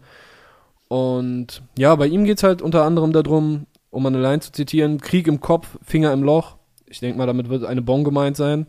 Und 0.89 1.63
ja, 1.77 1.95
bei 1.97 2.07
ihm 2.07 2.25
geht 2.25 2.37
es 2.37 2.45
halt 2.45 2.63
unter 2.63 2.85
anderem 2.85 3.13
darum, 3.13 3.67
um 3.91 4.07
eine 4.07 4.21
Line 4.21 4.41
zu 4.41 4.53
zitieren, 4.53 5.01
Krieg 5.01 5.27
im 5.27 5.41
Kopf, 5.41 5.79
Finger 5.83 6.13
im 6.13 6.23
Loch. 6.23 6.57
Ich 6.87 7.01
denke 7.01 7.19
mal, 7.19 7.27
damit 7.27 7.49
wird 7.49 7.65
eine 7.65 7.83
Bon 7.83 8.05
gemeint 8.05 8.37
sein. 8.37 8.67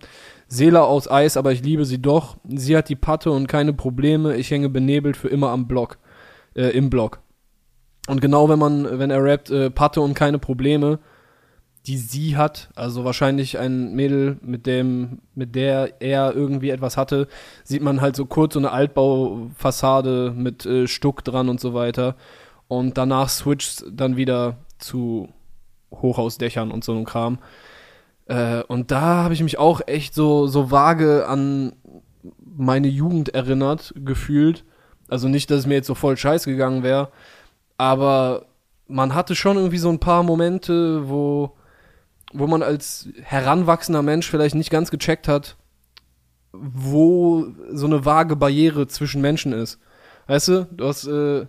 Seele 0.48 0.84
aus 0.84 1.10
Eis, 1.10 1.38
aber 1.38 1.52
ich 1.52 1.64
liebe 1.64 1.86
sie 1.86 2.02
doch. 2.02 2.38
Sie 2.48 2.78
hat 2.78 2.90
die 2.90 2.96
Patte 2.96 3.32
und 3.32 3.48
keine 3.48 3.74
Probleme. 3.74 4.36
Ich 4.36 4.52
hänge 4.52 4.70
benebelt 4.70 5.18
für 5.18 5.28
immer 5.28 5.50
am 5.50 5.68
Block, 5.68 5.98
äh, 6.56 6.70
im 6.70 6.90
Block. 6.90 7.20
Und 8.08 8.22
genau 8.22 8.50
wenn 8.50 8.60
man, 8.60 9.00
wenn 9.00 9.10
er 9.10 9.24
rappt, 9.24 9.50
äh, 9.50 9.72
Patte 9.72 10.02
und 10.02 10.14
keine 10.14 10.38
Probleme, 10.38 11.00
die 11.88 11.98
sie 11.98 12.38
hat. 12.38 12.70
Also 12.76 13.04
wahrscheinlich 13.04 13.58
ein 13.58 13.94
Mädel, 13.94 14.38
mit 14.42 14.66
dem, 14.66 15.20
mit 15.34 15.56
der 15.56 16.02
er 16.02 16.36
irgendwie 16.36 16.70
etwas 16.70 16.98
hatte, 16.98 17.28
sieht 17.64 17.82
man 17.82 18.02
halt 18.02 18.16
so 18.16 18.26
kurz 18.26 18.54
so 18.54 18.60
eine 18.60 18.72
Altbaufassade 18.72 20.34
mit 20.36 20.66
äh, 20.66 20.88
Stuck 20.88 21.24
dran 21.24 21.50
und 21.50 21.60
so 21.60 21.74
weiter. 21.74 22.16
Und 22.68 22.98
danach 22.98 23.30
switcht 23.30 23.86
dann 23.92 24.18
wieder 24.18 24.58
zu 24.80 25.30
Hochhausdächern 25.92 26.72
und 26.72 26.84
so 26.84 26.92
einem 26.92 27.06
Kram. 27.06 27.40
Äh, 28.28 28.64
und 28.64 28.92
da 28.92 29.24
habe 29.24 29.34
ich 29.34 29.44
mich 29.44 29.58
auch 29.58 29.82
echt 29.86 30.14
so, 30.14 30.48
so 30.48 30.72
vage 30.72 31.28
an 31.28 31.74
meine 32.58 32.88
Jugend 32.88 33.30
erinnert, 33.30 33.94
gefühlt. 33.98 34.64
Also 35.08 35.28
nicht, 35.28 35.52
dass 35.52 35.60
es 35.60 35.66
mir 35.68 35.76
jetzt 35.76 35.88
so 35.88 35.96
voll 35.96 36.18
scheiß 36.18 36.46
gegangen 36.46 36.82
wäre, 36.82 37.10
aber 37.78 38.48
man 38.88 39.14
hatte 39.14 39.36
schon 39.36 39.58
irgendwie 39.58 39.78
so 39.78 39.90
ein 39.90 40.00
paar 40.00 40.24
Momente, 40.24 41.08
wo 41.10 41.56
wo 42.34 42.48
man 42.48 42.64
als 42.64 43.08
heranwachsender 43.22 44.02
Mensch 44.02 44.30
vielleicht 44.30 44.56
nicht 44.56 44.70
ganz 44.70 44.92
gecheckt 44.92 45.28
hat, 45.28 45.56
wo 46.52 47.48
so 47.72 47.86
eine 47.86 48.04
vage 48.04 48.36
Barriere 48.36 48.88
zwischen 48.88 49.22
Menschen 49.22 49.54
ist. 49.54 49.80
Weißt 50.28 50.48
du, 50.50 50.68
du 50.72 50.86
hast, 50.86 51.08
äh, 51.08 51.46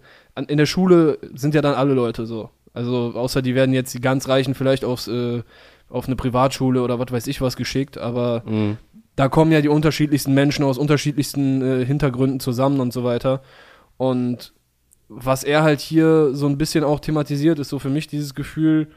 in 0.48 0.58
der 0.58 0.66
Schule 0.66 1.18
sind 1.34 1.54
ja 1.54 1.62
dann 1.62 1.74
alle 1.74 1.94
Leute 1.94 2.26
so. 2.26 2.50
Also, 2.72 3.12
außer 3.14 3.40
die 3.40 3.54
werden 3.54 3.74
jetzt 3.74 3.94
die 3.94 4.00
ganz 4.00 4.28
Reichen 4.28 4.54
vielleicht 4.54 4.84
aufs, 4.84 5.08
äh, 5.08 5.42
auf 5.88 6.06
eine 6.06 6.16
Privatschule 6.16 6.82
oder 6.82 6.98
was 6.98 7.12
weiß 7.12 7.26
ich 7.26 7.40
was 7.40 7.56
geschickt, 7.56 7.98
aber 7.98 8.42
mhm. 8.46 8.78
da 9.14 9.28
kommen 9.28 9.52
ja 9.52 9.60
die 9.60 9.68
unterschiedlichsten 9.68 10.34
Menschen 10.34 10.64
aus 10.64 10.78
unterschiedlichsten 10.78 11.62
äh, 11.62 11.84
Hintergründen 11.84 12.40
zusammen 12.40 12.80
und 12.80 12.92
so 12.92 13.04
weiter. 13.04 13.42
Und 13.96 14.52
was 15.08 15.44
er 15.44 15.62
halt 15.62 15.80
hier 15.80 16.34
so 16.34 16.46
ein 16.46 16.58
bisschen 16.58 16.84
auch 16.84 17.00
thematisiert, 17.00 17.58
ist 17.58 17.68
so 17.68 17.78
für 17.78 17.90
mich 17.90 18.08
dieses 18.08 18.34
Gefühl, 18.34 18.88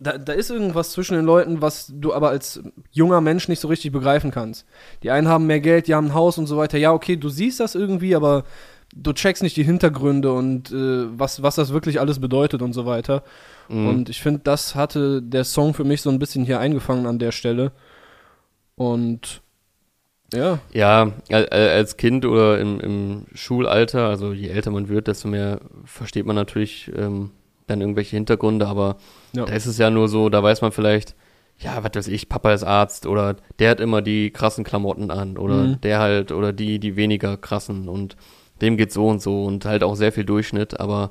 da, 0.00 0.16
da 0.16 0.32
ist 0.32 0.50
irgendwas 0.50 0.92
zwischen 0.92 1.14
den 1.14 1.24
Leuten, 1.24 1.60
was 1.60 1.92
du 1.94 2.14
aber 2.14 2.30
als 2.30 2.62
junger 2.90 3.20
Mensch 3.20 3.48
nicht 3.48 3.60
so 3.60 3.68
richtig 3.68 3.92
begreifen 3.92 4.30
kannst. 4.30 4.66
Die 5.02 5.10
einen 5.10 5.28
haben 5.28 5.46
mehr 5.46 5.60
Geld, 5.60 5.88
die 5.88 5.94
haben 5.94 6.08
ein 6.08 6.14
Haus 6.14 6.38
und 6.38 6.46
so 6.46 6.56
weiter. 6.56 6.78
Ja, 6.78 6.92
okay, 6.92 7.16
du 7.16 7.28
siehst 7.28 7.60
das 7.60 7.74
irgendwie, 7.74 8.16
aber 8.16 8.44
du 8.94 9.12
checkst 9.12 9.42
nicht 9.42 9.56
die 9.56 9.64
Hintergründe 9.64 10.32
und 10.32 10.70
äh, 10.72 11.18
was, 11.18 11.42
was 11.42 11.56
das 11.56 11.72
wirklich 11.72 12.00
alles 12.00 12.20
bedeutet 12.20 12.62
und 12.62 12.72
so 12.72 12.86
weiter. 12.86 13.24
Mhm. 13.68 13.88
Und 13.88 14.08
ich 14.08 14.20
finde, 14.20 14.40
das 14.44 14.74
hatte 14.74 15.22
der 15.22 15.44
Song 15.44 15.74
für 15.74 15.84
mich 15.84 16.02
so 16.02 16.10
ein 16.10 16.18
bisschen 16.18 16.44
hier 16.44 16.60
eingefangen 16.60 17.06
an 17.06 17.18
der 17.18 17.32
Stelle. 17.32 17.72
Und 18.76 19.42
ja. 20.32 20.58
Ja, 20.72 21.12
als 21.30 21.96
Kind 21.96 22.24
oder 22.26 22.58
im, 22.58 22.80
im 22.80 23.26
Schulalter, 23.34 24.08
also 24.08 24.32
je 24.32 24.48
älter 24.48 24.70
man 24.70 24.88
wird, 24.88 25.06
desto 25.06 25.28
mehr 25.28 25.60
versteht 25.84 26.26
man 26.26 26.36
natürlich 26.36 26.90
ähm, 26.96 27.30
dann 27.66 27.80
irgendwelche 27.80 28.16
Hintergründe, 28.16 28.66
aber 28.66 28.96
ja. 29.32 29.44
da 29.44 29.52
ist 29.52 29.66
es 29.66 29.78
ja 29.78 29.90
nur 29.90 30.08
so, 30.08 30.28
da 30.28 30.42
weiß 30.42 30.60
man 30.60 30.72
vielleicht, 30.72 31.14
ja, 31.58 31.82
was 31.84 31.92
weiß 31.94 32.08
ich, 32.08 32.28
Papa 32.28 32.52
ist 32.52 32.64
Arzt 32.64 33.06
oder 33.06 33.36
der 33.58 33.70
hat 33.70 33.80
immer 33.80 34.02
die 34.02 34.30
krassen 34.30 34.64
Klamotten 34.64 35.10
an 35.10 35.38
oder 35.38 35.54
mhm. 35.54 35.80
der 35.82 36.00
halt 36.00 36.32
oder 36.32 36.52
die, 36.52 36.78
die 36.80 36.96
weniger 36.96 37.36
krassen 37.36 37.88
und 37.88 38.16
dem 38.60 38.76
geht 38.76 38.92
so 38.92 39.08
und 39.08 39.22
so 39.22 39.44
und 39.44 39.64
halt 39.64 39.82
auch 39.82 39.94
sehr 39.94 40.12
viel 40.12 40.24
Durchschnitt, 40.24 40.80
aber 40.80 41.10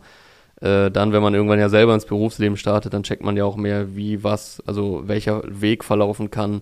äh, 0.63 0.89
dann, 0.89 1.11
wenn 1.11 1.21
man 1.21 1.33
irgendwann 1.33 1.59
ja 1.59 1.67
selber 1.67 1.93
ins 1.93 2.05
Berufsleben 2.05 2.55
startet, 2.55 2.93
dann 2.93 3.03
checkt 3.03 3.23
man 3.23 3.35
ja 3.35 3.43
auch 3.43 3.57
mehr, 3.57 3.97
wie 3.97 4.23
was, 4.23 4.63
also 4.65 5.01
welcher 5.05 5.43
Weg 5.45 5.83
verlaufen 5.83 6.31
kann, 6.31 6.61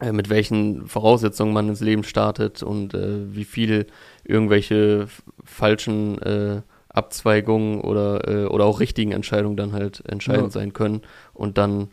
äh, 0.00 0.10
mit 0.10 0.30
welchen 0.30 0.88
Voraussetzungen 0.88 1.52
man 1.52 1.68
ins 1.68 1.80
Leben 1.80 2.02
startet 2.02 2.64
und 2.64 2.94
äh, 2.94 3.32
wie 3.32 3.44
viel 3.44 3.86
irgendwelche 4.24 5.06
falschen 5.44 6.20
äh, 6.22 6.62
Abzweigungen 6.88 7.82
oder, 7.82 8.26
äh, 8.26 8.46
oder 8.46 8.64
auch 8.64 8.80
richtigen 8.80 9.12
Entscheidungen 9.12 9.56
dann 9.56 9.72
halt 9.72 10.02
entscheidend 10.08 10.54
ja. 10.54 10.60
sein 10.60 10.72
können 10.72 11.02
und 11.34 11.56
dann, 11.56 11.90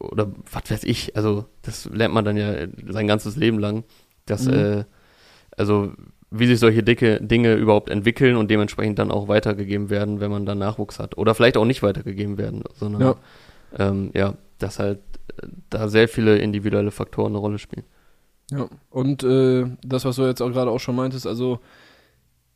oder 0.00 0.32
was 0.50 0.68
weiß 0.68 0.82
ich, 0.82 1.14
also 1.14 1.44
das 1.62 1.88
lernt 1.92 2.14
man 2.14 2.24
dann 2.24 2.36
ja 2.36 2.66
sein 2.88 3.06
ganzes 3.06 3.36
Leben 3.36 3.60
lang, 3.60 3.84
dass, 4.26 4.46
mhm. 4.46 4.54
äh, 4.54 4.84
also 5.56 5.92
wie 6.30 6.46
sich 6.46 6.60
solche 6.60 6.82
dicke 6.82 7.20
Dinge 7.20 7.54
überhaupt 7.54 7.90
entwickeln 7.90 8.36
und 8.36 8.50
dementsprechend 8.50 8.98
dann 8.98 9.10
auch 9.10 9.28
weitergegeben 9.28 9.90
werden, 9.90 10.20
wenn 10.20 10.30
man 10.30 10.46
dann 10.46 10.58
Nachwuchs 10.58 10.98
hat. 10.98 11.18
Oder 11.18 11.34
vielleicht 11.34 11.56
auch 11.56 11.64
nicht 11.64 11.82
weitergegeben 11.82 12.38
werden, 12.38 12.62
sondern 12.74 13.00
ja, 13.02 13.16
ähm, 13.78 14.10
ja 14.14 14.34
dass 14.58 14.78
halt 14.78 15.00
äh, 15.42 15.46
da 15.70 15.88
sehr 15.88 16.08
viele 16.08 16.38
individuelle 16.38 16.92
Faktoren 16.92 17.32
eine 17.32 17.38
Rolle 17.38 17.58
spielen. 17.58 17.84
Ja, 18.50 18.68
und 18.90 19.22
äh, 19.22 19.66
das, 19.82 20.04
was 20.04 20.16
du 20.16 20.22
jetzt 20.22 20.40
auch 20.40 20.50
gerade 20.50 20.70
auch 20.70 20.80
schon 20.80 20.96
meintest, 20.96 21.26
also 21.26 21.60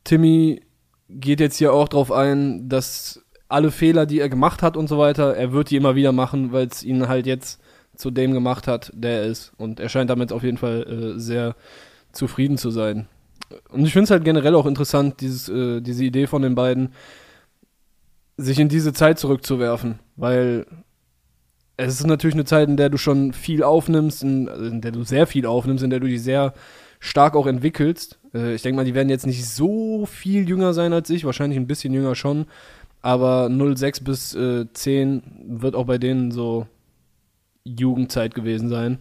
Timmy 0.03 0.61
geht 1.09 1.39
jetzt 1.39 1.57
hier 1.57 1.73
auch 1.73 1.87
drauf 1.87 2.11
ein, 2.11 2.69
dass 2.69 3.23
alle 3.47 3.71
Fehler, 3.71 4.05
die 4.05 4.19
er 4.19 4.29
gemacht 4.29 4.61
hat 4.61 4.75
und 4.75 4.87
so 4.87 4.97
weiter, 4.97 5.35
er 5.35 5.51
wird 5.51 5.69
die 5.69 5.75
immer 5.75 5.95
wieder 5.95 6.11
machen, 6.11 6.51
weil 6.51 6.67
es 6.67 6.83
ihn 6.83 7.07
halt 7.07 7.27
jetzt 7.27 7.61
zu 7.95 8.11
dem 8.11 8.33
gemacht 8.33 8.67
hat, 8.67 8.91
der 8.93 9.21
er 9.21 9.25
ist. 9.27 9.53
Und 9.57 9.79
er 9.79 9.89
scheint 9.89 10.09
damit 10.09 10.31
auf 10.31 10.43
jeden 10.43 10.57
Fall 10.57 11.15
äh, 11.15 11.19
sehr 11.19 11.55
zufrieden 12.11 12.57
zu 12.57 12.71
sein. 12.71 13.07
Und 13.69 13.85
ich 13.85 13.93
finde 13.93 14.05
es 14.05 14.11
halt 14.11 14.23
generell 14.23 14.55
auch 14.55 14.65
interessant, 14.65 15.21
dieses, 15.21 15.49
äh, 15.49 15.81
diese 15.81 16.03
Idee 16.03 16.27
von 16.27 16.41
den 16.41 16.55
beiden, 16.55 16.93
sich 18.37 18.59
in 18.59 18.69
diese 18.69 18.93
Zeit 18.93 19.19
zurückzuwerfen, 19.19 19.99
weil 20.15 20.65
es 21.77 21.99
ist 21.99 22.07
natürlich 22.07 22.35
eine 22.35 22.45
Zeit, 22.45 22.69
in 22.69 22.77
der 22.77 22.89
du 22.89 22.97
schon 22.97 23.33
viel 23.33 23.63
aufnimmst, 23.63 24.23
in, 24.23 24.49
also 24.49 24.65
in 24.65 24.81
der 24.81 24.91
du 24.91 25.03
sehr 25.03 25.27
viel 25.27 25.45
aufnimmst, 25.45 25.83
in 25.83 25.89
der 25.89 25.99
du 25.99 26.07
dich 26.07 26.23
sehr 26.23 26.53
stark 26.99 27.35
auch 27.35 27.47
entwickelst. 27.47 28.19
Äh, 28.33 28.55
ich 28.55 28.61
denke 28.61 28.77
mal, 28.77 28.85
die 28.85 28.95
werden 28.95 29.09
jetzt 29.09 29.27
nicht 29.27 29.47
so 29.47 30.05
viel 30.05 30.47
jünger 30.47 30.73
sein 30.73 30.93
als 30.93 31.09
ich, 31.09 31.25
wahrscheinlich 31.25 31.59
ein 31.59 31.67
bisschen 31.67 31.93
jünger 31.93 32.15
schon. 32.15 32.45
Aber 33.01 33.49
06 33.49 33.99
bis 33.99 34.33
äh, 34.33 34.65
10 34.71 35.23
wird 35.59 35.75
auch 35.75 35.85
bei 35.85 35.97
denen 35.97 36.31
so 36.31 36.67
Jugendzeit 37.63 38.33
gewesen 38.33 38.69
sein. 38.69 38.99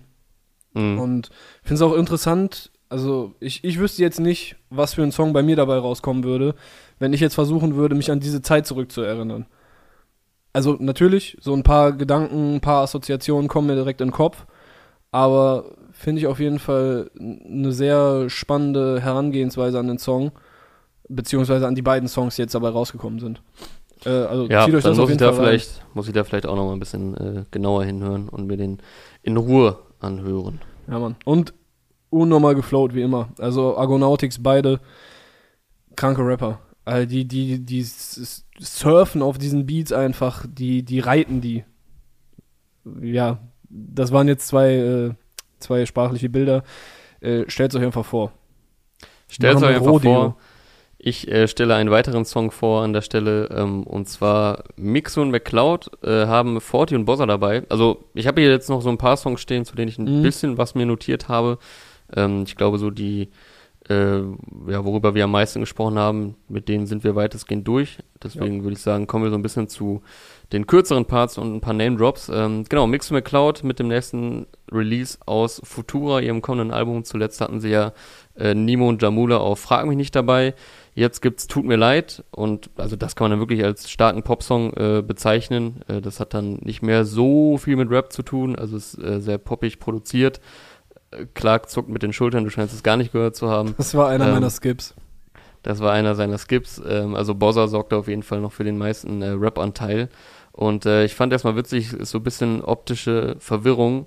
Mhm. 0.75 0.99
Und 0.99 1.31
ich 1.63 1.69
finde 1.69 1.75
es 1.75 1.83
auch 1.83 1.97
interessant, 1.97 2.71
also 2.89 3.35
ich, 3.41 3.65
ich 3.65 3.79
wüsste 3.79 4.03
jetzt 4.03 4.21
nicht, 4.21 4.57
was 4.71 4.95
für 4.95 5.03
ein 5.03 5.13
Song 5.13 5.33
bei 5.33 5.43
mir 5.43 5.57
dabei 5.57 5.79
rauskommen 5.79 6.25
würde, 6.25 6.55
wenn 6.99 7.13
ich 7.13 7.21
jetzt 7.21 7.35
versuchen 7.35 7.77
würde, 7.77 7.95
mich 7.95 8.11
an 8.11 8.21
diese 8.21 8.43
Zeit 8.43 8.67
zurückzuerinnern. 8.67 9.47
Also 10.53 10.77
natürlich, 10.79 11.37
so 11.41 11.53
ein 11.55 11.65
paar 11.65 11.93
Gedanken, 11.93 12.57
ein 12.57 12.61
paar 12.61 12.83
Assoziationen 12.83 13.49
kommen 13.49 13.67
mir 13.67 13.75
direkt 13.75 14.01
in 14.01 14.09
den 14.09 14.15
Kopf, 14.15 14.47
aber 15.11 15.65
finde 15.91 16.21
ich 16.21 16.27
auf 16.27 16.39
jeden 16.39 16.59
Fall 16.59 17.11
eine 17.19 17.73
sehr 17.73 18.31
spannende 18.31 19.01
Herangehensweise 19.01 19.79
an 19.79 19.89
den 19.89 19.99
Song, 19.99 20.33
beziehungsweise 21.09 21.67
an 21.67 21.75
die 21.75 21.83
beiden 21.83 22.09
Songs, 22.09 22.37
die 22.37 22.43
jetzt 22.43 22.55
dabei 22.55 22.69
rausgekommen 22.69 23.19
sind. 23.19 23.43
Äh, 24.05 24.11
also 24.11 24.47
ja, 24.47 24.65
zieht 24.65 24.75
euch 24.75 24.85
das 24.85 24.99
auf 24.99 25.09
jeden 25.09 25.19
Fall 25.19 25.35
vielleicht, 25.35 25.79
rein. 25.79 25.87
Muss 25.95 26.07
ich 26.07 26.15
da 26.15 26.25
vielleicht 26.25 26.47
auch 26.47 26.57
noch 26.57 26.67
mal 26.67 26.73
ein 26.73 26.81
bisschen 26.81 27.17
äh, 27.17 27.45
genauer 27.51 27.85
hinhören 27.85 28.29
und 28.29 28.47
mir 28.47 28.57
den 28.57 28.79
in 29.23 29.37
Ruhe 29.37 29.79
anhören. 30.01 30.61
Ja, 30.89 30.99
Mann. 30.99 31.17
Und 31.25 31.55
unnormal 32.15 32.55
geflowt, 32.55 32.95
wie 32.95 33.03
immer. 33.03 33.29
Also 33.39 33.77
Argonautics, 33.77 34.43
beide 34.43 34.81
kranke 35.97 36.27
Rapper. 36.27 36.61
Also 36.85 37.07
die, 37.07 37.27
die, 37.27 37.65
die 37.65 37.87
surfen 38.59 39.23
auf 39.23 39.39
diesen 39.39 39.67
Beats 39.67 39.93
einfach, 39.93 40.47
die, 40.49 40.83
die 40.83 41.01
reiten 41.01 41.41
die. 41.41 41.65
Ja, 43.01 43.39
das 43.71 44.13
waren 44.13 44.29
jetzt 44.29 44.47
zwei 44.47 44.75
äh, 44.75 45.15
zwei 45.65 45.87
sprachliche 45.87 46.29
Bilder. 46.29 46.63
Äh, 47.21 47.45
Stellt 47.49 47.73
es 47.73 47.81
euch 47.81 47.87
einfach 47.87 48.05
vor. 48.05 48.33
Stellt 49.29 49.57
euch 49.57 49.65
einfach 49.65 49.87
Rodeo. 49.87 50.15
vor. 50.15 50.37
Ich 51.07 51.29
äh, 51.29 51.49
stelle 51.49 51.75
einen 51.75 51.91
weiteren 51.91 52.25
Song 52.25 52.51
vor 52.51 52.83
an 52.83 52.95
der 52.95 53.03
Stelle, 53.03 53.49
ähm, 53.51 53.83
und 53.83 54.09
zwar 54.09 54.65
Mixo 54.77 55.21
und 55.21 55.31
McCloud 55.31 55.91
äh, 56.03 56.27
haben 56.27 56.61
Forty 56.63 56.95
und 56.95 57.05
Bossa 57.05 57.27
dabei. 57.27 57.65
Also 57.69 58.05
ich 58.15 58.27
habe 58.27 58.41
hier 58.41 58.51
jetzt 58.51 58.71
noch 58.71 58.81
so 58.81 58.89
ein 58.89 58.97
paar 58.97 59.19
Songs 59.19 59.41
stehen, 59.43 59.67
zu 59.67 59.75
denen 59.77 59.89
ich 59.89 59.99
ein 59.99 60.21
mhm. 60.21 60.23
bisschen 60.23 60.57
was 60.57 60.75
mir 60.75 60.87
notiert 60.87 61.29
habe. 61.29 61.59
Ähm, 62.15 62.45
ich 62.47 62.57
glaube 62.57 62.79
so 62.79 62.91
die, 62.91 63.31
äh, 63.89 64.19
ja, 64.19 64.85
worüber 64.85 65.15
wir 65.15 65.25
am 65.25 65.33
meisten 65.33 65.61
gesprochen 65.61 65.99
haben, 65.99 66.37
mit 66.49 66.69
denen 66.69 66.87
sind 66.87 67.05
wir 67.05 67.15
weitestgehend 67.15 67.69
durch. 67.69 67.99
Deswegen 68.23 68.59
ja. 68.59 68.63
würde 68.63 68.75
ich 68.75 68.83
sagen, 68.83 69.07
kommen 69.07 69.25
wir 69.25 69.31
so 69.31 69.37
ein 69.37 69.43
bisschen 69.43 69.69
zu 69.69 70.03
den 70.53 70.67
kürzeren 70.67 71.05
Parts 71.05 71.37
und 71.37 71.55
ein 71.55 71.61
paar 71.61 71.75
Name 71.75 71.97
Drops. 71.97 72.31
Ähm, 72.33 72.65
genau, 72.69 72.87
Mix 72.87 73.11
McCloud 73.11 73.65
mit 73.65 73.79
dem 73.79 73.89
nächsten 73.89 74.47
Release 74.71 75.19
aus 75.27 75.61
Futura, 75.65 76.21
ihrem 76.21 76.43
kommenden 76.43 76.73
Album. 76.73 77.05
Zuletzt 77.05 77.41
hatten 77.41 77.61
sie 77.61 77.71
ja 77.71 77.93
äh, 78.37 78.55
Nemo 78.55 78.89
und 78.89 79.03
Jamula 79.03 79.39
auf 79.39 79.61
Frag 79.61 79.87
mich 79.87 79.97
nicht 79.97 80.15
dabei. 80.15 80.55
Jetzt 80.95 81.23
gibt's 81.23 81.49
Tut 81.49 81.65
mir 81.65 81.77
leid 81.77 82.23
und 82.31 82.71
also 82.77 82.95
das 82.95 83.17
kann 83.17 83.25
man 83.25 83.33
dann 83.33 83.41
wirklich 83.41 83.65
als 83.65 83.91
starken 83.91 84.23
Popsong 84.23 84.73
äh, 84.75 85.03
bezeichnen. 85.03 85.83
Äh, 85.89 86.01
das 86.01 86.21
hat 86.21 86.35
dann 86.35 86.55
nicht 86.63 86.83
mehr 86.83 87.05
so 87.05 87.59
viel 87.59 87.77
mit 87.77 87.91
Rap 87.91 88.13
zu 88.13 88.23
tun, 88.23 88.55
also 88.57 88.77
ist 88.77 88.97
äh, 89.03 89.21
sehr 89.21 89.39
poppig 89.39 89.81
produziert. 89.81 90.41
Clark 91.35 91.71
zuckt 91.71 91.89
mit 91.89 92.03
den 92.03 92.13
Schultern, 92.13 92.45
du 92.45 92.51
scheinst 92.51 92.75
es 92.75 92.83
gar 92.83 92.97
nicht 92.97 93.13
gehört 93.13 93.37
zu 93.37 93.51
haben. 93.51 93.75
Das 93.77 93.95
war 93.95 94.09
einer 94.09 94.27
ähm, 94.27 94.35
meiner 94.35 94.51
Skips. 94.51 94.95
Das 95.63 95.81
war 95.81 95.93
einer 95.93 96.15
seiner 96.15 96.39
Skips. 96.39 96.81
Ähm, 96.87 97.15
also 97.15 97.35
Bozza 97.35 97.69
sorgte 97.69 97.97
auf 97.97 98.07
jeden 98.07 98.23
Fall 98.23 98.41
noch 98.41 98.53
für 98.53 98.65
den 98.65 98.79
meisten 98.79 99.23
äh, 99.23 99.31
Rap-Anteil. 99.31 100.09
Und 100.53 100.87
äh, 100.87 101.05
ich 101.05 101.15
fand 101.15 101.33
erstmal 101.33 101.57
witzig, 101.57 101.93
ist 101.93 102.11
so 102.11 102.19
ein 102.19 102.23
bisschen 102.23 102.63
optische 102.63 103.37
Verwirrung, 103.39 104.07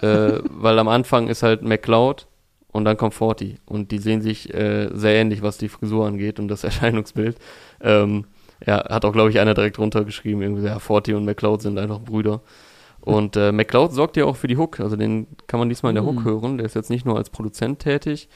äh, 0.00 0.38
weil 0.50 0.78
am 0.78 0.88
Anfang 0.88 1.28
ist 1.28 1.42
halt 1.42 1.62
McCloud 1.62 2.26
und 2.72 2.84
dann 2.84 2.96
kommt 2.96 3.14
Forty. 3.14 3.56
Und 3.64 3.90
die 3.90 3.98
sehen 3.98 4.20
sich 4.20 4.52
äh, 4.54 4.90
sehr 4.92 5.14
ähnlich, 5.14 5.42
was 5.42 5.58
die 5.58 5.68
Frisur 5.68 6.06
angeht 6.06 6.38
und 6.38 6.48
das 6.48 6.62
Erscheinungsbild. 6.64 7.38
Ähm, 7.80 8.26
ja, 8.64 8.88
hat 8.88 9.04
auch, 9.04 9.12
glaube 9.12 9.30
ich, 9.30 9.40
einer 9.40 9.54
direkt 9.54 9.78
runtergeschrieben, 9.78 10.42
irgendwie, 10.42 10.66
ja, 10.66 10.78
Forty 10.78 11.14
und 11.14 11.24
McCloud 11.24 11.62
sind 11.62 11.78
einfach 11.78 12.00
Brüder. 12.00 12.42
Und 13.08 13.36
äh, 13.36 13.52
McLeod 13.52 13.92
sorgt 13.92 14.16
ja 14.16 14.26
auch 14.26 14.36
für 14.36 14.48
die 14.48 14.56
Hook, 14.58 14.80
also 14.80 14.96
den 14.96 15.26
kann 15.46 15.58
man 15.58 15.68
diesmal 15.68 15.90
in 15.90 15.94
der 15.94 16.04
Hook 16.04 16.20
Mhm. 16.20 16.24
hören. 16.24 16.58
Der 16.58 16.66
ist 16.66 16.74
jetzt 16.74 16.90
nicht 16.90 17.06
nur 17.06 17.16
als 17.16 17.30
Produzent 17.30 17.78
tätig. 17.78 18.28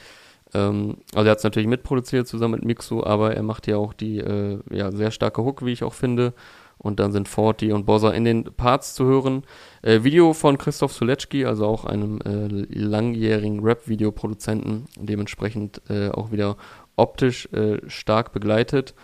Ähm, 0.53 0.97
also 1.13 1.27
er 1.27 1.31
hat 1.31 1.37
es 1.39 1.43
natürlich 1.43 1.67
mitproduziert 1.67 2.27
zusammen 2.27 2.55
mit 2.55 2.65
Mixu, 2.65 3.03
aber 3.03 3.35
er 3.35 3.43
macht 3.43 3.67
ja 3.67 3.77
auch 3.77 3.93
die 3.93 4.17
äh, 4.17 4.59
ja, 4.71 4.91
sehr 4.91 5.11
starke 5.11 5.43
Hook, 5.43 5.63
wie 5.63 5.71
ich 5.71 5.83
auch 5.83 5.93
finde. 5.93 6.33
Und 6.79 6.99
dann 6.99 7.11
sind 7.11 7.27
Forti 7.27 7.71
und 7.71 7.85
Bozza 7.85 8.11
in 8.11 8.25
den 8.25 8.43
Parts 8.45 8.95
zu 8.95 9.05
hören. 9.05 9.43
Äh, 9.83 10.03
Video 10.03 10.33
von 10.33 10.57
Christoph 10.57 10.91
Sulecki, 10.91 11.45
also 11.45 11.65
auch 11.65 11.85
einem 11.85 12.19
äh, 12.21 12.47
langjährigen 12.77 13.61
Rap-Videoproduzenten, 13.61 14.85
dementsprechend 14.97 15.81
äh, 15.89 16.09
auch 16.09 16.31
wieder 16.31 16.57
optisch 16.95 17.47
äh, 17.53 17.77
stark 17.87 18.33
begleitet. 18.33 18.95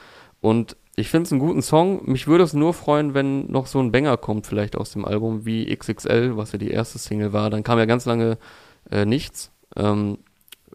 Und 0.41 0.77
ich 0.99 1.09
finde 1.09 1.25
es 1.25 1.31
einen 1.31 1.39
guten 1.39 1.61
Song. 1.61 2.01
Mich 2.05 2.27
würde 2.27 2.43
es 2.43 2.53
nur 2.53 2.73
freuen, 2.73 3.13
wenn 3.13 3.49
noch 3.51 3.67
so 3.67 3.79
ein 3.79 3.91
Banger 3.91 4.17
kommt, 4.17 4.45
vielleicht 4.45 4.75
aus 4.75 4.91
dem 4.91 5.05
Album, 5.05 5.45
wie 5.45 5.73
XXL, 5.75 6.35
was 6.37 6.51
ja 6.51 6.59
die 6.59 6.71
erste 6.71 6.99
Single 6.99 7.33
war. 7.33 7.49
Dann 7.49 7.63
kam 7.63 7.79
ja 7.79 7.85
ganz 7.85 8.05
lange 8.05 8.37
äh, 8.91 9.05
nichts. 9.05 9.51
Ähm, 9.75 10.19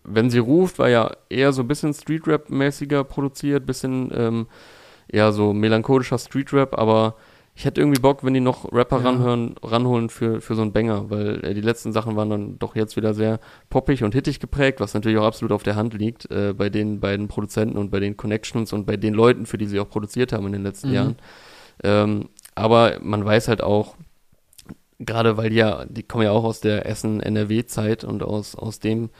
wenn 0.02 0.30
sie 0.30 0.38
ruft, 0.38 0.78
war 0.78 0.88
ja 0.88 1.10
eher 1.28 1.52
so 1.52 1.62
ein 1.62 1.68
bisschen 1.68 1.92
Streetrap-mäßiger 1.92 3.04
produziert, 3.04 3.66
bisschen 3.66 4.10
ähm, 4.14 4.46
eher 5.08 5.32
so 5.32 5.52
melancholischer 5.52 6.18
Streetrap, 6.18 6.78
aber 6.78 7.16
ich 7.56 7.64
hätte 7.64 7.80
irgendwie 7.80 8.00
Bock, 8.00 8.24
wenn 8.24 8.34
die 8.34 8.40
noch 8.40 8.72
Rapper 8.72 8.98
Ja. 8.98 9.04
ranhören, 9.04 9.54
ranholen 9.62 10.08
für, 10.10 10.40
für 10.40 10.54
so 10.56 10.62
einen 10.62 10.72
Banger, 10.72 11.08
weil 11.10 11.44
äh, 11.44 11.54
die 11.54 11.60
letzten 11.60 11.92
Sachen 11.92 12.16
waren 12.16 12.28
dann 12.30 12.58
doch 12.58 12.74
jetzt 12.74 12.96
wieder 12.96 13.14
sehr 13.14 13.38
poppig 13.70 14.02
und 14.02 14.12
hittig 14.14 14.40
geprägt, 14.40 14.80
was 14.80 14.92
natürlich 14.94 15.18
auch 15.18 15.26
absolut 15.26 15.52
auf 15.52 15.62
der 15.62 15.76
Hand 15.76 15.94
liegt, 15.94 16.30
äh, 16.32 16.52
bei 16.52 16.68
den 16.68 16.98
beiden 17.00 17.28
Produzenten 17.28 17.78
und 17.78 17.90
bei 17.90 18.00
den 18.00 18.16
Connections 18.16 18.72
und 18.72 18.86
bei 18.86 18.96
den 18.96 19.14
Leuten, 19.14 19.46
für 19.46 19.58
die 19.58 19.66
sie 19.66 19.78
auch 19.78 19.88
produziert 19.88 20.32
haben 20.32 20.46
in 20.46 20.52
den 20.52 20.62
letzten 20.64 20.88
Mhm. 20.88 20.94
Jahren. 20.94 21.16
Ähm, 21.84 22.28
aber 22.56 22.98
man 23.02 23.24
weiß 23.24 23.48
halt 23.48 23.62
auch, 23.62 23.94
gerade 24.98 25.36
weil 25.36 25.50
die 25.50 25.56
ja, 25.56 25.84
die 25.86 26.02
kommen 26.02 26.24
ja 26.24 26.30
auch 26.32 26.44
aus 26.44 26.60
der 26.60 26.86
Essen-NRW-Zeit 26.86 28.04
und 28.04 28.22
aus, 28.22 28.54
aus 28.54 28.78
dem 28.78 29.10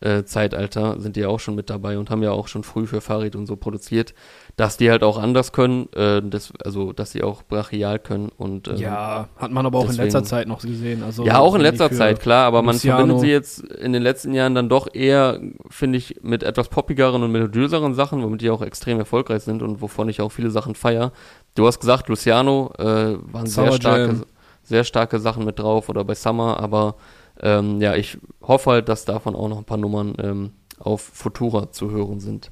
äh, 0.00 0.24
Zeitalter 0.24 1.00
sind 1.00 1.14
die 1.16 1.20
ja 1.20 1.28
auch 1.28 1.38
schon 1.38 1.54
mit 1.54 1.70
dabei 1.70 1.96
und 1.96 2.10
haben 2.10 2.24
ja 2.24 2.32
auch 2.32 2.48
schon 2.48 2.64
früh 2.64 2.86
für 2.88 3.00
Farid 3.00 3.36
und 3.36 3.46
so 3.46 3.54
produziert, 3.56 4.14
dass 4.56 4.76
die 4.76 4.90
halt 4.90 5.02
auch 5.02 5.16
anders 5.18 5.52
können, 5.52 5.88
äh, 5.94 6.20
das, 6.22 6.52
also 6.62 6.92
dass 6.92 7.10
sie 7.12 7.22
auch 7.22 7.42
brachial 7.42 7.98
können 7.98 8.28
und 8.36 8.68
ähm, 8.68 8.76
Ja, 8.76 9.28
hat 9.36 9.50
man 9.50 9.64
aber 9.64 9.78
auch 9.78 9.82
in 9.84 9.88
deswegen- 9.88 10.04
letzter 10.04 10.24
Zeit 10.24 10.46
noch 10.46 10.60
gesehen. 10.60 11.02
Also, 11.02 11.24
ja, 11.24 11.38
auch 11.38 11.54
in 11.54 11.62
letzter 11.62 11.90
Zeit, 11.90 12.20
klar, 12.20 12.46
aber 12.46 12.60
man 12.62 12.74
Luciano- 12.76 12.96
verbindet 12.98 13.20
sie 13.20 13.30
jetzt 13.30 13.60
in 13.60 13.92
den 13.94 14.02
letzten 14.02 14.34
Jahren 14.34 14.54
dann 14.54 14.68
doch 14.68 14.88
eher, 14.92 15.40
finde 15.70 15.96
ich, 15.98 16.20
mit 16.22 16.42
etwas 16.42 16.68
poppigeren 16.68 17.22
und 17.22 17.32
melodiöseren 17.32 17.94
Sachen, 17.94 18.22
womit 18.22 18.42
die 18.42 18.50
auch 18.50 18.60
extrem 18.62 18.98
erfolgreich 18.98 19.42
sind 19.42 19.62
und 19.62 19.80
wovon 19.80 20.08
ich 20.10 20.20
auch 20.20 20.30
viele 20.30 20.50
Sachen 20.50 20.74
feier. 20.74 21.12
Du 21.54 21.66
hast 21.66 21.80
gesagt, 21.80 22.08
Luciano 22.08 22.72
äh, 22.78 22.84
waren 23.32 23.46
sehr 23.46 23.64
Summer 23.64 23.72
starke, 23.76 24.06
Jam. 24.12 24.24
sehr 24.62 24.84
starke 24.84 25.18
Sachen 25.18 25.44
mit 25.46 25.58
drauf 25.58 25.88
oder 25.88 26.04
bei 26.04 26.14
Summer, 26.14 26.60
aber 26.60 26.96
ähm, 27.40 27.80
ja, 27.80 27.96
ich 27.96 28.18
hoffe 28.42 28.70
halt, 28.70 28.88
dass 28.90 29.06
davon 29.06 29.34
auch 29.34 29.48
noch 29.48 29.58
ein 29.58 29.64
paar 29.64 29.78
Nummern 29.78 30.14
ähm, 30.18 30.50
auf 30.78 31.00
Futura 31.00 31.72
zu 31.72 31.90
hören 31.90 32.20
sind. 32.20 32.50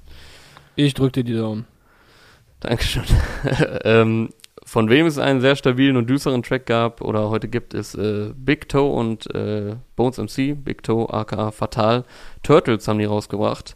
Ich 0.76 0.94
drück 0.94 1.12
dir 1.12 1.24
die 1.24 1.34
Daumen. 1.36 1.66
Dankeschön. 2.60 3.04
ähm, 3.84 4.30
von 4.64 4.88
wem 4.88 5.06
es 5.06 5.18
einen 5.18 5.40
sehr 5.40 5.56
stabilen 5.56 5.96
und 5.96 6.08
düsteren 6.08 6.42
Track 6.42 6.66
gab 6.66 7.00
oder 7.00 7.30
heute 7.30 7.48
gibt, 7.48 7.74
ist 7.74 7.94
äh, 7.94 8.32
Big 8.36 8.68
Toe 8.68 8.92
und 8.92 9.34
äh, 9.34 9.76
Bones 9.96 10.18
MC. 10.18 10.54
Big 10.62 10.82
Toe 10.82 11.12
aka 11.12 11.50
Fatal. 11.50 12.04
Turtles 12.42 12.86
haben 12.86 12.98
die 12.98 13.06
rausgebracht. 13.06 13.74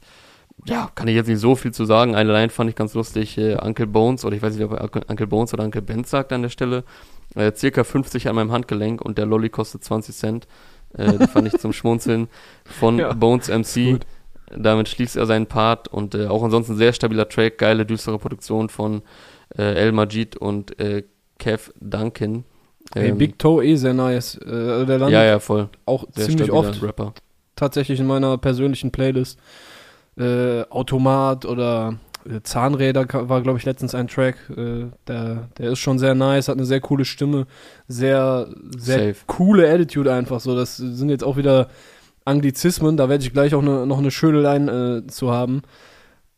Ja, 0.66 0.90
kann 0.94 1.08
ich 1.08 1.14
jetzt 1.14 1.26
nicht 1.26 1.40
so 1.40 1.56
viel 1.56 1.72
zu 1.72 1.84
sagen. 1.84 2.14
Eine 2.14 2.32
Line 2.32 2.48
fand 2.50 2.70
ich 2.70 2.76
ganz 2.76 2.94
lustig. 2.94 3.36
Äh, 3.38 3.56
Uncle 3.56 3.86
Bones, 3.86 4.24
oder 4.24 4.36
ich 4.36 4.42
weiß 4.42 4.54
nicht, 4.54 4.64
ob 4.64 4.72
er 4.72 4.82
Uncle 4.82 5.02
Uncle 5.08 5.26
Bones 5.26 5.52
oder 5.52 5.64
Uncle 5.64 5.82
Ben 5.82 6.04
sagt 6.04 6.32
an 6.32 6.42
der 6.42 6.48
Stelle. 6.48 6.84
Äh, 7.34 7.52
circa 7.54 7.82
50 7.82 8.28
an 8.28 8.36
meinem 8.36 8.52
Handgelenk 8.52 9.00
und 9.02 9.18
der 9.18 9.26
Lolly 9.26 9.48
kostet 9.48 9.82
20 9.82 10.14
Cent. 10.14 10.46
Äh, 10.96 11.18
die 11.18 11.26
fand 11.26 11.48
ich 11.48 11.58
zum 11.58 11.72
Schmunzeln 11.72 12.28
von 12.64 12.98
Ja, 13.00 13.12
Bones 13.14 13.48
MC. 13.48 13.92
gut. 13.92 14.06
Damit 14.56 14.88
schließt 14.88 15.16
er 15.16 15.26
seinen 15.26 15.46
Part 15.46 15.88
und 15.88 16.14
äh, 16.14 16.26
auch 16.26 16.42
ansonsten 16.42 16.76
sehr 16.76 16.92
stabiler 16.92 17.28
Track, 17.28 17.58
geile, 17.58 17.84
düstere 17.86 18.18
Produktion 18.18 18.68
von 18.68 19.02
äh, 19.56 19.62
El 19.74 19.92
Majid 19.92 20.36
und 20.36 20.78
äh, 20.80 21.04
Kev 21.38 21.70
Duncan. 21.80 22.44
Hey, 22.94 23.08
Ähm, 23.10 23.18
Big 23.18 23.38
Toe 23.38 23.64
eh 23.64 23.76
sehr 23.76 23.94
nice. 23.94 24.38
Äh, 24.44 24.50
also 24.50 24.86
der 24.86 24.98
landet 24.98 25.12
ja, 25.14 25.24
ja, 25.24 25.38
voll. 25.38 25.68
auch 25.86 26.04
Sehr 26.14 26.26
ziemlich 26.26 26.52
oft 26.52 26.82
Rapper. 26.82 27.14
tatsächlich 27.56 27.98
in 28.00 28.06
meiner 28.06 28.38
persönlichen 28.38 28.90
Playlist. 28.90 29.38
Äh, 30.16 30.62
Automat 30.70 31.44
oder 31.44 31.98
äh, 32.28 32.40
Zahnräder 32.42 33.06
war, 33.28 33.42
glaube 33.42 33.58
ich, 33.58 33.64
letztens 33.64 33.94
ein 33.94 34.06
Track. 34.06 34.36
Der, 34.48 35.48
der 35.58 35.70
ist 35.72 35.78
schon 35.80 35.98
sehr 35.98 36.14
nice, 36.14 36.48
hat 36.48 36.56
eine 36.56 36.66
sehr 36.66 36.80
coole 36.80 37.04
Stimme, 37.04 37.46
sehr, 37.88 38.48
sehr 38.76 38.98
Safe. 38.98 39.16
coole 39.26 39.68
Attitude 39.72 40.12
einfach. 40.12 40.38
So, 40.40 40.54
das 40.54 40.76
sind 40.76 41.08
jetzt 41.10 41.24
auch 41.24 41.36
wieder 41.36 41.68
Anglizismen, 42.24 42.96
da 42.96 43.08
werde 43.08 43.24
ich 43.24 43.32
gleich 43.32 43.54
auch 43.54 43.62
ne, 43.62 43.86
noch 43.86 43.98
eine 43.98 44.10
schöne 44.10 44.40
Line 44.40 45.04
äh, 45.04 45.06
zu 45.06 45.30
haben. 45.30 45.62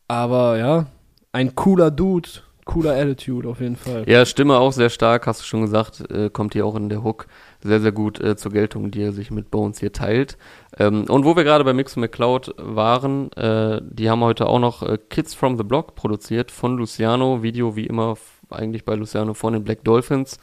Aber 0.07 0.57
ja, 0.57 0.87
ein 1.31 1.55
cooler 1.55 1.91
Dude, 1.91 2.29
cooler 2.65 2.93
Attitude 2.95 3.47
auf 3.49 3.61
jeden 3.61 3.75
Fall. 3.75 4.03
Ja, 4.07 4.25
Stimme 4.25 4.57
auch 4.57 4.71
sehr 4.71 4.89
stark, 4.89 5.25
hast 5.27 5.41
du 5.41 5.45
schon 5.45 5.61
gesagt, 5.61 6.03
äh, 6.11 6.29
kommt 6.29 6.53
hier 6.53 6.65
auch 6.65 6.75
in 6.75 6.89
der 6.89 7.03
Hook 7.03 7.27
sehr, 7.61 7.79
sehr 7.79 7.91
gut 7.91 8.21
äh, 8.21 8.35
zur 8.35 8.51
Geltung, 8.51 8.91
die 8.91 9.01
er 9.01 9.13
sich 9.13 9.31
mit 9.31 9.49
Bones 9.49 9.79
hier 9.79 9.91
teilt. 9.91 10.37
Ähm, 10.77 11.05
und 11.09 11.25
wo 11.25 11.35
wir 11.35 11.43
gerade 11.43 11.63
bei 11.63 11.73
Mix 11.73 11.95
McCloud 11.95 12.53
waren, 12.57 13.31
äh, 13.33 13.81
die 13.83 14.09
haben 14.09 14.21
heute 14.21 14.47
auch 14.47 14.59
noch 14.59 14.83
äh, 14.83 14.97
Kids 15.09 15.33
from 15.33 15.57
the 15.57 15.63
Block 15.63 15.95
produziert 15.95 16.51
von 16.51 16.77
Luciano, 16.77 17.41
Video 17.41 17.75
wie 17.75 17.87
immer 17.87 18.15
eigentlich 18.49 18.85
bei 18.85 18.95
Luciano 18.95 19.33
von 19.33 19.53
den 19.53 19.63
Black 19.63 19.83
Dolphins. 19.83 20.39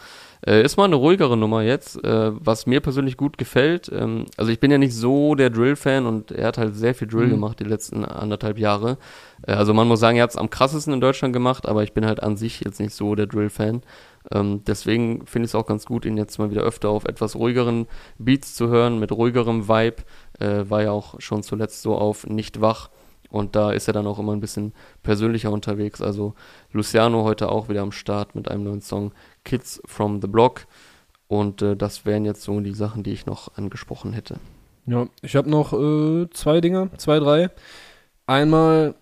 Äh, 0.46 0.62
ist 0.62 0.76
mal 0.76 0.84
eine 0.84 0.96
ruhigere 0.96 1.36
Nummer 1.36 1.62
jetzt, 1.62 2.02
äh, 2.04 2.30
was 2.34 2.66
mir 2.66 2.80
persönlich 2.80 3.16
gut 3.16 3.38
gefällt. 3.38 3.90
Ähm, 3.94 4.26
also 4.36 4.50
ich 4.52 4.60
bin 4.60 4.70
ja 4.70 4.78
nicht 4.78 4.94
so 4.94 5.34
der 5.34 5.50
Drill-Fan 5.50 6.04
und 6.06 6.32
er 6.32 6.48
hat 6.48 6.58
halt 6.58 6.76
sehr 6.76 6.94
viel 6.94 7.08
Drill 7.08 7.26
Mhm. 7.26 7.30
gemacht 7.30 7.60
die 7.60 7.64
letzten 7.64 8.04
anderthalb 8.04 8.58
Jahre. 8.58 8.98
Äh, 9.46 9.52
also 9.52 9.72
man 9.72 9.88
muss 9.88 10.00
sagen, 10.00 10.18
er 10.18 10.24
hat 10.24 10.30
es 10.30 10.36
am 10.36 10.50
krassesten 10.50 10.92
in 10.92 11.00
Deutschland 11.00 11.32
gemacht, 11.32 11.66
aber 11.66 11.82
ich 11.82 11.92
bin 11.92 12.04
halt 12.04 12.22
an 12.22 12.36
sich 12.36 12.60
jetzt 12.60 12.78
nicht 12.80 12.94
so 12.94 13.14
der 13.14 13.26
Drill-Fan. 13.26 13.82
Ähm, 14.32 14.62
deswegen 14.66 15.26
finde 15.26 15.46
ich 15.46 15.50
es 15.50 15.54
auch 15.54 15.66
ganz 15.66 15.86
gut, 15.86 16.04
ihn 16.04 16.16
jetzt 16.16 16.38
mal 16.38 16.50
wieder 16.50 16.62
öfter 16.62 16.88
auf 16.90 17.04
etwas 17.04 17.36
ruhigeren 17.36 17.86
Beats 18.18 18.54
zu 18.54 18.68
hören, 18.68 18.98
mit 18.98 19.12
ruhigerem 19.12 19.68
Vibe. 19.68 20.02
Äh, 20.40 20.68
war 20.68 20.82
ja 20.82 20.90
auch 20.90 21.20
schon 21.20 21.42
zuletzt 21.42 21.82
so 21.82 21.94
auf 21.94 22.26
Nicht 22.26 22.60
wach. 22.60 22.90
Und 23.34 23.56
da 23.56 23.72
ist 23.72 23.88
er 23.88 23.92
dann 23.92 24.06
auch 24.06 24.20
immer 24.20 24.32
ein 24.32 24.40
bisschen 24.40 24.72
persönlicher 25.02 25.50
unterwegs. 25.50 26.00
Also 26.00 26.34
Luciano 26.70 27.24
heute 27.24 27.50
auch 27.50 27.68
wieder 27.68 27.82
am 27.82 27.90
Start 27.90 28.36
mit 28.36 28.48
einem 28.48 28.62
neuen 28.62 28.80
Song 28.80 29.12
Kids 29.42 29.82
from 29.86 30.20
the 30.22 30.28
Block. 30.28 30.68
Und 31.26 31.60
äh, 31.60 31.74
das 31.74 32.06
wären 32.06 32.24
jetzt 32.24 32.42
so 32.42 32.60
die 32.60 32.74
Sachen, 32.74 33.02
die 33.02 33.10
ich 33.10 33.26
noch 33.26 33.56
angesprochen 33.56 34.12
hätte. 34.12 34.36
Ja, 34.86 35.08
ich 35.20 35.34
habe 35.34 35.50
noch 35.50 35.72
äh, 35.72 36.30
zwei 36.30 36.60
Dinge, 36.60 36.90
zwei, 36.96 37.18
drei. 37.18 37.50
Einmal 38.26 38.94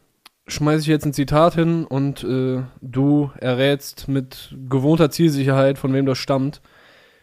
schmeiße 0.47 0.81
ich 0.81 0.87
jetzt 0.87 1.05
ein 1.05 1.13
Zitat 1.13 1.55
hin 1.57 1.85
und 1.85 2.25
äh, 2.25 2.63
du 2.81 3.31
errätst 3.39 4.09
mit 4.09 4.57
gewohnter 4.67 5.11
Zielsicherheit, 5.11 5.77
von 5.77 5.93
wem 5.93 6.07
das 6.07 6.17
stammt. 6.17 6.63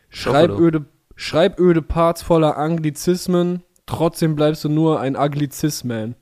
Schreiböde, 0.09 0.85
schreiböde 1.15 1.81
Parts 1.81 2.21
voller 2.21 2.55
Anglizismen, 2.55 3.63
trotzdem 3.87 4.35
bleibst 4.35 4.63
du 4.63 4.69
nur 4.69 4.99
ein 4.99 5.15
Anglizisman. 5.15 6.13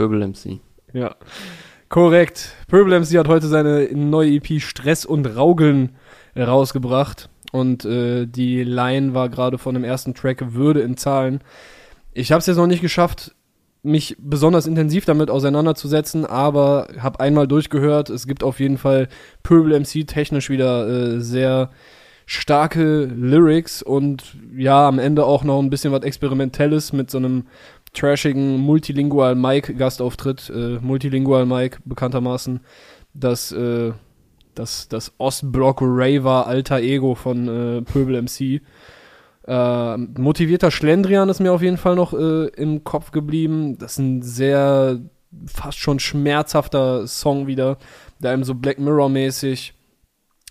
Pöbel 0.00 0.26
MC. 0.26 0.60
Ja. 0.94 1.14
Korrekt. 1.90 2.54
Purple 2.68 2.98
MC 2.98 3.18
hat 3.18 3.28
heute 3.28 3.48
seine 3.48 3.86
neue 3.92 4.30
EP 4.30 4.58
Stress 4.62 5.04
und 5.04 5.26
Raugeln 5.26 5.90
rausgebracht. 6.34 7.28
Und 7.52 7.84
äh, 7.84 8.24
die 8.24 8.64
Line 8.64 9.12
war 9.12 9.28
gerade 9.28 9.58
von 9.58 9.74
dem 9.74 9.84
ersten 9.84 10.14
Track 10.14 10.54
Würde 10.54 10.80
in 10.80 10.96
Zahlen. 10.96 11.40
Ich 12.14 12.32
habe 12.32 12.38
es 12.38 12.46
jetzt 12.46 12.56
noch 12.56 12.66
nicht 12.66 12.80
geschafft, 12.80 13.34
mich 13.82 14.16
besonders 14.18 14.66
intensiv 14.66 15.04
damit 15.04 15.28
auseinanderzusetzen, 15.28 16.24
aber 16.24 16.88
habe 16.98 17.20
einmal 17.20 17.46
durchgehört. 17.46 18.08
Es 18.08 18.26
gibt 18.26 18.42
auf 18.42 18.58
jeden 18.58 18.78
Fall 18.78 19.06
Purple 19.42 19.78
MC 19.78 20.06
technisch 20.06 20.48
wieder 20.48 20.88
äh, 20.88 21.20
sehr 21.20 21.68
starke 22.24 23.04
Lyrics 23.04 23.82
und 23.82 24.36
ja, 24.56 24.86
am 24.86 25.00
Ende 25.00 25.24
auch 25.26 25.42
noch 25.42 25.58
ein 25.58 25.68
bisschen 25.68 25.92
was 25.92 26.04
Experimentelles 26.04 26.94
mit 26.94 27.10
so 27.10 27.18
einem 27.18 27.48
trashigen 27.92 28.58
Multilingual 28.58 29.34
Mike 29.34 29.74
Gastauftritt. 29.74 30.50
Äh, 30.54 30.78
Multilingual 30.80 31.46
Mike 31.46 31.78
bekanntermaßen 31.84 32.60
das, 33.14 33.52
äh, 33.52 33.92
das, 34.54 34.88
das 34.88 35.12
Ostblock 35.18 35.78
Raver 35.82 36.46
alter 36.46 36.80
Ego 36.80 37.14
von 37.14 37.48
äh, 37.48 37.82
Pöbel 37.82 38.22
MC. 38.22 38.62
Äh, 39.46 39.96
motivierter 39.96 40.70
Schlendrian 40.70 41.28
ist 41.28 41.40
mir 41.40 41.52
auf 41.52 41.62
jeden 41.62 41.78
Fall 41.78 41.96
noch 41.96 42.12
äh, 42.12 42.46
im 42.48 42.84
Kopf 42.84 43.10
geblieben. 43.10 43.78
Das 43.78 43.92
ist 43.92 43.98
ein 43.98 44.22
sehr 44.22 45.00
fast 45.46 45.78
schon 45.78 45.98
schmerzhafter 45.98 47.06
Song 47.06 47.46
wieder, 47.46 47.78
der 48.18 48.32
einem 48.32 48.44
so 48.44 48.54
Black 48.54 48.78
Mirror 48.78 49.08
mäßig 49.08 49.74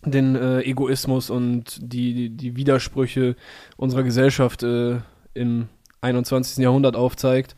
den 0.06 0.36
äh, 0.36 0.62
Egoismus 0.62 1.30
und 1.30 1.78
die, 1.82 2.14
die, 2.14 2.30
die 2.30 2.56
Widersprüche 2.56 3.36
unserer 3.76 4.04
Gesellschaft 4.04 4.64
äh, 4.64 5.00
im 5.34 5.68
21. 6.02 6.58
Jahrhundert 6.58 6.96
aufzeigt. 6.96 7.56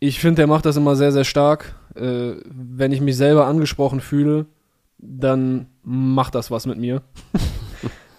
Ich 0.00 0.20
finde, 0.20 0.36
der 0.36 0.46
macht 0.46 0.66
das 0.66 0.76
immer 0.76 0.96
sehr, 0.96 1.12
sehr 1.12 1.24
stark. 1.24 1.74
Äh, 1.94 2.34
wenn 2.44 2.92
ich 2.92 3.00
mich 3.00 3.16
selber 3.16 3.46
angesprochen 3.46 4.00
fühle, 4.00 4.46
dann 4.98 5.66
macht 5.82 6.34
das 6.34 6.50
was 6.50 6.66
mit 6.66 6.78
mir. 6.78 7.02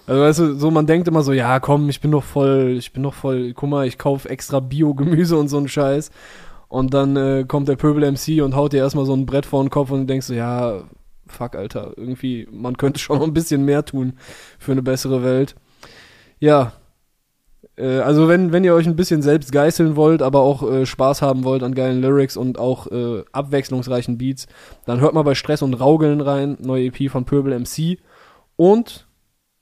Also 0.08 0.22
weißt 0.24 0.40
du, 0.40 0.54
so 0.56 0.72
man 0.72 0.88
denkt 0.88 1.08
immer 1.08 1.22
so, 1.22 1.34
ja 1.34 1.60
komm, 1.60 1.88
ich 1.88 2.02
bin 2.02 2.10
doch 2.10 2.24
voll, 2.24 2.74
ich 2.80 2.94
bin 2.94 3.04
doch 3.04 3.14
voll, 3.14 3.54
guck 3.54 3.70
mal, 3.70 3.86
ich 3.86 4.00
kaufe 4.00 4.28
extra 4.28 4.60
Bio-Gemüse 4.60 5.38
und 5.38 5.50
so 5.50 5.58
einen 5.58 5.68
Scheiß. 5.68 6.10
Und 6.68 6.96
dann 6.96 7.16
äh, 7.16 7.46
kommt 7.48 7.68
der 7.68 7.76
Pöbel 7.76 8.12
MC 8.12 8.44
und 8.44 8.56
haut 8.56 8.74
dir 8.74 8.80
erstmal 8.80 9.06
so 9.06 9.14
ein 9.14 9.28
Brett 9.28 9.46
vor 9.46 9.64
den 9.64 9.70
Kopf 9.70 9.92
und 9.92 10.08
denkst 10.08 10.26
so, 10.26 10.34
ja, 10.34 10.82
fuck, 11.28 11.56
Alter, 11.56 11.94
irgendwie, 11.96 12.48
man 12.52 12.76
könnte 12.78 13.00
schon 13.00 13.22
ein 13.22 13.34
bisschen 13.34 13.66
mehr 13.66 13.86
tun 13.86 14.14
für 14.58 14.72
eine 14.72 14.82
bessere 14.82 15.24
Welt. 15.24 15.56
Ja. 16.40 16.74
Äh, 17.80 18.00
also 18.00 18.28
wenn, 18.28 18.52
wenn 18.52 18.64
ihr 18.64 18.74
euch 18.74 18.86
ein 18.86 18.96
bisschen 18.96 19.22
selbst 19.22 19.52
geißeln 19.52 19.96
wollt, 19.96 20.22
aber 20.22 20.42
auch 20.42 20.70
äh, 20.70 20.86
Spaß 20.86 21.22
haben 21.22 21.44
wollt 21.44 21.64
an 21.64 21.74
geilen 21.74 22.02
Lyrics 22.02 22.38
und 22.38 22.60
auch 22.60 22.88
äh, 22.88 23.24
abwechslungsreichen 23.32 24.18
Beats, 24.18 24.48
dann 24.86 25.00
hört 25.00 25.14
mal 25.14 25.24
bei 25.24 25.36
Stress 25.36 25.62
und 25.62 25.74
Raugeln 25.74 26.22
rein, 26.22 26.58
neue 26.62 26.86
EP 26.86 27.10
von 27.10 27.26
Pöbel 27.26 27.58
MC. 27.58 28.00
Und 28.56 29.08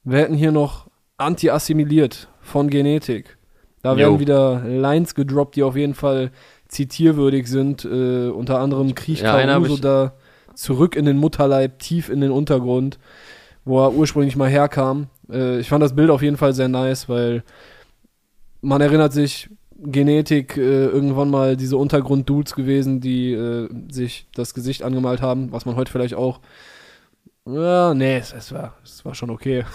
wir 0.04 0.20
hätten 0.20 0.36
hier 0.36 0.52
noch 0.52 0.88
Anti-Assimiliert 1.18 2.28
von 2.42 2.70
Genetik. 2.70 3.38
Da 3.84 3.92
Jo. 3.92 3.98
werden 3.98 4.20
wieder 4.20 4.64
Lines 4.66 5.16
gedroppt, 5.16 5.56
die 5.56 5.64
auf 5.64 5.76
jeden 5.76 5.94
Fall 5.94 6.32
zitierwürdig 6.68 7.48
sind. 7.48 7.86
Äh, 7.86 8.30
unter 8.30 8.60
anderem 8.60 8.96
kriecht 8.96 9.24
Ja, 9.24 9.40
Caruso 9.42 9.78
da 9.78 10.14
zurück 10.56 10.96
in 10.96 11.06
den 11.06 11.18
Mutterleib, 11.18 11.80
tief 11.80 12.10
in 12.10 12.20
den 12.20 12.32
Untergrund, 12.32 12.98
wo 13.64 13.84
er 13.84 13.94
ursprünglich 13.94 14.36
mal 14.36 14.50
herkam. 14.50 15.08
Äh, 15.32 15.60
ich 15.60 15.70
fand 15.70 15.84
das 15.84 15.96
Bild 15.96 16.10
auf 16.10 16.24
jeden 16.24 16.38
Fall 16.38 16.54
sehr 16.54 16.68
nice, 16.68 17.08
weil 17.08 17.44
man 18.62 18.82
erinnert 18.82 19.14
sich, 19.14 19.50
Genetik, 19.80 20.58
äh, 20.58 20.86
irgendwann 20.88 21.30
mal 21.30 21.56
diese 21.56 21.78
Untergrund-Dudes 21.78 22.56
gewesen, 22.56 23.00
die 23.00 23.32
äh, 23.34 23.70
sich 23.92 24.28
das 24.34 24.54
Gesicht 24.56 24.82
angemalt 24.84 25.22
haben, 25.22 25.52
was 25.52 25.66
man 25.66 25.76
heute 25.76 25.92
vielleicht 25.92 26.16
auch. 26.16 26.40
Ja, 27.46 27.94
nee, 27.94 28.18
es, 28.18 28.34
es, 28.34 28.52
war, 28.52 28.76
es 28.84 29.06
war 29.06 29.14
schon 29.14 29.30
okay. 29.30 29.66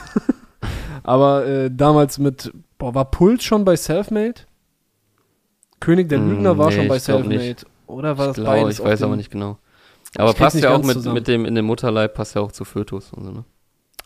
Aber 1.05 1.47
äh, 1.47 1.71
damals 1.73 2.19
mit, 2.19 2.53
boah, 2.79 2.95
war 2.95 3.11
Puls 3.11 3.45
schon 3.45 3.65
bei 3.65 3.77
Selfmade? 3.77 4.43
König 5.81 6.09
der 6.09 6.19
Mm, 6.19 6.29
Lügner 6.31 6.59
war 6.59 6.71
nee, 6.71 6.77
schon 6.77 6.89
bei 6.89 6.99
glaub 6.99 7.25
Selfmade. 7.25 7.57
Oder 7.87 8.19
war 8.19 8.29
Ich 8.29 8.35
das 8.35 8.37
glaube, 8.37 8.51
beides? 8.63 8.79
ich 8.79 8.85
weiß 8.85 9.03
aber 9.03 9.17
nicht 9.17 9.31
genau. 9.31 9.59
Aber 10.17 10.35
passt 10.35 10.61
ja 10.61 10.71
auch 10.71 10.83
mit, 10.83 10.95
zusammen. 10.95 11.15
mit 11.15 11.29
dem 11.29 11.45
in 11.45 11.55
dem 11.55 11.65
Mutterleib, 11.67 12.15
passt 12.15 12.35
ja 12.35 12.43
auch 12.43 12.53
zu 12.53 12.65
Fötus 12.65 13.13
und 13.13 13.25
so, 13.25 13.31
ne? 13.33 13.45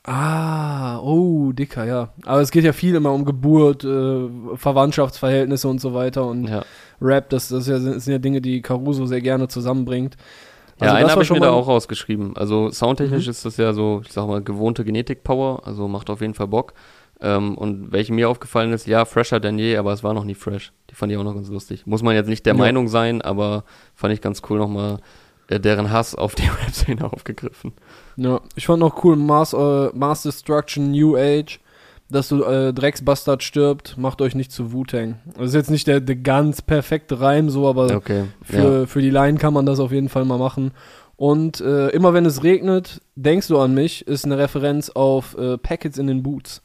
Ah, 0.09 1.01
oh, 1.01 1.51
dicker, 1.53 1.85
ja. 1.85 2.11
Aber 2.25 2.41
es 2.41 2.53
geht 2.53 2.63
ja 2.65 2.73
viel 2.73 2.95
immer 2.95 3.13
um 3.13 3.25
Geburt, 3.25 3.83
äh, 3.85 4.29
Verwandtschaftsverhältnisse 4.55 5.67
und 5.69 5.81
so 5.81 5.95
weiter. 5.95 6.27
Und 6.27 6.47
Ja. 6.49 6.63
Rap, 7.03 7.29
das, 7.31 7.49
das, 7.49 7.63
ist 7.63 7.69
ja, 7.69 7.79
das 7.93 8.05
sind 8.05 8.13
ja 8.13 8.19
Dinge, 8.19 8.41
die 8.41 8.63
Caruso 8.63 9.05
sehr 9.07 9.21
gerne 9.21 9.49
zusammenbringt. 9.49 10.17
Ja, 10.81 10.87
Also 10.87 10.95
einen 10.95 11.03
das 11.05 11.13
habe 11.13 11.23
ich 11.23 11.29
schon 11.29 11.39
mir 11.39 11.47
da 11.47 11.51
auch 11.53 11.67
rausgeschrieben. 11.67 12.37
Also 12.37 12.71
soundtechnisch 12.71 13.25
Mhm. 13.25 13.31
ist 13.31 13.45
das 13.45 13.57
ja 13.57 13.73
so, 13.73 14.03
ich 14.05 14.13
sag 14.13 14.29
mal, 14.29 14.43
gewohnte 14.43 14.85
Genetik-Power, 14.85 15.67
also 15.67 15.89
macht 15.89 16.09
auf 16.09 16.21
jeden 16.21 16.35
Fall 16.35 16.47
Bock. 16.49 16.75
Ähm, 17.21 17.57
und 17.59 17.91
welche 17.93 18.13
mir 18.13 18.29
aufgefallen 18.29 18.73
ist, 18.73 18.87
ja, 18.87 19.07
fresher 19.07 19.41
denn 19.41 19.59
je, 19.59 19.77
aber 19.79 19.93
es 19.93 20.05
war 20.05 20.13
noch 20.15 20.25
nie 20.25 20.35
fresh. 20.35 20.73
Die 20.91 20.95
fand 20.95 21.11
ich 21.11 21.19
auch 21.19 21.25
noch 21.25 21.35
ganz 21.35 21.49
lustig. 21.49 21.87
Muss 21.87 22.03
man 22.03 22.15
jetzt 22.15 22.29
nicht 22.29 22.45
der 22.47 22.53
Ja. 22.55 22.59
Meinung 22.59 22.89
sein, 22.89 23.23
aber 23.23 23.65
fand 23.95 24.13
ich 24.15 24.21
ganz 24.21 24.43
cool 24.51 24.59
nochmal 24.59 24.99
äh, 25.49 25.59
deren 25.59 25.91
Hass 25.91 26.15
auf 26.15 26.35
die 26.35 26.43
Rap-Szene 26.63 27.11
aufgegriffen. 27.11 27.73
Ja, 28.17 28.41
ich 28.55 28.67
fand 28.67 28.81
noch 28.81 29.05
cool 29.05 29.17
Mass, 29.17 29.53
äh, 29.53 29.89
Mass 29.95 30.23
Destruction 30.23 30.91
New 30.91 31.17
Age, 31.17 31.61
dass 32.11 32.29
du 32.29 32.43
äh, 32.45 32.73
Drecksbastard 32.73 33.43
stirbt, 33.43 33.97
macht 33.99 34.21
euch 34.23 34.35
nicht 34.35 34.53
zu 34.53 34.73
Wu-Tang. 34.73 35.17
Das 35.37 35.49
ist 35.49 35.55
jetzt 35.55 35.71
nicht 35.71 35.87
der, 35.87 36.01
der 36.01 36.17
ganz 36.17 36.63
perfekte 36.63 37.21
Reim, 37.21 37.51
so, 37.51 37.69
aber 37.69 37.95
Okay. 37.97 38.25
für, 38.43 38.87
für 38.87 39.03
die 39.03 39.11
Line 39.11 39.39
kann 39.39 39.53
man 39.53 39.67
das 39.67 39.81
auf 39.81 39.93
jeden 39.93 40.09
Fall 40.09 40.25
mal 40.25 40.39
machen. 40.39 40.71
Und 41.17 41.61
äh, 41.61 41.89
immer 41.89 42.15
wenn 42.15 42.27
es 42.27 42.43
regnet, 42.43 43.01
denkst 43.17 43.49
du 43.49 43.59
an 43.59 43.75
mich, 43.75 44.07
ist 44.07 44.25
eine 44.25 44.39
Referenz 44.39 44.91
auf 44.91 45.37
äh, 45.39 45.57
Packets 45.59 45.99
in 45.99 46.07
den 46.07 46.23
Boots. 46.23 46.63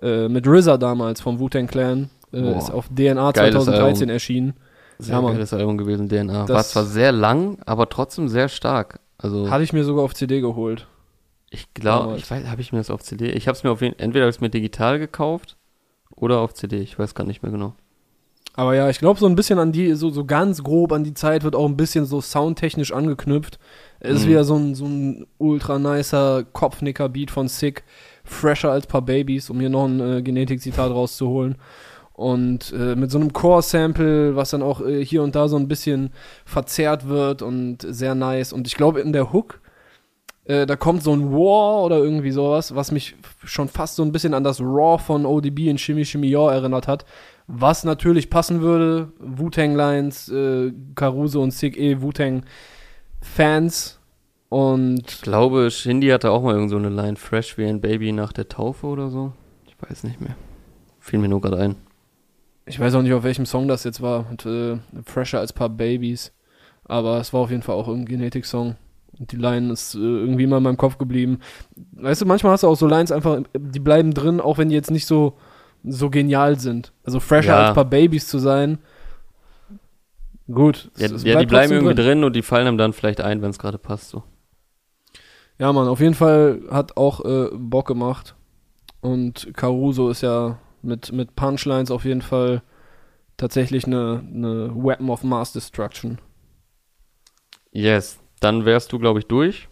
Äh, 0.00 0.28
mit 0.28 0.46
RZA 0.48 0.78
damals 0.78 1.20
vom 1.20 1.38
Wu-Tang 1.38 1.66
Clan. 1.68 2.10
Äh, 2.32 2.56
ist 2.58 2.70
auf 2.72 2.88
DNA 2.88 3.32
Geiles 3.32 3.52
2013 3.64 4.02
Album. 4.04 4.08
erschienen. 4.14 4.54
Sehr 4.98 5.14
Ja, 5.16 5.20
Mann. 5.20 5.34
geiles 5.34 5.52
Album 5.52 5.76
gewesen, 5.78 6.08
DNA. 6.08 6.46
Das- 6.46 6.50
War 6.56 6.64
zwar 6.64 6.84
sehr 6.84 7.12
lang, 7.12 7.58
aber 7.66 7.88
trotzdem 7.88 8.28
sehr 8.28 8.48
stark. 8.48 8.98
Also 9.22 9.50
Hatte 9.50 9.64
ich 9.64 9.72
mir 9.72 9.84
sogar 9.84 10.04
auf 10.04 10.14
CD 10.14 10.40
geholt. 10.40 10.86
ich 11.50 11.72
glaube, 11.74 12.04
damals. 12.04 12.22
ich 12.22 12.30
weiß, 12.30 12.46
habe 12.46 12.60
ich 12.60 12.72
mir 12.72 12.78
das 12.78 12.90
auf 12.90 13.02
CD? 13.02 13.30
Ich 13.30 13.46
habe 13.48 13.56
es 13.56 13.62
mir 13.64 13.70
auf 13.70 13.80
jeden 13.80 13.98
entweder 13.98 14.24
habe 14.24 14.30
ich 14.30 14.36
es 14.36 14.40
mir 14.40 14.50
digital 14.50 14.98
gekauft 14.98 15.56
oder 16.14 16.40
auf 16.40 16.54
CD. 16.54 16.78
Ich 16.80 16.98
weiß 16.98 17.14
gar 17.14 17.24
nicht 17.24 17.42
mehr 17.42 17.52
genau. 17.52 17.74
Aber 18.54 18.74
ja, 18.74 18.90
ich 18.90 18.98
glaube, 18.98 19.18
so 19.18 19.24
ein 19.26 19.34
bisschen 19.34 19.58
an 19.58 19.72
die, 19.72 19.94
so, 19.94 20.10
so 20.10 20.26
ganz 20.26 20.62
grob 20.62 20.92
an 20.92 21.04
die 21.04 21.14
Zeit 21.14 21.42
wird 21.42 21.56
auch 21.56 21.64
ein 21.66 21.76
bisschen 21.78 22.04
so 22.04 22.20
soundtechnisch 22.20 22.92
angeknüpft. 22.92 23.58
Es 24.00 24.16
ist 24.18 24.24
Mhm. 24.26 24.28
wieder 24.30 24.44
so 24.44 24.56
ein, 24.56 24.74
so 24.74 24.84
ein 24.84 25.26
ultra 25.38 25.78
nicer 25.78 26.44
Kopfnicker-Beat 26.52 27.30
von 27.30 27.48
Sick. 27.48 27.82
Fresher 28.24 28.70
als 28.70 28.86
paar 28.86 29.02
Babys, 29.02 29.48
um 29.50 29.58
hier 29.58 29.70
noch 29.70 29.86
ein 29.86 30.00
äh, 30.00 30.22
Genetik-Zitat 30.22 30.90
rauszuholen. 30.90 31.56
Und 32.14 32.72
äh, 32.72 32.94
mit 32.94 33.10
so 33.10 33.18
einem 33.18 33.32
Core-Sample, 33.32 34.36
was 34.36 34.50
dann 34.50 34.62
auch 34.62 34.80
äh, 34.80 35.04
hier 35.04 35.22
und 35.22 35.34
da 35.34 35.48
so 35.48 35.56
ein 35.56 35.68
bisschen 35.68 36.10
verzerrt 36.44 37.08
wird 37.08 37.42
und 37.42 37.78
sehr 37.80 38.14
nice. 38.14 38.52
Und 38.52 38.66
ich 38.66 38.76
glaube, 38.76 39.00
in 39.00 39.12
der 39.12 39.32
Hook, 39.32 39.60
äh, 40.44 40.66
da 40.66 40.76
kommt 40.76 41.02
so 41.02 41.12
ein 41.12 41.32
War 41.32 41.82
oder 41.84 41.98
irgendwie 41.98 42.30
sowas, 42.32 42.74
was 42.74 42.92
mich 42.92 43.16
schon 43.44 43.68
fast 43.68 43.96
so 43.96 44.02
ein 44.02 44.12
bisschen 44.12 44.34
an 44.34 44.44
das 44.44 44.60
Raw 44.60 45.02
von 45.02 45.24
ODB 45.24 45.68
in 45.68 45.78
Shimmy 45.78 46.04
Shimmy 46.04 46.28
Yaw 46.28 46.50
erinnert 46.50 46.86
hat. 46.86 47.06
Was 47.46 47.84
natürlich 47.84 48.28
passen 48.28 48.60
würde, 48.60 49.12
Wu-Tang 49.18 49.74
Lines, 49.74 50.28
äh, 50.28 50.72
Caruso 50.94 51.42
und 51.42 51.52
Sick 51.52 51.78
eh 51.78 52.00
Wu-Tang-Fans. 52.02 53.98
Und 54.48 55.10
Ich 55.10 55.22
glaube, 55.22 55.70
Shindy 55.70 56.08
hatte 56.08 56.30
auch 56.30 56.42
mal 56.42 56.54
irgend 56.54 56.70
so 56.70 56.76
eine 56.76 56.90
Line, 56.90 57.16
fresh 57.16 57.56
wie 57.56 57.64
ein 57.64 57.80
Baby 57.80 58.12
nach 58.12 58.32
der 58.32 58.48
Taufe 58.48 58.86
oder 58.86 59.08
so. 59.08 59.32
Ich 59.66 59.76
weiß 59.80 60.04
nicht 60.04 60.20
mehr. 60.20 60.36
Fiel 61.00 61.18
mir 61.18 61.28
nur 61.28 61.40
gerade 61.40 61.56
ein. 61.58 61.76
Ich 62.66 62.78
weiß 62.78 62.94
auch 62.94 63.02
nicht, 63.02 63.12
auf 63.12 63.24
welchem 63.24 63.46
Song 63.46 63.68
das 63.68 63.84
jetzt 63.84 64.00
war. 64.00 64.26
Und, 64.30 64.46
äh, 64.46 64.78
Fresher 65.04 65.40
als 65.40 65.52
paar 65.52 65.68
Babys. 65.68 66.32
Aber 66.84 67.18
es 67.18 67.32
war 67.32 67.40
auf 67.40 67.50
jeden 67.50 67.62
Fall 67.62 67.74
auch 67.76 67.88
irgendein 67.88 68.18
Genetik-Song. 68.18 68.76
Und 69.18 69.32
die 69.32 69.36
Line 69.36 69.72
ist 69.72 69.94
äh, 69.94 69.98
irgendwie 69.98 70.44
immer 70.44 70.58
in 70.58 70.62
meinem 70.62 70.76
Kopf 70.76 70.98
geblieben. 70.98 71.40
Weißt 71.92 72.22
du, 72.22 72.26
manchmal 72.26 72.52
hast 72.52 72.62
du 72.62 72.68
auch 72.68 72.76
so 72.76 72.86
Lines 72.86 73.12
einfach, 73.12 73.40
die 73.56 73.80
bleiben 73.80 74.14
drin, 74.14 74.40
auch 74.40 74.58
wenn 74.58 74.68
die 74.68 74.74
jetzt 74.74 74.90
nicht 74.90 75.06
so, 75.06 75.38
so 75.84 76.10
genial 76.10 76.58
sind. 76.58 76.92
Also 77.04 77.20
Fresher 77.20 77.52
Ja. 77.52 77.66
als 77.66 77.74
paar 77.74 77.84
Babys 77.84 78.26
zu 78.28 78.38
sein. 78.38 78.78
Gut. 80.50 80.90
Ja, 80.96 81.08
ja 81.08 81.40
die 81.40 81.46
bleiben 81.46 81.72
irgendwie 81.72 81.94
drin. 81.94 82.24
und 82.24 82.34
die 82.34 82.42
fallen 82.42 82.66
einem 82.66 82.78
dann 82.78 82.92
vielleicht 82.92 83.20
ein, 83.20 83.42
wenn 83.42 83.50
es 83.50 83.58
gerade 83.58 83.78
passt. 83.78 84.10
So. 84.10 84.22
Ja, 85.58 85.72
Mann, 85.72 85.88
auf 85.88 86.00
jeden 86.00 86.14
Fall 86.14 86.62
hat 86.70 86.96
auch 86.96 87.24
äh, 87.24 87.48
Bock 87.54 87.86
gemacht. 87.86 88.34
Und 89.00 89.50
Caruso 89.54 90.10
ist 90.10 90.22
ja 90.22 90.58
mit, 90.82 91.12
mit 91.12 91.36
Punchlines 91.36 91.90
auf 91.90 92.04
jeden 92.04 92.22
Fall 92.22 92.62
tatsächlich 93.36 93.86
eine, 93.86 94.22
eine 94.26 94.74
Weapon 94.74 95.10
of 95.10 95.24
Mass 95.24 95.52
Destruction. 95.52 96.18
Yes. 97.72 98.18
Dann 98.40 98.64
wärst 98.64 98.92
du, 98.92 98.98
glaube 98.98 99.20
ich, 99.20 99.26
durch. 99.26 99.68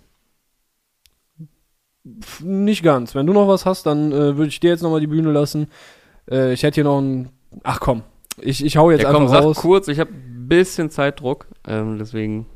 Pff, 2.22 2.40
nicht 2.40 2.82
ganz. 2.82 3.14
Wenn 3.14 3.26
du 3.26 3.32
noch 3.32 3.48
was 3.48 3.66
hast, 3.66 3.84
dann 3.86 4.12
äh, 4.12 4.36
würde 4.36 4.48
ich 4.48 4.60
dir 4.60 4.70
jetzt 4.70 4.82
nochmal 4.82 5.00
die 5.00 5.06
Bühne 5.06 5.32
lassen. 5.32 5.68
Äh, 6.30 6.52
ich 6.52 6.62
hätte 6.62 6.76
hier 6.76 6.84
noch 6.84 7.00
ein. 7.00 7.30
Ach 7.62 7.80
komm, 7.80 8.02
ich, 8.40 8.64
ich 8.64 8.76
hau 8.76 8.90
jetzt 8.90 9.02
ja, 9.02 9.12
komm, 9.12 9.22
einfach 9.22 9.34
sag 9.34 9.44
raus. 9.44 9.56
kurz. 9.56 9.88
Ich 9.88 9.98
habe 9.98 10.12
ein 10.12 10.48
bisschen 10.48 10.90
Zeitdruck. 10.90 11.46
Ähm, 11.66 11.98
deswegen. 11.98 12.46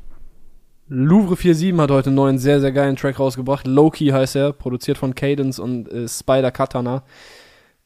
Louvre 0.87 1.35
47 1.35 1.77
hat 1.79 1.91
heute 1.91 2.09
einen 2.09 2.15
neuen, 2.15 2.37
sehr, 2.37 2.61
sehr 2.61 2.71
geilen 2.71 2.95
Track 2.95 3.19
rausgebracht. 3.19 3.65
Loki 3.65 4.07
heißt 4.07 4.35
er, 4.35 4.53
produziert 4.53 4.97
von 4.99 5.15
Cadence 5.15 5.59
und 5.59 5.91
äh, 5.91 6.07
Spider 6.07 6.51
Katana. 6.51 7.03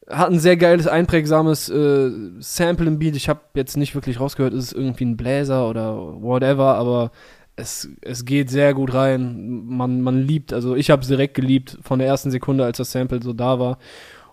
Hat 0.08 0.30
ein 0.30 0.40
sehr 0.40 0.56
geiles, 0.56 0.86
einprägsames 0.86 1.68
äh, 1.68 2.10
Sample 2.40 2.86
im 2.86 2.98
Beat. 2.98 3.16
Ich 3.16 3.28
habe 3.28 3.40
jetzt 3.54 3.76
nicht 3.76 3.94
wirklich 3.94 4.18
rausgehört, 4.18 4.54
ist 4.54 4.64
es 4.64 4.72
irgendwie 4.72 5.04
ein 5.04 5.16
Bläser 5.16 5.68
oder 5.68 6.20
whatever, 6.22 6.74
aber 6.74 7.12
es, 7.56 7.88
es 8.00 8.24
geht 8.24 8.50
sehr 8.50 8.74
gut 8.74 8.94
rein. 8.94 9.64
Man, 9.66 10.00
man 10.00 10.22
liebt, 10.22 10.52
also 10.52 10.74
ich 10.74 10.90
habe 10.90 11.02
es 11.02 11.08
direkt 11.08 11.34
geliebt 11.34 11.78
von 11.82 11.98
der 11.98 12.08
ersten 12.08 12.30
Sekunde, 12.30 12.64
als 12.64 12.78
das 12.78 12.92
Sample 12.92 13.22
so 13.22 13.32
da 13.32 13.58
war. 13.58 13.78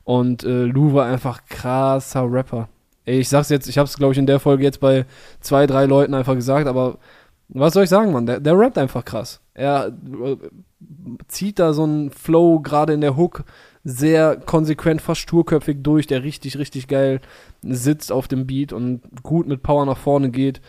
Und 0.03 0.43
äh, 0.43 0.63
Lou 0.63 0.93
war 0.93 1.05
einfach 1.05 1.41
krasser 1.49 2.31
Rapper. 2.31 2.69
Ey, 3.05 3.19
ich 3.19 3.29
sag's 3.29 3.49
jetzt, 3.49 3.67
ich 3.67 3.77
hab's, 3.77 3.97
glaube 3.97 4.13
ich, 4.13 4.17
in 4.17 4.25
der 4.25 4.39
Folge 4.39 4.63
jetzt 4.63 4.79
bei 4.79 5.05
zwei, 5.41 5.67
drei 5.67 5.85
Leuten 5.85 6.13
einfach 6.13 6.35
gesagt, 6.35 6.67
aber 6.67 6.97
was 7.49 7.73
soll 7.73 7.83
ich 7.83 7.89
sagen, 7.89 8.11
Mann? 8.11 8.25
Der, 8.25 8.39
der 8.39 8.57
rappt 8.57 8.77
einfach 8.77 9.05
krass. 9.05 9.41
Er 9.53 9.87
äh, 9.87 10.37
zieht 11.27 11.59
da 11.59 11.73
so 11.73 11.83
einen 11.83 12.11
Flow 12.11 12.59
gerade 12.59 12.93
in 12.93 13.01
der 13.01 13.15
Hook 13.15 13.43
sehr 13.89 14.35
konsequent, 14.35 15.01
fast 15.01 15.21
sturköpfig 15.21 15.77
durch, 15.81 16.07
der 16.07 16.23
richtig, 16.23 16.57
richtig 16.57 16.89
geil 16.89 17.21
sitzt 17.61 18.11
auf 18.11 18.27
dem 18.27 18.45
Beat 18.45 18.73
und 18.73 19.01
gut 19.23 19.47
mit 19.47 19.63
Power 19.63 19.85
nach 19.85 19.97
vorne 19.97 20.29
geht. 20.29 20.59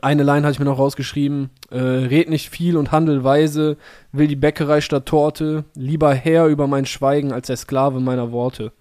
Eine 0.00 0.22
Line 0.22 0.42
hatte 0.42 0.52
ich 0.52 0.58
mir 0.58 0.64
noch 0.64 0.78
rausgeschrieben. 0.78 1.50
Äh, 1.70 1.78
red 1.78 2.30
nicht 2.30 2.48
viel 2.48 2.78
und 2.78 2.90
handel 2.90 3.22
weise, 3.22 3.76
will 4.12 4.28
die 4.28 4.36
Bäckerei 4.36 4.80
statt 4.80 5.04
Torte, 5.04 5.64
lieber 5.74 6.14
Herr 6.14 6.46
über 6.46 6.66
mein 6.66 6.86
Schweigen 6.86 7.32
als 7.32 7.48
der 7.48 7.58
Sklave 7.58 8.00
meiner 8.00 8.32
Worte. 8.32 8.72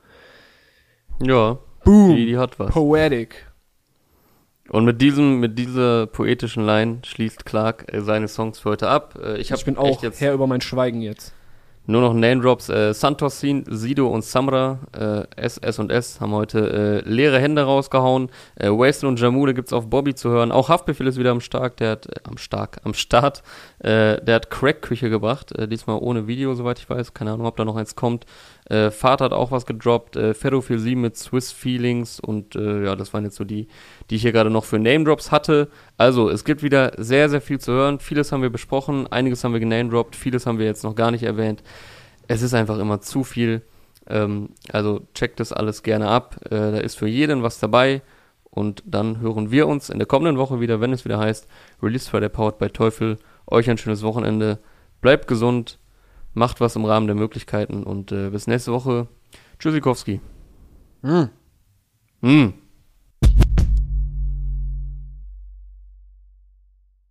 Ja, 1.22 1.58
Boom! 1.84 2.16
die, 2.16 2.26
die 2.28 2.38
hat 2.38 2.58
was. 2.58 2.72
Poetic. 2.72 3.52
Und 4.70 4.86
mit 4.86 5.02
diesem, 5.02 5.42
mit 5.42 5.60
dieser 5.60 6.08
poetischen 6.08 6.66
Line 6.66 7.00
schließt 7.04 7.46
Clark 7.46 7.94
äh, 7.94 8.00
seine 8.00 8.30
Songs 8.30 8.60
für 8.60 8.72
heute 8.72 8.88
ab. 8.88 9.20
Äh, 9.22 9.40
ich 9.40 9.52
Ich, 9.52 9.66
bin 9.66 9.78
auch 9.78 10.02
jetzt 10.02 10.22
Herr 10.22 10.34
über 10.34 10.48
mein 10.48 10.62
Schweigen 10.62 11.02
jetzt. 11.02 11.34
Nur 11.88 12.02
noch 12.02 12.14
Name 12.14 12.42
Drops. 12.42 12.70
Äh, 12.70 12.94
Santosin, 12.94 13.64
Sido 13.68 14.08
und 14.08 14.24
Samra, 14.24 14.80
äh, 14.98 15.24
S, 15.36 15.80
und 15.80 15.92
S 15.92 16.20
haben 16.20 16.32
heute 16.32 17.04
äh, 17.06 17.10
leere 17.10 17.40
Hände 17.40 17.62
rausgehauen. 17.62 18.30
Äh, 18.56 18.70
Wastel 18.70 19.08
und 19.08 19.20
Jamule 19.20 19.54
gibt's 19.54 19.72
auf 19.72 19.90
Bobby 19.90 20.16
zu 20.16 20.30
hören. 20.30 20.52
Auch 20.52 20.70
Haftbefehl 20.70 21.06
ist 21.08 21.20
wieder 21.20 21.32
am 21.32 21.42
Start. 21.42 21.80
Der 21.80 21.92
hat, 21.92 22.08
äh, 22.08 22.20
am 22.24 22.38
Stark, 22.38 22.78
am 22.84 22.94
Start. 22.94 23.44
Äh, 23.80 24.22
der 24.24 24.36
hat 24.36 24.50
Crack-Küche 24.50 25.10
gebracht. 25.10 25.52
Äh, 25.52 25.68
diesmal 25.68 26.00
ohne 26.00 26.26
Video, 26.26 26.56
soweit 26.56 26.80
ich 26.80 26.90
weiß. 26.90 27.14
Keine 27.14 27.34
Ahnung, 27.34 27.46
ob 27.46 27.56
da 27.58 27.66
noch 27.66 27.76
eins 27.76 27.96
kommt. 27.96 28.26
Äh, 28.70 28.92
Vater 28.92 29.26
hat 29.26 29.34
auch 29.34 29.52
was 29.52 29.66
gedroppt. 29.66 30.16
Äh, 30.16 30.34
Ferrophil 30.34 30.80
7 30.80 31.00
mit 31.00 31.18
Swiss 31.18 31.52
Feelings. 31.52 32.20
Und 32.20 32.56
äh, 32.56 32.86
ja, 32.86 32.96
das 32.96 33.14
waren 33.14 33.24
jetzt 33.24 33.36
so 33.36 33.44
die, 33.44 33.68
die 34.10 34.16
ich 34.16 34.22
hier 34.24 34.32
gerade 34.32 34.50
noch 34.50 34.66
für 34.66 34.80
Name 34.80 35.04
Drops 35.04 35.32
hatte. 35.32 35.70
Also, 35.98 36.30
es 36.30 36.44
gibt 36.44 36.64
wieder 36.64 36.94
sehr, 36.98 37.30
sehr 37.30 37.42
viel 37.42 37.60
zu 37.60 37.72
hören. 37.72 38.00
Vieles 38.00 38.32
haben 38.32 38.42
wir 38.42 38.50
besprochen. 38.50 39.08
Einiges 39.08 39.44
haben 39.44 39.54
wir 39.54 39.60
gename 39.60 39.90
dropped. 39.90 40.16
Vieles 40.16 40.46
haben 40.46 40.60
wir 40.60 40.66
jetzt 40.66 40.84
noch 40.84 40.96
gar 40.96 41.12
nicht 41.12 41.24
erwähnt 41.24 41.64
es 42.28 42.42
ist 42.42 42.54
einfach 42.54 42.80
immer 42.80 43.02
zu 43.02 43.24
viel. 43.24 43.62
Ähm, 44.08 44.50
also 44.72 45.02
checkt 45.14 45.40
das 45.40 45.54
alles 45.54 45.84
gerne 45.84 46.08
ab. 46.08 46.38
Äh, 46.46 46.50
da 46.50 46.78
ist 46.78 46.98
für 46.98 47.08
jeden 47.08 47.44
was 47.44 47.60
dabei. 47.60 48.02
Und 48.50 48.84
dann 48.86 49.20
hören 49.20 49.52
wir 49.52 49.68
uns 49.68 49.90
in 49.90 50.00
der 50.00 50.08
kommenden 50.08 50.38
Woche 50.38 50.62
wieder, 50.62 50.80
wenn 50.80 50.94
es 50.94 51.04
wieder 51.04 51.20
heißt 51.20 51.48
Release 51.84 52.10
Friday 52.10 52.30
Powered 52.30 52.58
by 52.58 52.70
Teufel. 52.70 53.18
Euch 53.48 53.70
ein 53.70 53.78
schönes 53.78 54.02
Wochenende. 54.02 54.60
Bleibt 55.02 55.28
gesund. 55.28 55.78
Macht 56.36 56.62
was 56.62 56.76
im 56.76 56.86
Rahmen 56.86 57.08
der 57.08 57.16
Möglichkeiten. 57.16 57.84
Und 57.84 58.12
äh, 58.12 58.30
bis 58.30 58.46
nächste 58.46 58.72
Woche. 58.72 59.08
Tschüssikowski. 59.58 60.22
Mm. 61.02 61.24
Mm. 62.22 62.54